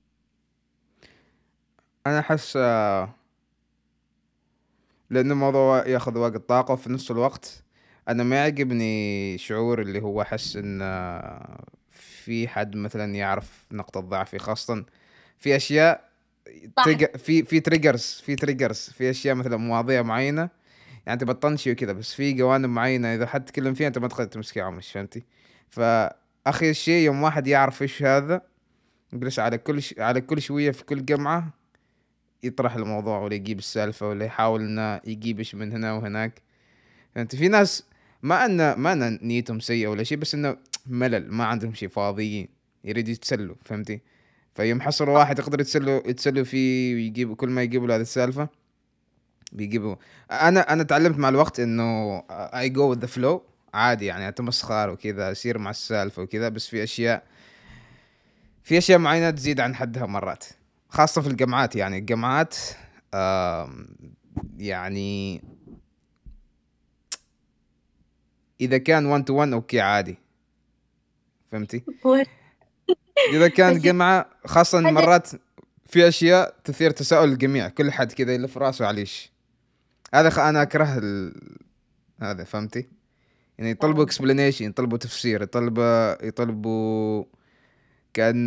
أنا 2.07 2.19
أحس 2.19 2.57
آه، 2.57 3.09
لأنه 5.11 5.33
الموضوع 5.33 5.87
ياخذ 5.87 6.19
وقت 6.19 6.37
طاقة 6.37 6.73
وفي 6.73 6.93
نفس 6.93 7.11
الوقت. 7.11 7.65
أنا 8.09 8.23
ما 8.23 8.37
يعجبني 8.37 9.39
شعور 9.39 9.83
اللي 9.83 10.03
هو 10.03 10.23
أحس 10.23 10.57
إن 10.57 10.81
في 11.91 12.49
حد 12.49 12.77
مثلا 12.77 13.15
يعرف 13.15 13.67
نقطة 13.73 14.01
ضعفي 14.01 14.39
خاصة 14.39 14.85
في 15.39 15.57
أشياء 15.57 16.13
trigger 16.85 17.19
في 17.19 17.43
في 17.43 17.61
triggers 17.61 18.23
في 18.25 18.37
triggers 18.37 18.79
في 18.79 19.11
أشياء 19.11 19.35
مثلا 19.35 19.57
مواضيع 19.57 20.03
معينة 20.03 20.49
يعني 21.07 21.23
انت 21.23 21.25
بتطنشي 21.25 21.73
وكذا 21.73 21.93
بس 21.93 22.15
في 22.15 22.33
جوانب 22.33 22.69
معينة 22.69 23.15
إذا 23.15 23.27
حد 23.27 23.45
تكلم 23.45 23.75
فيها 23.75 23.89
أنت 23.89 23.99
ما 23.99 24.09
تقدر 24.09 24.25
تمسكي 24.25 24.61
عمرش 24.61 24.93
فهمتي 24.93 25.23
فأخي 25.71 26.71
الشيء 26.71 27.05
يوم 27.05 27.23
واحد 27.23 27.47
يعرف 27.47 27.83
إيش 27.83 28.03
هذا 28.03 28.43
يجلس 29.13 29.39
على 29.39 29.59
كل 29.59 29.83
ش... 29.83 29.95
على 29.99 30.21
كل 30.21 30.43
شوية 30.43 30.71
في 30.71 30.85
كل 30.85 31.05
جمعة 31.05 31.51
يطرح 32.43 32.75
الموضوع 32.75 33.19
ولا 33.19 33.35
يجيب 33.35 33.59
السالفة 33.59 34.09
ولا 34.09 34.25
يحاول 34.25 34.61
إنه 34.61 35.01
يجيب 35.05 35.39
إيش 35.39 35.55
من 35.55 35.73
هنا 35.73 35.93
وهناك 35.93 36.43
فهمت 37.15 37.37
في 37.37 37.49
ناس 37.49 37.85
ما 38.23 38.45
ان 38.45 38.73
ما 38.73 38.93
أن 38.93 39.19
نيتهم 39.23 39.61
سيئة 39.61 39.89
ولا 39.89 40.03
شيء 40.03 40.19
بس 40.19 40.35
إنه 40.35 40.57
ملل 40.87 41.33
ما 41.33 41.45
عندهم 41.45 41.75
شيء 41.75 41.89
فاضيين 41.89 42.49
يريد 42.85 43.09
يتسلوا 43.09 43.55
فهمتي؟ 43.65 44.01
فيوم 44.55 44.81
حصلوا 44.81 45.19
واحد 45.19 45.39
يقدر 45.39 45.61
يتسلوا 45.61 46.09
يتسلوا 46.09 46.45
فيه 46.45 46.95
ويجيبوا 46.95 47.35
كل 47.37 47.49
ما 47.49 47.63
يجيبوا 47.63 47.87
له 47.87 47.97
هذه 47.97 48.01
السالفة 48.01 48.49
بيجيبوا. 49.53 49.97
أنا 50.31 50.73
أنا 50.73 50.83
تعلمت 50.83 51.19
مع 51.19 51.29
الوقت 51.29 51.61
إنه 51.61 52.19
اي 52.31 52.69
جو 52.69 52.93
ذا 52.93 53.07
فلو 53.07 53.43
عادي 53.75 54.07
يعني 54.07 54.29
اتمسخر 54.29 54.91
وكذا 54.91 55.33
أسير 55.33 55.59
مع 55.59 55.71
السالفة 55.71 56.23
وكذا 56.23 56.49
بس 56.49 56.67
في 56.67 56.83
اشياء 56.83 57.25
في 58.65 58.79
أشياء 58.79 58.99
معينة 58.99 59.31
تزيد 59.31 59.61
عن 59.61 59.75
حدها 59.75 60.07
مرات. 60.07 60.45
خاصة 60.89 61.23
في 61.23 61.29
الجامعات 61.29 61.77
يعني 61.77 61.99
الجامعات 61.99 62.57
يعني 64.59 65.43
إذا 68.63 68.79
كان 68.79 69.07
1 69.07 69.25
to 69.25 69.35
1 69.35 69.53
okay 69.53 69.81
عادي. 69.81 70.19
فهمتي؟ 71.53 71.85
إذا 73.35 73.49
كان 73.49 74.25
خاصة 74.47 74.79
هذا 74.79 74.91
مرات 74.91 75.29
في 75.87 76.09
أشياء 76.09 76.57
تثير 76.65 76.91
تساؤل 76.91 77.33
الجميع 77.33 77.69
كل 77.69 77.93
حد 77.93 78.13
كذا 78.13 78.35
يلف 78.35 78.59
راسه 78.59 78.87
على 78.87 79.01
إيش 79.01 79.33
هذا 80.15 80.31
خ... 80.31 80.39
أنا 80.39 80.63
أكره 80.63 80.99
ال... 80.99 81.35
هذا 82.21 82.45
فهمتي؟ 82.45 82.89
يعني 83.59 83.71
يطلبوا 83.71 84.05
explanation 84.05 84.65
يطلبوا 84.65 84.99
تفسير 84.99 85.43
يطلبوا 85.43 86.27
يطلبوا 86.27 87.25
كأن 88.15 88.47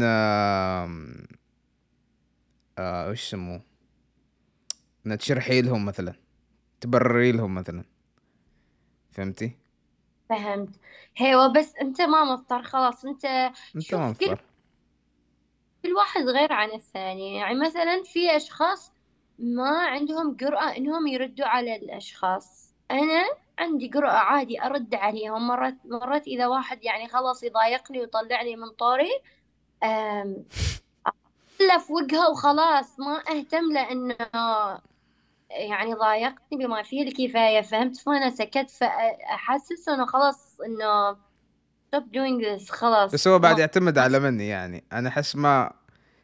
آه 2.78 3.10
وش 3.10 3.28
يسموه؟ 3.28 3.62
انك 5.06 5.20
تشرحي 5.20 5.62
لهم 5.62 5.86
مثلا 5.86 6.14
تبرري 6.82 7.32
لهم 7.32 7.56
مثلا. 7.56 7.84
فهمتي؟ 9.12 9.65
فهمت. 10.30 10.70
هيوا 11.18 11.48
بس 11.48 11.76
أنت 11.76 12.02
ما 12.02 12.24
مضطر 12.24 12.64
خلاص 12.64 13.06
أنت 13.06 13.26
أنت 13.26 13.56
ما 13.76 13.82
شوف 13.82 14.20
كل 14.20 14.30
مضطر. 14.30 14.44
كل 15.84 15.94
واحد 15.94 16.22
غير 16.22 16.54
عن 16.54 16.72
الثاني. 16.72 17.36
يعني 17.36 17.60
مثلا 17.60 18.04
في 18.04 18.36
أشخاص 18.36 18.92
ما 19.40 19.80
عندهم 19.80 20.36
جرأة 20.36 20.78
إنهم 20.78 21.08
يردوا 21.08 21.46
على 21.46 21.76
الأشخاص. 21.76 22.74
أنا 22.92 23.26
عندي 23.60 23.88
جرأة 23.88 24.12
عادي 24.12 24.62
أرد 24.62 24.96
عليهم. 24.96 25.48
مرات 25.48 25.76
مرات 25.86 26.28
إذا 26.28 26.48
واحد 26.48 26.84
يعني 26.84 27.08
خلاص 27.08 27.44
يضايقني 27.44 28.00
ويطلعني 28.00 28.56
من 28.56 28.70
طوري 28.70 29.22
أم، 29.84 30.46
في 31.58 31.94
وجهه 31.94 32.30
وخلاص 32.30 33.00
ما 33.00 33.24
أهتم 33.30 33.74
لأنه 33.74 34.16
يعني 35.50 35.94
ضايقتني 35.94 36.66
بما 36.66 36.84
فيه 36.84 37.04
الكفاية 37.04 37.62
فهمت؟ 37.62 37.98
فأنا 37.98 38.30
سكت 38.30 38.70
فأحسس 38.70 39.90
إنه 39.90 40.06
خلاص 40.06 40.62
إنه 40.62 41.14
stop 41.96 42.04
doing 42.04 42.46
this 42.46 42.72
خلاص. 42.72 43.14
بس 43.14 43.28
هو 43.28 43.40
بعد 43.40 43.60
يعتمد 43.60 43.98
على 43.98 44.20
مني 44.20 44.48
يعني. 44.48 44.84
أنا 44.94 45.10
أحس 45.10 45.36
ما 45.36 45.74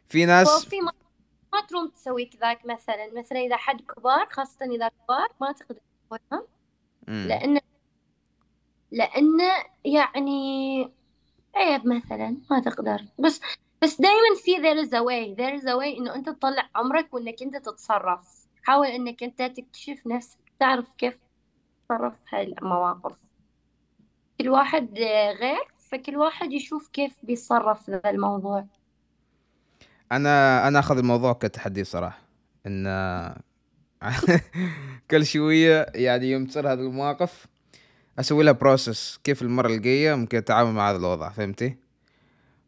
في 0.08 0.26
ناس 0.26 0.66
في 0.66 0.80
ما 0.80 0.92
ما 1.52 1.60
تروم 1.68 1.88
تسوي 1.88 2.24
كذاك 2.24 2.66
مثلا. 2.66 3.18
مثلا 3.18 3.38
إذا 3.38 3.56
حد 3.56 3.80
كبار 3.80 4.26
خاصة 4.30 4.66
إذا 4.66 4.88
كبار 4.88 5.28
ما 5.40 5.52
تقدر 5.52 5.80
تسويهم. 6.10 6.46
مم. 7.08 7.26
لأن 7.28 7.60
لأن 8.90 9.40
يعني 9.84 10.90
عيب 11.56 11.86
مثلا 11.86 12.36
ما 12.50 12.60
تقدر. 12.60 13.04
بس 13.18 13.40
بس 13.82 14.00
دائما 14.00 14.36
في 14.44 14.56
there 14.56 14.86
is 14.86 14.90
a 14.90 15.02
way. 15.02 15.36
There 15.36 15.62
is 15.62 15.66
a 15.66 15.76
way 15.76 15.98
إنه 15.98 16.14
أنت 16.14 16.28
تطلع 16.28 16.68
عمرك 16.74 17.14
وإنك 17.14 17.42
أنت 17.42 17.56
تتصرف. 17.56 18.51
حاول 18.62 18.86
إنك 18.86 19.22
أنت 19.22 19.42
تكتشف 19.42 20.06
نفسك 20.06 20.38
تعرف 20.60 20.92
كيف 20.98 21.18
تتصرف 21.88 22.14
في 22.14 22.36
هاي 22.36 22.42
المواقف. 22.42 23.16
كل 24.40 24.48
واحد 24.48 24.98
غير 25.40 25.64
فكل 25.78 26.16
واحد 26.16 26.52
يشوف 26.52 26.88
كيف 26.88 27.12
بيتصرف 27.22 27.82
في 27.82 28.00
الموضوع. 28.06 28.66
أنا 30.12 30.68
أنا 30.68 30.78
أخذ 30.78 30.98
الموضوع 30.98 31.32
كتحدي 31.32 31.84
صراحة 31.84 32.18
إن 32.66 32.86
كل 35.10 35.26
شوية 35.26 35.86
يعني 35.94 36.30
يوم 36.30 36.46
تصير 36.46 36.72
هذه 36.72 36.80
المواقف 36.80 37.46
أسوي 38.18 38.44
لها 38.44 38.52
بروسس 38.52 39.20
كيف 39.24 39.42
المرة 39.42 39.68
الجاية 39.68 40.14
ممكن 40.14 40.38
أتعامل 40.38 40.72
مع 40.72 40.90
هذا 40.90 40.96
الوضع 40.96 41.28
فهمتي؟ 41.28 41.76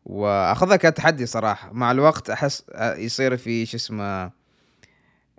وأخذها 0.05 0.77
كتحدي 0.77 1.27
صراحة 1.27 1.73
مع 1.73 1.91
الوقت 1.91 2.31
أحس 2.31 2.65
يصير 2.79 3.37
في 3.37 3.67
شو 3.67 3.77
اسمه 3.77 4.31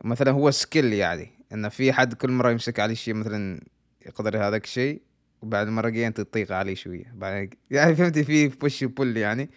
مثلا 0.04 0.32
هو 0.32 0.52
skill 0.52 0.94
يعني 0.94 1.32
إن 1.54 1.70
في 1.70 1.94
حد 1.94 2.14
كل 2.14 2.32
مرة 2.32 2.52
يمسك 2.52 2.80
علي 2.80 2.96
شيء 2.96 3.14
مثلا 3.14 3.62
يقدر 4.06 4.48
هذاك 4.48 4.64
الشيء 4.64 5.02
وبعد 5.42 5.68
المره 5.68 5.88
الجايه 5.88 6.08
انت 6.08 6.22
تطيق 6.22 6.52
عليه 6.52 6.76
شوية. 6.76 7.14
بعد 7.16 7.54
يعني 7.72 7.96
فهمتي؟ 7.96 8.24
في 8.24 8.48
push 8.48 8.84
pull 8.84 9.18
يعني. 9.18 9.50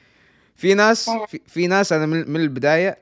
في 0.57 0.75
ناس 0.75 1.11
في, 1.11 1.41
في 1.47 1.67
ناس 1.67 1.93
أنا 1.93 2.07
من, 2.07 2.31
من 2.31 2.41
البداية 2.41 2.99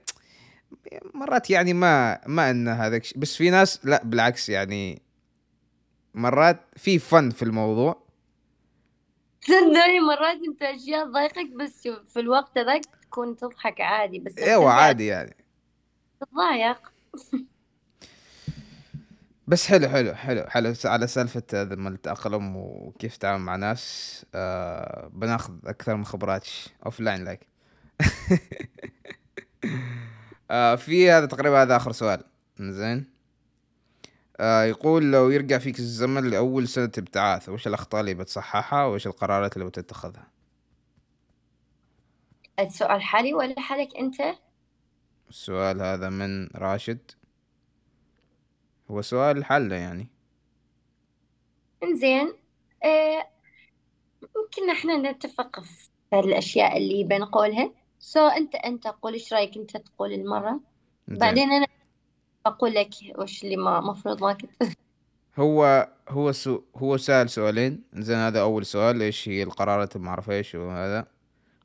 مرات 1.14 1.50
يعني 1.50 1.72
ما 1.72 2.20
ما 2.26 2.50
إن 2.50 2.68
هذاك 2.68 3.02
الشيء 3.02 3.18
بس 3.18 3.36
في 3.36 3.50
ناس 3.50 3.86
لا 3.86 4.04
بالعكس 4.04 4.48
يعني 4.48 5.02
مرات 6.14 6.60
في 6.76 6.98
fun 6.98 7.30
في 7.30 7.42
الموضوع. 7.42 8.06
صدقني 9.46 10.00
مرات 10.00 10.38
أنت 10.48 10.62
أشياء 10.62 11.06
تضايقك 11.06 11.50
بس 11.50 11.88
في 12.06 12.20
الوقت 12.20 12.58
ذاك 12.58 12.82
تكون 13.02 13.36
تضحك 13.36 13.80
عادي 13.80 14.18
بس 14.18 14.38
أيوه 14.38 14.72
عادي 14.72 15.06
يعني. 15.06 15.36
تتضايق 16.20 16.95
بس 19.48 19.66
حلو 19.66 19.88
حلو 19.88 20.14
حلو 20.14 20.44
حلو. 20.48 20.74
على 20.84 21.06
سالفة 21.06 21.42
هذا 21.54 21.74
ما 21.74 21.88
التأقلم 21.88 22.56
وكيف 22.56 23.16
تتعامل 23.16 23.44
مع 23.44 23.56
ناس 23.56 24.26
آه 24.34 25.08
بناخذ 25.12 25.54
أكثر 25.66 25.96
من 25.96 26.04
خبرات 26.04 26.46
offline 26.86 27.24
like 27.24 27.46
آه 30.50 30.74
في 30.74 31.10
هذا 31.10 31.26
تقريبا 31.26 31.62
هذا 31.62 31.76
آخر 31.76 31.92
سؤال. 31.92 32.24
زين. 32.60 33.06
آه 34.40 34.64
يقول 34.64 35.12
لو 35.12 35.30
يرجع 35.30 35.58
فيك 35.58 35.78
الزمن 35.78 36.30
لأول 36.30 36.68
سنة 36.68 36.92
ابتعاث 36.98 37.48
وش 37.48 37.66
الأخطاء 37.66 38.00
اللي 38.00 38.14
بتصححها 38.14 38.84
وش 38.84 39.06
القرارات 39.06 39.56
اللي 39.56 39.68
بتتخذها؟ 39.68 40.26
السؤال 42.60 43.02
حالي 43.02 43.34
ولا 43.34 43.60
حالك 43.60 43.88
أنت؟ 43.98 44.45
السؤال 45.28 45.82
هذا 45.82 46.08
من 46.08 46.48
راشد. 46.56 46.98
هو 48.90 49.02
سؤال 49.02 49.44
حله 49.44 49.76
يعني. 49.76 50.08
إنزين 51.82 52.32
آه، 52.84 53.26
يمكن 54.22 54.70
إحنا 54.70 55.10
نتفق 55.10 55.60
في 56.10 56.18
الأشياء 56.18 56.76
اللي 56.76 57.04
بنقولها. 57.04 57.72
so 57.98 58.26
أنت 58.26 58.54
أنت 58.54 58.86
قول 58.86 59.12
إيش 59.12 59.32
رأيك 59.32 59.56
أنت 59.56 59.76
تقول 59.76 60.12
المرة؟ 60.12 60.60
زين 61.08 61.18
بعدين 61.18 61.52
أنا 61.52 61.66
بقول 62.46 62.74
لك 62.74 62.90
وش 63.18 63.44
اللي 63.44 63.56
ما 63.56 63.80
مفروض 63.80 64.22
ما 64.22 64.32
كنت. 64.32 64.72
هو 65.36 65.88
هو 66.08 66.32
so 66.32 66.62
هو 66.76 66.96
سأل 66.96 67.30
سؤالين. 67.30 67.84
زين 67.94 68.16
هذا 68.16 68.40
أول 68.40 68.66
سؤال. 68.66 69.02
إيش 69.02 69.28
هي 69.28 69.42
القرارات؟ 69.42 69.96
ما 69.96 70.08
أعرف 70.08 70.30
إيش 70.30 70.54
وهذا. 70.54 71.15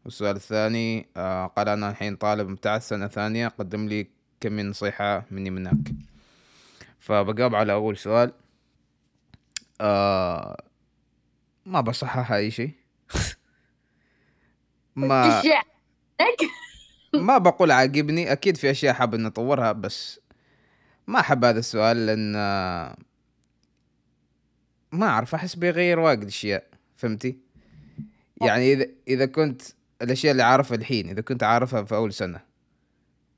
والسؤال 0.05 0.35
الثاني 0.35 1.07
آه 1.17 1.45
قال 1.45 1.69
أنا 1.69 1.89
الحين 1.89 2.15
طالب 2.15 2.49
مبتعث 2.49 2.87
سنة 2.87 3.07
ثانية 3.07 3.47
قدم 3.47 3.87
لي 3.87 4.07
كم 4.39 4.51
من 4.53 4.69
نصيحة 4.69 5.25
مني 5.31 5.49
منك 5.49 5.91
فبجاوب 6.99 7.55
على 7.55 7.73
أول 7.73 7.97
سؤال 7.97 8.31
آه 9.81 10.63
ما 11.65 11.81
بصحح 11.81 12.31
أي 12.31 12.51
شيء 12.51 12.71
ما 14.95 15.41
عندك؟ 16.19 16.49
ما 17.27 17.37
بقول 17.37 17.71
عاجبني 17.71 18.31
أكيد 18.31 18.57
في 18.57 18.71
أشياء 18.71 18.93
حاب 18.93 19.13
إني 19.13 19.27
أطورها 19.27 19.71
بس 19.71 20.19
ما 21.07 21.19
أحب 21.19 21.45
هذا 21.45 21.59
السؤال 21.59 22.05
لأن 22.05 22.33
آه، 22.35 22.97
ما 24.91 25.07
أعرف 25.07 25.35
أحس 25.35 25.55
بيغير 25.55 25.99
واجد 25.99 26.25
أشياء 26.25 26.63
فهمتي؟ 26.95 27.37
يعني 28.41 28.73
إذا 28.73 28.87
إذا 29.07 29.25
كنت 29.25 29.61
الأشياء 30.01 30.31
اللي 30.31 30.43
عارفها 30.43 30.77
الحين 30.77 31.09
إذا 31.09 31.21
كنت 31.21 31.43
عارفها 31.43 31.83
في 31.83 31.95
أول 31.95 32.13
سنة. 32.13 32.39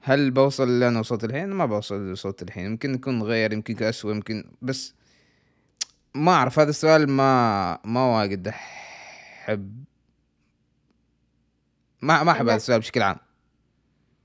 هل 0.01 0.32
بوصل 0.32 0.64
اللي 0.64 0.88
أنا 0.88 0.99
وصلت 0.99 1.24
الحين؟ 1.24 1.49
ما 1.49 1.66
بوصل 1.66 2.11
وصلت 2.11 2.41
الحين. 2.41 2.66
يمكن 2.66 2.93
يكون 2.93 3.24
غير 3.24 3.53
يمكن 3.53 3.84
أسوأ 3.84 4.11
يمكن 4.11 4.51
بس 4.61 4.93
ما 6.16 6.32
أعرف. 6.32 6.59
هذا 6.59 6.70
السؤال 6.70 7.09
ما 7.09 7.80
ما 7.84 8.18
واجد 8.18 8.47
أحب. 8.47 9.84
ما 12.01 12.24
ما 12.24 12.32
أحب 12.32 12.45
هذا 12.45 12.55
السؤال 12.55 12.80
بشكل 12.80 13.01
عام. 13.01 13.18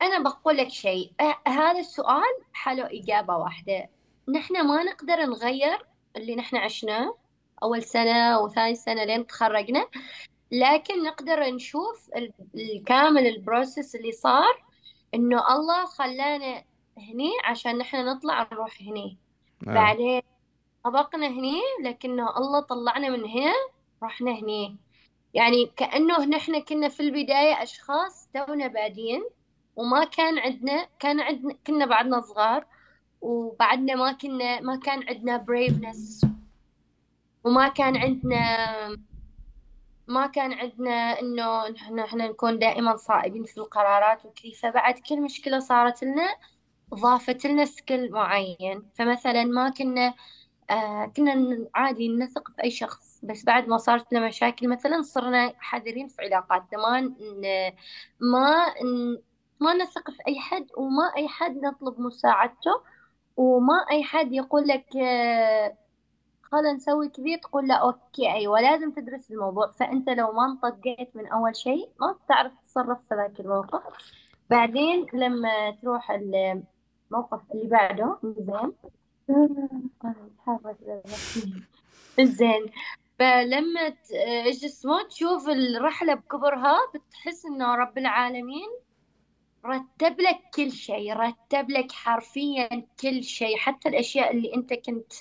أنا 0.03 0.22
بقول 0.22 0.57
لك 0.57 0.68
شيء. 0.68 1.12
هذا 1.47 1.80
السؤال 1.80 2.34
حلو 2.53 2.84
إجابة 2.84 3.36
واحدة. 3.36 3.89
نحن 4.28 4.66
ما 4.66 4.82
نقدر 4.82 5.16
نغير 5.16 5.78
اللي 6.16 6.36
نحن 6.36 6.57
عشناه. 6.57 7.18
أول 7.62 7.82
سنة 7.82 8.39
وثاني 8.39 8.74
سنة 8.74 9.05
لين 9.05 9.26
تخرجنا. 9.26 9.86
لكن 10.53 11.03
نقدر 11.03 11.40
نشوف 11.51 12.11
ال- 12.16 12.32
الكامل 12.55 13.26
البروسيس 13.26 13.94
اللي 13.94 14.12
صار 14.12 14.64
إنه 15.14 15.55
الله 15.57 15.84
خلانا 15.86 16.64
هني 16.99 17.30
عشان 17.44 17.78
نحن 17.78 18.05
نطلع 18.07 18.49
نروح 18.53 18.78
هني 18.82 19.16
آه. 19.68 19.74
بعدين 19.74 20.22
سبقنا 20.84 21.26
هني 21.26 21.61
لكنه 21.84 22.36
الله 22.36 22.61
طلعنا 22.61 23.09
من 23.09 23.24
هنا 23.24 23.53
رحنا 24.03 24.30
هني 24.30 24.76
يعني 25.34 25.66
كأنه 25.76 26.24
نحن 26.24 26.61
كنا 26.61 26.88
في 26.88 27.01
البداية 27.01 27.62
أشخاص 27.62 28.28
تونا 28.34 28.66
بادين 28.66 29.24
وما 29.76 30.05
كان 30.05 30.38
عندنا 30.38 30.86
كان 30.99 31.20
عندنا 31.20 31.55
كنا 31.66 31.86
بعدنا 31.86 32.20
صغار 32.20 32.66
وبعدنا 33.20 33.94
ما 33.94 34.12
كنا 34.12 34.61
ما 34.61 34.76
كان 34.76 35.09
عندنا 35.09 35.44
braveness 35.49 36.26
وما 37.44 37.68
كان 37.68 37.96
عندنا 37.96 38.38
ما 40.09 40.26
كان 40.26 40.52
عندنا 40.52 41.20
إنه 41.20 41.68
نحن 41.68 41.98
إحنا 41.98 42.28
نكون 42.28 42.59
دائما 42.59 42.96
صائبين 42.96 43.44
في 43.44 43.59
القرارات 43.59 44.26
وكذي 44.26 44.52
فبعد 44.54 44.98
كل 44.98 45.22
مشكلة 45.22 45.59
صارت 45.59 46.04
لنا 46.04 46.36
ضافت 46.94 47.46
لنا 47.46 47.64
سكيل 47.64 48.12
معين 48.12 48.90
فمثلا 48.94 49.44
ما 49.44 49.70
كنا 49.70 50.14
آه 50.70 51.12
كنا 51.16 51.68
عادي 51.74 52.09
نثق 52.09 52.50
أي 52.64 52.70
شخص 52.70 53.20
بس 53.24 53.44
بعد 53.44 53.68
ما 53.68 53.76
صارت 53.78 54.12
لنا 54.12 54.26
مشاكل 54.26 54.68
مثلا 54.68 55.02
صرنا 55.02 55.52
حذرين 55.59 56.09
في 56.09 56.22
علاقاتنا 56.22 56.78
ما. 56.78 57.14
ما. 58.20 58.74
ما 59.61 59.74
نثق 59.74 60.11
في 60.11 60.18
أي 60.28 60.40
حد 60.40 60.66
وما 60.76 61.12
أي 61.16 61.28
حد 61.28 61.56
نطلب 61.56 62.00
مساعدته 62.00 62.70
وما 63.36 63.74
أي 63.90 64.04
حد 64.04 64.32
يقول 64.32 64.68
لك 64.68 64.96
آه 64.96 65.78
خلنا 66.53 66.72
نسوي 66.72 67.09
كذي 67.09 67.36
تقول 67.36 67.68
لا 67.68 67.74
أوكي 67.74 68.32
أيوة 68.32 68.61
لازم 68.61 68.90
تدرس 68.92 69.30
الموضوع. 69.30 69.70
فأنت 69.70 70.09
لو 70.09 70.32
ما 70.32 70.44
انطقيت 70.46 71.16
من 71.16 71.26
أول 71.26 71.57
شيء 71.57 71.90
ما 72.01 72.12
بتعرف 72.12 72.53
تتصرف 72.62 73.09
في 73.09 73.14
ذاك 73.14 73.40
الموقف. 73.40 73.82
بعدين 74.51 75.07
لما 75.12 75.70
تروح 75.82 76.11
الموقف 76.11 77.40
اللي 77.55 77.68
بعده 77.68 78.18
زين. 78.38 78.72
زين. 82.20 82.66
فلما 83.18 83.94
اسمه؟ 84.64 85.03
تشوف 85.03 85.49
الرحلة 85.49 86.14
بكبرها 86.14 86.76
بتحس 86.94 87.46
إنه 87.46 87.74
رب 87.74 87.99
العالمين 87.99 88.68
رتب 89.66 90.20
لك 90.20 90.40
كل 90.55 90.72
شيء 90.72 91.12
رتب 91.16 91.70
لك 91.70 91.92
حرفيا 91.92 92.86
كل 93.01 93.22
شيء 93.22 93.57
حتى 93.57 93.88
الأشياء 93.88 94.30
اللي 94.30 94.55
أنت 94.55 94.74
كنت 94.74 95.12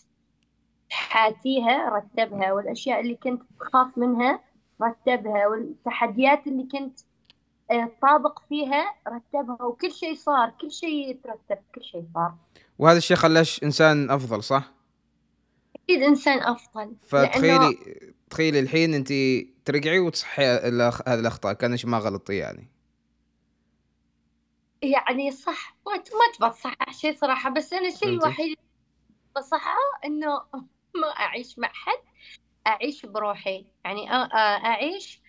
حاتيها 0.89 1.89
رتبها 1.89 2.53
والأشياء 2.53 2.99
اللي 2.99 3.15
كنت 3.15 3.43
تخاف 3.59 3.97
منها 3.97 4.39
رتبها 4.81 5.47
والتحديات 5.47 6.47
اللي 6.47 6.63
كنت 6.63 6.99
آه، 7.71 7.91
طابق 8.01 8.39
فيها 8.49 8.95
رتبها 9.07 9.63
وكل 9.63 9.91
شيء 9.91 10.15
صار 10.15 10.53
كل 10.61 10.71
شيء 10.71 11.09
يترتب 11.09 11.57
كل 11.75 11.83
شيء 11.83 12.05
صار 12.13 12.33
وهذا 12.79 12.97
الشيء 12.97 13.17
خلاش 13.17 13.63
إنسان 13.63 14.11
أفضل 14.11 14.43
صح؟ 14.43 14.71
أكيد 15.75 16.03
إنسان 16.03 16.39
أفضل 16.39 16.81
لأنه 16.81 16.97
فتخيلي 17.07 17.77
تخيلي 18.29 18.59
الحين 18.59 18.93
أنت 18.93 19.13
ترجعي 19.65 19.99
وتصحي. 19.99 20.43
هذه 20.43 21.19
الأخطاء 21.19 21.53
كانش 21.53 21.85
ما 21.85 21.97
غلطتي 21.97 22.35
يعني 22.35 22.67
يعني 24.81 25.31
صح 25.31 25.77
ما 25.88 25.97
تبى 25.97 26.49
تصحح 26.49 26.93
شيء 26.93 27.15
صراحة 27.15 27.49
بس 27.49 27.73
أنا 27.73 27.88
الشيء؟ 27.88 28.09
الوحيد 28.09 28.45
اللي 28.45 28.57
بصححه 29.35 29.77
إنه 30.05 30.41
ما 30.95 31.07
أعيش 31.07 31.59
مع 31.59 31.67
حد 31.73 31.99
أعيش 32.67 33.05
بروحي. 33.05 33.65
يعني 33.85 34.07
أ- 34.09 34.29
أ- 34.29 34.35
أعيش 34.65 35.21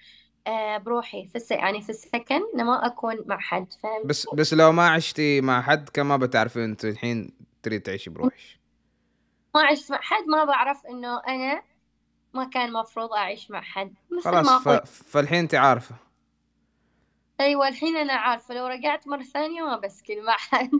آه، 0.46 0.78
بروحي 0.78 1.26
في 1.28 1.36
الس... 1.36 1.50
يعني 1.50 1.82
في 1.82 1.90
السكن 1.90 2.40
ما 2.54 2.86
أكون 2.86 3.16
مع 3.26 3.38
حد 3.38 3.72
فهمت 3.82 4.06
بس 4.06 4.26
بس 4.34 4.54
لو 4.54 4.72
ما 4.72 4.88
عشتي 4.88 5.40
مع 5.40 5.62
حد 5.62 5.88
كان 5.88 6.06
ما 6.06 6.16
بتعرفي 6.16 6.64
أنت 6.64 6.84
الحين 6.84 7.30
تريد 7.62 7.82
تعيشي 7.82 8.10
بروحك. 8.10 8.34
ما 9.54 9.66
عشت 9.66 9.90
مع 9.90 10.00
حد 10.00 10.24
ما 10.26 10.44
بعرف 10.44 10.86
إنه 10.86 11.22
أنا 11.28 11.62
ما 12.34 12.44
كان 12.44 12.72
مفروض 12.72 13.12
أعيش 13.12 13.50
مع 13.50 13.60
حد. 13.60 13.94
مثل 14.10 14.22
خلاص 14.22 14.46
ما 14.46 14.58
ف... 14.58 14.68
قلت. 14.68 14.86
فالحين 14.88 15.38
أنت 15.38 15.54
عارفة. 15.54 15.94
أيوة 17.40 17.68
الحين 17.68 17.96
أنا 17.96 18.12
عارفة. 18.12 18.54
لو 18.54 18.66
رجعت 18.66 19.08
مرة 19.08 19.22
ثانية 19.22 19.62
ما 19.62 19.76
بسكن 19.76 20.24
مع 20.24 20.36
حد. 20.36 20.70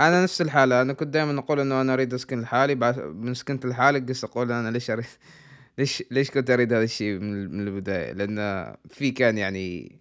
أنا 0.00 0.22
نفس 0.22 0.40
الحالة. 0.40 0.82
أنا 0.82 0.92
كنت 0.92 1.08
دائما 1.08 1.38
أقول 1.38 1.60
إنه 1.60 1.80
أنا 1.80 1.92
أريد 1.94 2.14
أسكن 2.14 2.40
لحالي 2.40 2.74
بعد 2.74 2.98
من 3.00 3.34
سكنت 3.34 3.66
لحالي 3.66 3.98
قصة 4.00 4.26
أقول 4.28 4.52
أنا 4.52 4.70
ليش 4.70 4.90
أريد؟ 4.90 5.04
ليش 5.78 6.02
ليش 6.10 6.30
كنت 6.30 6.50
أريد 6.50 6.72
هذا 6.72 6.84
الشيء 6.84 7.18
من 7.18 7.68
البداية؟ 7.68 8.12
لأن 8.12 8.74
في 8.90 9.10
كان 9.10 9.38
يعني 9.38 9.96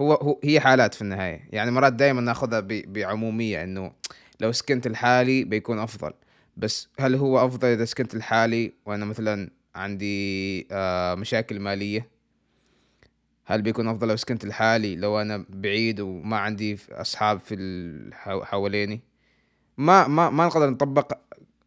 هو, 0.00 0.12
هو 0.14 0.40
هي 0.44 0.60
حالات 0.60 0.94
في 0.94 1.02
النهاية. 1.02 1.48
يعني 1.52 1.70
مرات 1.70 1.92
دائما 1.92 2.20
نأخذها 2.20 2.60
ب- 2.60 2.92
بعمومية 2.92 3.62
إنه 3.64 3.92
لو 4.40 4.52
سكنت 4.52 4.88
لحالي 4.88 5.44
بيكون 5.44 5.78
أفضل. 5.78 6.12
بس 6.56 6.88
هل 7.00 7.14
هو 7.14 7.46
أفضل 7.46 7.68
إذا 7.68 7.84
سكنت 7.84 8.14
لحالي 8.14 8.72
وأنا 8.86 9.04
مثلا 9.04 9.50
عندي 9.74 10.66
آه 10.72 11.14
مشاكل 11.14 11.60
مالية؟ 11.60 12.13
هل 13.46 13.62
بيكون 13.62 13.88
أفضل 13.88 14.08
لو 14.08 14.16
سكنت 14.16 14.44
لحالي 14.44 14.96
لو 14.96 15.20
أنا 15.20 15.44
بعيد 15.48 16.00
وما 16.00 16.36
عندي 16.36 16.78
أصحاب 16.90 17.40
في 17.40 18.10
حواليني؟ 18.42 19.00
ما 19.78 20.08
ما 20.08 20.30
ما 20.30 20.46
نقدر 20.46 20.70
نطبق 20.70 21.12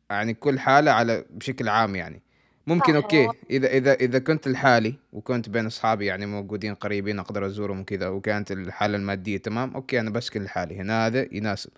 يعني 0.10 0.34
كل 0.34 0.60
حالة 0.60 0.92
على 0.92 1.26
بشكل 1.30 1.70
عام 1.70 1.96
يعني. 1.96 2.22
ممكن 2.68 2.96
okay 2.96 3.30
اذا 3.50 3.68
اذا 3.68 3.94
إذا 3.94 4.20
كنت 4.20 4.48
لحالي 4.48 4.96
وكنت 5.14 5.50
بين 5.50 5.66
أصحابي 5.66 6.06
يعني 6.06 6.26
موجودين 6.26 6.76
قريبين 6.76 7.20
أقدر 7.20 7.46
أزورهم 7.46 7.80
وكذا 7.80 8.08
وكانت 8.08 8.52
الحالة 8.52 8.98
المادية 8.98 9.38
تمام 9.38 9.76
okay 9.76 10.00
أنا 10.00 10.10
بسكن 10.10 10.44
لحالي. 10.44 10.76
هنا 10.76 11.08
هذا 11.08 11.28
يناسب. 11.32 11.70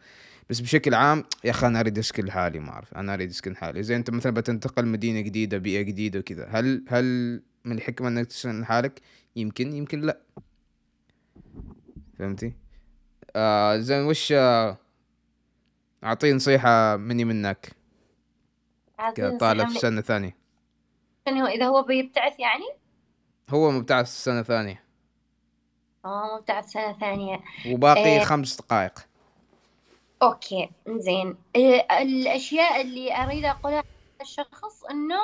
بس 0.50 0.60
بشكل 0.60 0.94
عام 0.94 1.24
يا 1.44 1.52
أخي 1.52 1.68
أنا 1.68 1.80
أريد 1.80 1.98
أسكن 1.98 2.26
لحالي 2.26 2.60
ما 2.60 2.70
أعرف. 2.70 2.94
أنا 2.94 3.14
أريد 3.14 3.30
أسكن 3.30 3.52
لحالي. 3.52 3.84
زي 3.84 3.96
أنت 3.96 4.10
مثلا 4.10 4.34
بتنتقل 4.34 4.86
مدينة 4.86 5.22
جديدة 5.22 5.58
بيئة 5.58 5.82
جديدة 5.82 6.20
وكذا 6.20 6.48
هل 6.48 6.86
هل 6.90 7.06
من 7.66 7.76
الحكمة 7.78 8.08
إنك 8.08 8.28
تسكن 8.28 8.62
لحالك؟ 8.62 9.02
يمكن 9.36 9.74
يمكن 9.74 10.02
لا. 10.02 10.20
فهمتي 12.20 12.54
آه 13.36 13.78
زين 13.78 14.04
وش 14.06 14.32
آه 14.32 14.78
اعطيه 16.04 16.34
نصيحة 16.34 16.96
مني 16.98 17.26
منك 17.26 17.72
كطالب 19.16 19.70
في 19.70 19.80
سنة 19.80 20.02
ثانية. 20.02 20.36
من 21.28 21.38
هو 21.38 21.48
إذا 21.48 21.66
هو 21.66 21.84
بيبتعث 21.84 22.40
يعني؟ 22.40 22.66
هو 23.50 23.72
مبتعث 23.72 24.08
سنة 24.08 24.44
ثانية. 24.44 24.84
آه 26.06 26.38
مبتعث 26.38 26.66
سنة 26.66 27.00
ثانية. 27.00 27.40
وباقي 27.68 28.22
آه. 28.22 28.24
خمس 28.24 28.58
دقائق. 28.58 29.09
okay 30.22 30.70
زين 30.88 31.38
آه 31.56 32.02
الأشياء 32.02 32.82
اللي 32.82 33.16
أريد 33.24 33.46
أقولها 33.46 33.84
للشخص 34.20 34.84
إنه 34.84 35.20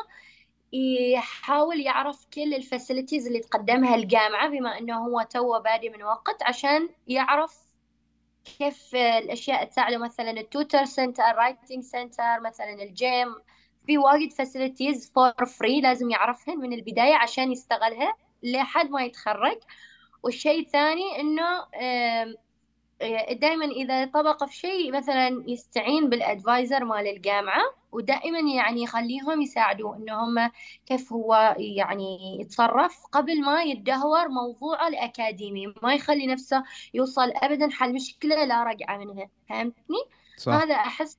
يحاول 1.13 1.79
يعرف 1.79 2.25
كل 2.33 2.53
ال 2.53 2.60
facilities 2.60 3.27
اللي 3.27 3.39
تقدمها 3.39 3.95
الجامعة 3.95 4.49
بما 4.49 4.77
إنه 4.77 4.97
هو 5.07 5.21
تو 5.21 5.59
بادي 5.59 5.89
من 5.89 6.03
وقت 6.03 6.43
عشان 6.43 6.89
يعرف 7.07 7.65
كيف 8.57 8.95
الأشياء 8.95 9.65
تساعده. 9.65 9.97
مثلا 9.97 10.31
ال 10.31 10.40
tutor 10.40 10.85
center 10.85 11.23
writing 11.23 11.83
center 11.83 12.39
مثلا 12.39 12.83
الجيم 12.83 13.35
في 13.85 13.97
وايد 13.97 14.33
facilities 14.33 15.11
for 15.11 15.45
free 15.45 15.81
لازم 15.81 16.09
يعرفهن 16.09 16.57
من 16.57 16.73
البداية 16.73 17.15
عشان 17.15 17.51
يستغلها 17.51 18.15
لحد 18.43 18.89
ما 18.89 19.03
يتخرج. 19.03 19.57
والشيء 20.23 20.59
الثاني 20.59 21.19
إنه 21.19 21.65
دائما 23.31 23.65
إذا 23.65 24.05
طبق 24.05 24.43
في 24.43 24.55
شيء 24.55 24.91
مثلا 24.91 25.43
يستعين 25.47 26.09
بالأدفايزر 26.09 26.85
مال 26.85 27.07
الجامعة 27.07 27.61
ودائما 27.91 28.39
يعني 28.39 28.83
يخليهم 28.83 29.41
يساعدوه 29.41 29.97
انه 29.97 30.13
هم 30.23 30.51
كيف 30.85 31.13
هو 31.13 31.55
يعني 31.57 32.37
يتصرف 32.41 33.05
قبل 33.11 33.41
ما 33.41 33.63
يتدهور 33.63 34.27
موضوعه 34.27 34.87
الأكاديمي 34.87 35.73
ما 35.83 35.93
يخلي 35.93 36.27
نفسه 36.27 36.63
يوصل 36.93 37.31
ابدا 37.35 37.69
حل 37.71 37.93
مشكلة 37.93 38.45
لا 38.45 38.63
رجعة 38.63 38.97
منها. 38.97 39.29
فهمتني؟ 39.49 39.97
صح. 40.37 40.53
هذا 40.53 40.75
أحس 40.75 41.17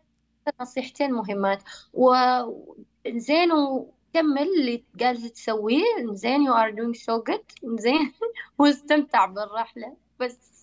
نصيحتين 0.61 1.12
مهمات. 1.12 1.62
وزين 1.93 3.53
وكمل 3.53 4.49
اللي 4.61 4.85
قاعد 5.01 5.16
تسويه. 5.16 5.85
زين 6.12 6.43
you 6.43 6.55
are 6.55 6.71
doing 6.71 6.97
so 6.97 7.23
good 7.23 7.45
زين 7.64 8.12
واستمتع 8.59 9.27
بالرحلة. 9.27 9.97
بس 10.20 10.56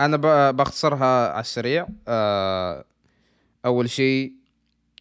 أنا 0.00 0.50
بختصرها 0.50 1.32
على 1.32 1.40
السريع. 1.40 1.86
آه، 2.08 2.84
أول 3.64 3.90
شيء 3.90 4.32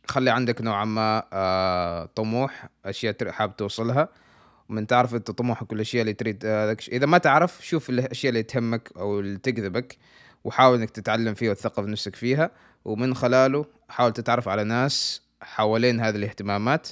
خلي 0.07 0.29
عندك 0.29 0.61
نوعا 0.61 0.85
ما 0.85 1.23
آه، 1.33 2.05
طموح 2.15 2.69
أشياء 2.85 3.31
حاب 3.31 3.57
توصلها. 3.57 4.09
ومن 4.69 4.87
تعرف 4.87 5.15
أنت 5.15 5.31
طموحك 5.31 5.71
والأشياء 5.71 6.01
اللي 6.01 6.13
تريد 6.13 6.45
آه، 6.45 6.77
إذا 6.91 7.05
ما 7.05 7.17
تعرف 7.17 7.65
شوف 7.65 7.89
الأشياء 7.89 8.29
اللي 8.29 8.43
تهمك 8.43 8.91
أو 8.97 9.19
اللي 9.19 9.37
تجذبك 9.37 9.97
وحاول 10.43 10.77
إنك 10.77 10.89
تتعلم 10.89 11.33
فيها 11.33 11.51
وتثقف 11.51 11.85
نفسك 11.85 12.15
فيها. 12.15 12.51
ومن 12.85 13.15
خلاله 13.15 13.65
حاول 13.89 14.13
تتعرف 14.13 14.47
على 14.47 14.63
ناس 14.63 15.21
حوالين 15.41 15.99
هذه 15.99 16.15
الاهتمامات. 16.15 16.87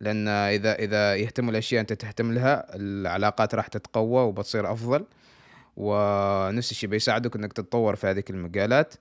لأن 0.00 0.28
إذا 0.28 0.74
إذا 0.74 1.16
يهتموا 1.16 1.50
الأشياء 1.50 1.80
أنت 1.80 1.92
تهتم 1.92 2.32
لها 2.32 2.76
العلاقات 2.76 3.54
راح 3.54 3.66
تتقوى 3.66 4.22
وبتصير 4.22 4.72
أفضل. 4.72 5.04
ونفس 5.76 6.70
الشيء 6.70 6.90
بيساعدك 6.90 7.36
إنك 7.36 7.52
تتطور 7.52 7.96
في 7.96 8.06
هذه 8.06 8.24
المجالات. 8.30 8.94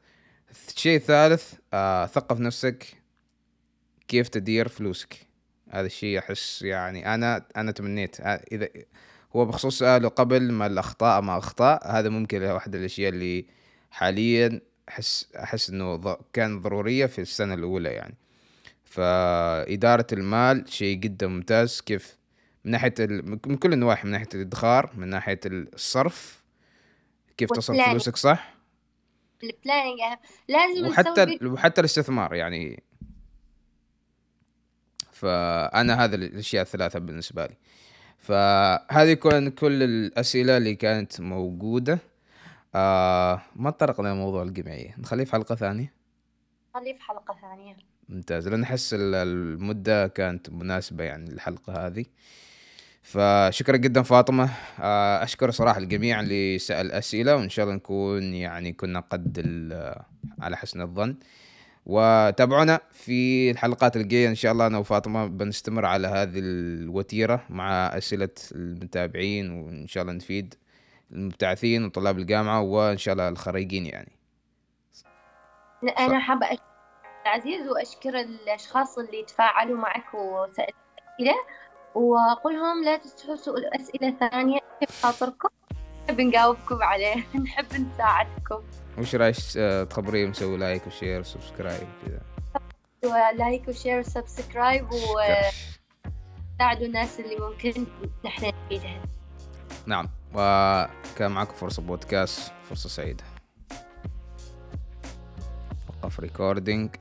الشيء 0.68 0.96
الثالث 0.98 1.54
آه 1.74 2.06
ثقف 2.06 2.40
نفسك 2.40 2.86
كيف 4.08 4.28
تدير 4.30 4.68
فلوسك. 4.68 5.28
هذا 5.70 5.86
الشيء 5.86 6.20
أحس 6.20 6.62
يعني 6.62 7.14
أنا 7.14 7.46
أنا 7.58 7.72
تمنيت. 7.72 8.22
آه، 8.22 8.42
إذا 8.52 8.68
هو 9.36 9.46
بخصوص 9.46 9.80
سؤاله 9.80 10.10
قبل 10.10 10.52
ما 10.52 10.68
الأخطاء 10.68 11.22
ما 11.22 11.38
أخطاء 11.38 11.92
هذا 11.92 12.10
ممكن 12.10 12.44
واحدة 12.44 12.80
الأشياء 12.80 13.10
اللي 13.10 13.46
حاليا 13.92 14.62
أحس 14.90 15.28
أحس 15.36 15.70
إنه 15.70 16.18
كان 16.34 16.62
ضرورية 16.62 17.06
في 17.06 17.22
السنة 17.22 17.54
الأولى 17.54 17.90
يعني. 17.90 18.16
فإدارة 18.84 20.08
المال 20.14 20.66
شيء 20.70 20.98
جدا 20.98 21.28
ممتاز. 21.28 21.82
كيف؟ 21.82 22.18
من 22.66 22.72
ناحية 22.72 22.94
ال... 23.00 23.30
من 23.30 23.58
كل 23.58 23.74
النواحي 23.74 24.06
من 24.06 24.12
ناحية 24.12 24.30
الإدخار 24.34 24.92
من 24.98 25.08
ناحية 25.08 25.40
الصرف 25.46 26.45
كيف 27.38 27.52
تصرف 27.52 27.90
فلوسك 27.90 28.16
صح؟ 28.16 28.56
البلاننج 29.44 30.00
لازم 30.48 30.88
وحتى 30.88 31.40
وحتى 31.46 31.82
الاستثمار 31.82 32.34
يعني. 32.34 32.84
فأنا 35.12 36.04
هذا 36.04 36.16
الأشياء 36.16 36.62
الثلاثة 36.62 37.00
بالنسبة 37.00 37.46
لي. 37.46 37.56
فهذه 38.18 39.14
كون 39.14 39.50
كل 39.50 39.84
الأسئلة 39.84 40.58
اللي 40.58 40.76
كانت 40.76 41.22
موجودة. 41.22 42.00
آه 42.76 43.42
ما 43.56 43.70
طرقنا 43.70 44.08
لموضوع 44.08 44.44
الجمعية. 44.44 44.96
نخليه 44.98 45.26
في 45.26 45.32
حلقة 45.32 45.56
ثانية؟ 45.56 45.94
نخليه 46.76 46.94
في 46.94 47.02
حلقة 47.02 47.38
ثانية. 47.42 47.78
ممتاز. 48.10 48.48
لأن 48.48 48.64
أحس 48.64 48.96
المدة 49.00 50.08
كانت 50.08 50.50
مناسبة 50.50 51.04
يعني 51.04 51.30
الحلقة 51.30 51.88
هذه. 51.88 52.06
فشكرا 53.06 53.78
جدا 53.78 54.02
فاطمة. 54.02 54.50
آه، 54.80 55.24
أشكر 55.24 55.52
صراحة 55.52 55.78
الجميع 55.78 56.20
اللي 56.20 56.60
سأل 56.60 56.92
أسئلة 56.92 57.36
وإن 57.36 57.50
شاء 57.50 57.66
الله 57.66 57.76
نكون 57.76 58.34
يعني 58.34 58.74
كنا 58.74 59.00
قد 59.00 59.40
على 60.42 60.58
حسن 60.58 60.82
الظن. 60.82 61.16
وتابعونا 61.86 62.80
في 62.92 63.52
الحلقات 63.52 63.96
الجاية. 63.96 64.28
إن 64.30 64.36
شاء 64.36 64.52
الله 64.52 64.68
أنا 64.68 64.78
وفاطمة 64.78 65.28
بنستمر 65.28 65.86
على 65.86 66.08
هذه 66.08 66.40
الوتيرة 66.40 67.46
مع 67.50 67.98
أسئلة 67.98 68.30
المتابعين 68.52 69.52
وإن 69.52 69.88
شاء 69.88 70.04
الله 70.04 70.14
نفيد 70.14 70.56
المبتعثين 71.12 71.86
وطلاب 71.86 72.18
الجامعة 72.18 72.62
وإن 72.62 72.98
شاء 72.98 73.14
الله 73.14 73.30
الخريجين 73.30 73.86
يعني. 73.86 74.12
أنا 76.00 76.20
حابة 76.20 76.46
أشكر 76.46 76.64
عزيز 77.26 77.68
وأشكر 77.68 78.20
الأشخاص 78.20 78.98
اللي 78.98 79.24
تفاعلوا 79.24 79.78
معك 79.78 80.14
وسألوا 80.14 80.86
أسئلة. 81.16 81.36
وقلهم 81.96 82.84
لا 82.84 82.98
تسألوا 82.98 83.76
أسئلة 83.76 84.16
ثانية 84.20 84.60
كيف 84.80 85.04
خاطركم. 85.04 85.50
نحب 86.06 86.22
نجاوبكم 86.22 86.84
عليه 86.84 87.16
نحب 87.46 87.66
نساعدكم. 87.82 88.64
وش 88.98 89.16
رأيك؟ 89.16 89.36
آه، 89.58 89.84
تخبريهم 89.84 90.30
يسوي 90.30 90.58
like 90.58 90.88
و 90.88 90.93
share 90.93 91.20
و 91.20 91.27
subscribe 91.27 91.88
كذا. 92.06 92.22
like 93.32 93.68
و 93.68 93.73
share 93.73 94.00
و 94.00 94.09
subscribe 94.09 94.88
وساعدوا 94.92 96.86
الناس 96.86 97.20
اللي 97.20 97.36
ممكن 97.36 97.86
نحن 98.26 98.52
نفيدها 98.66 99.02
نعم. 99.86 100.10
وكان 100.34 101.32
معكم 101.32 101.54
فرصة 101.54 101.82
بودكاست 101.82 102.52
فرصة 102.70 102.90
سعيدة. 102.90 103.24
وقف 105.90 106.20
ريكوردينج 106.20 106.96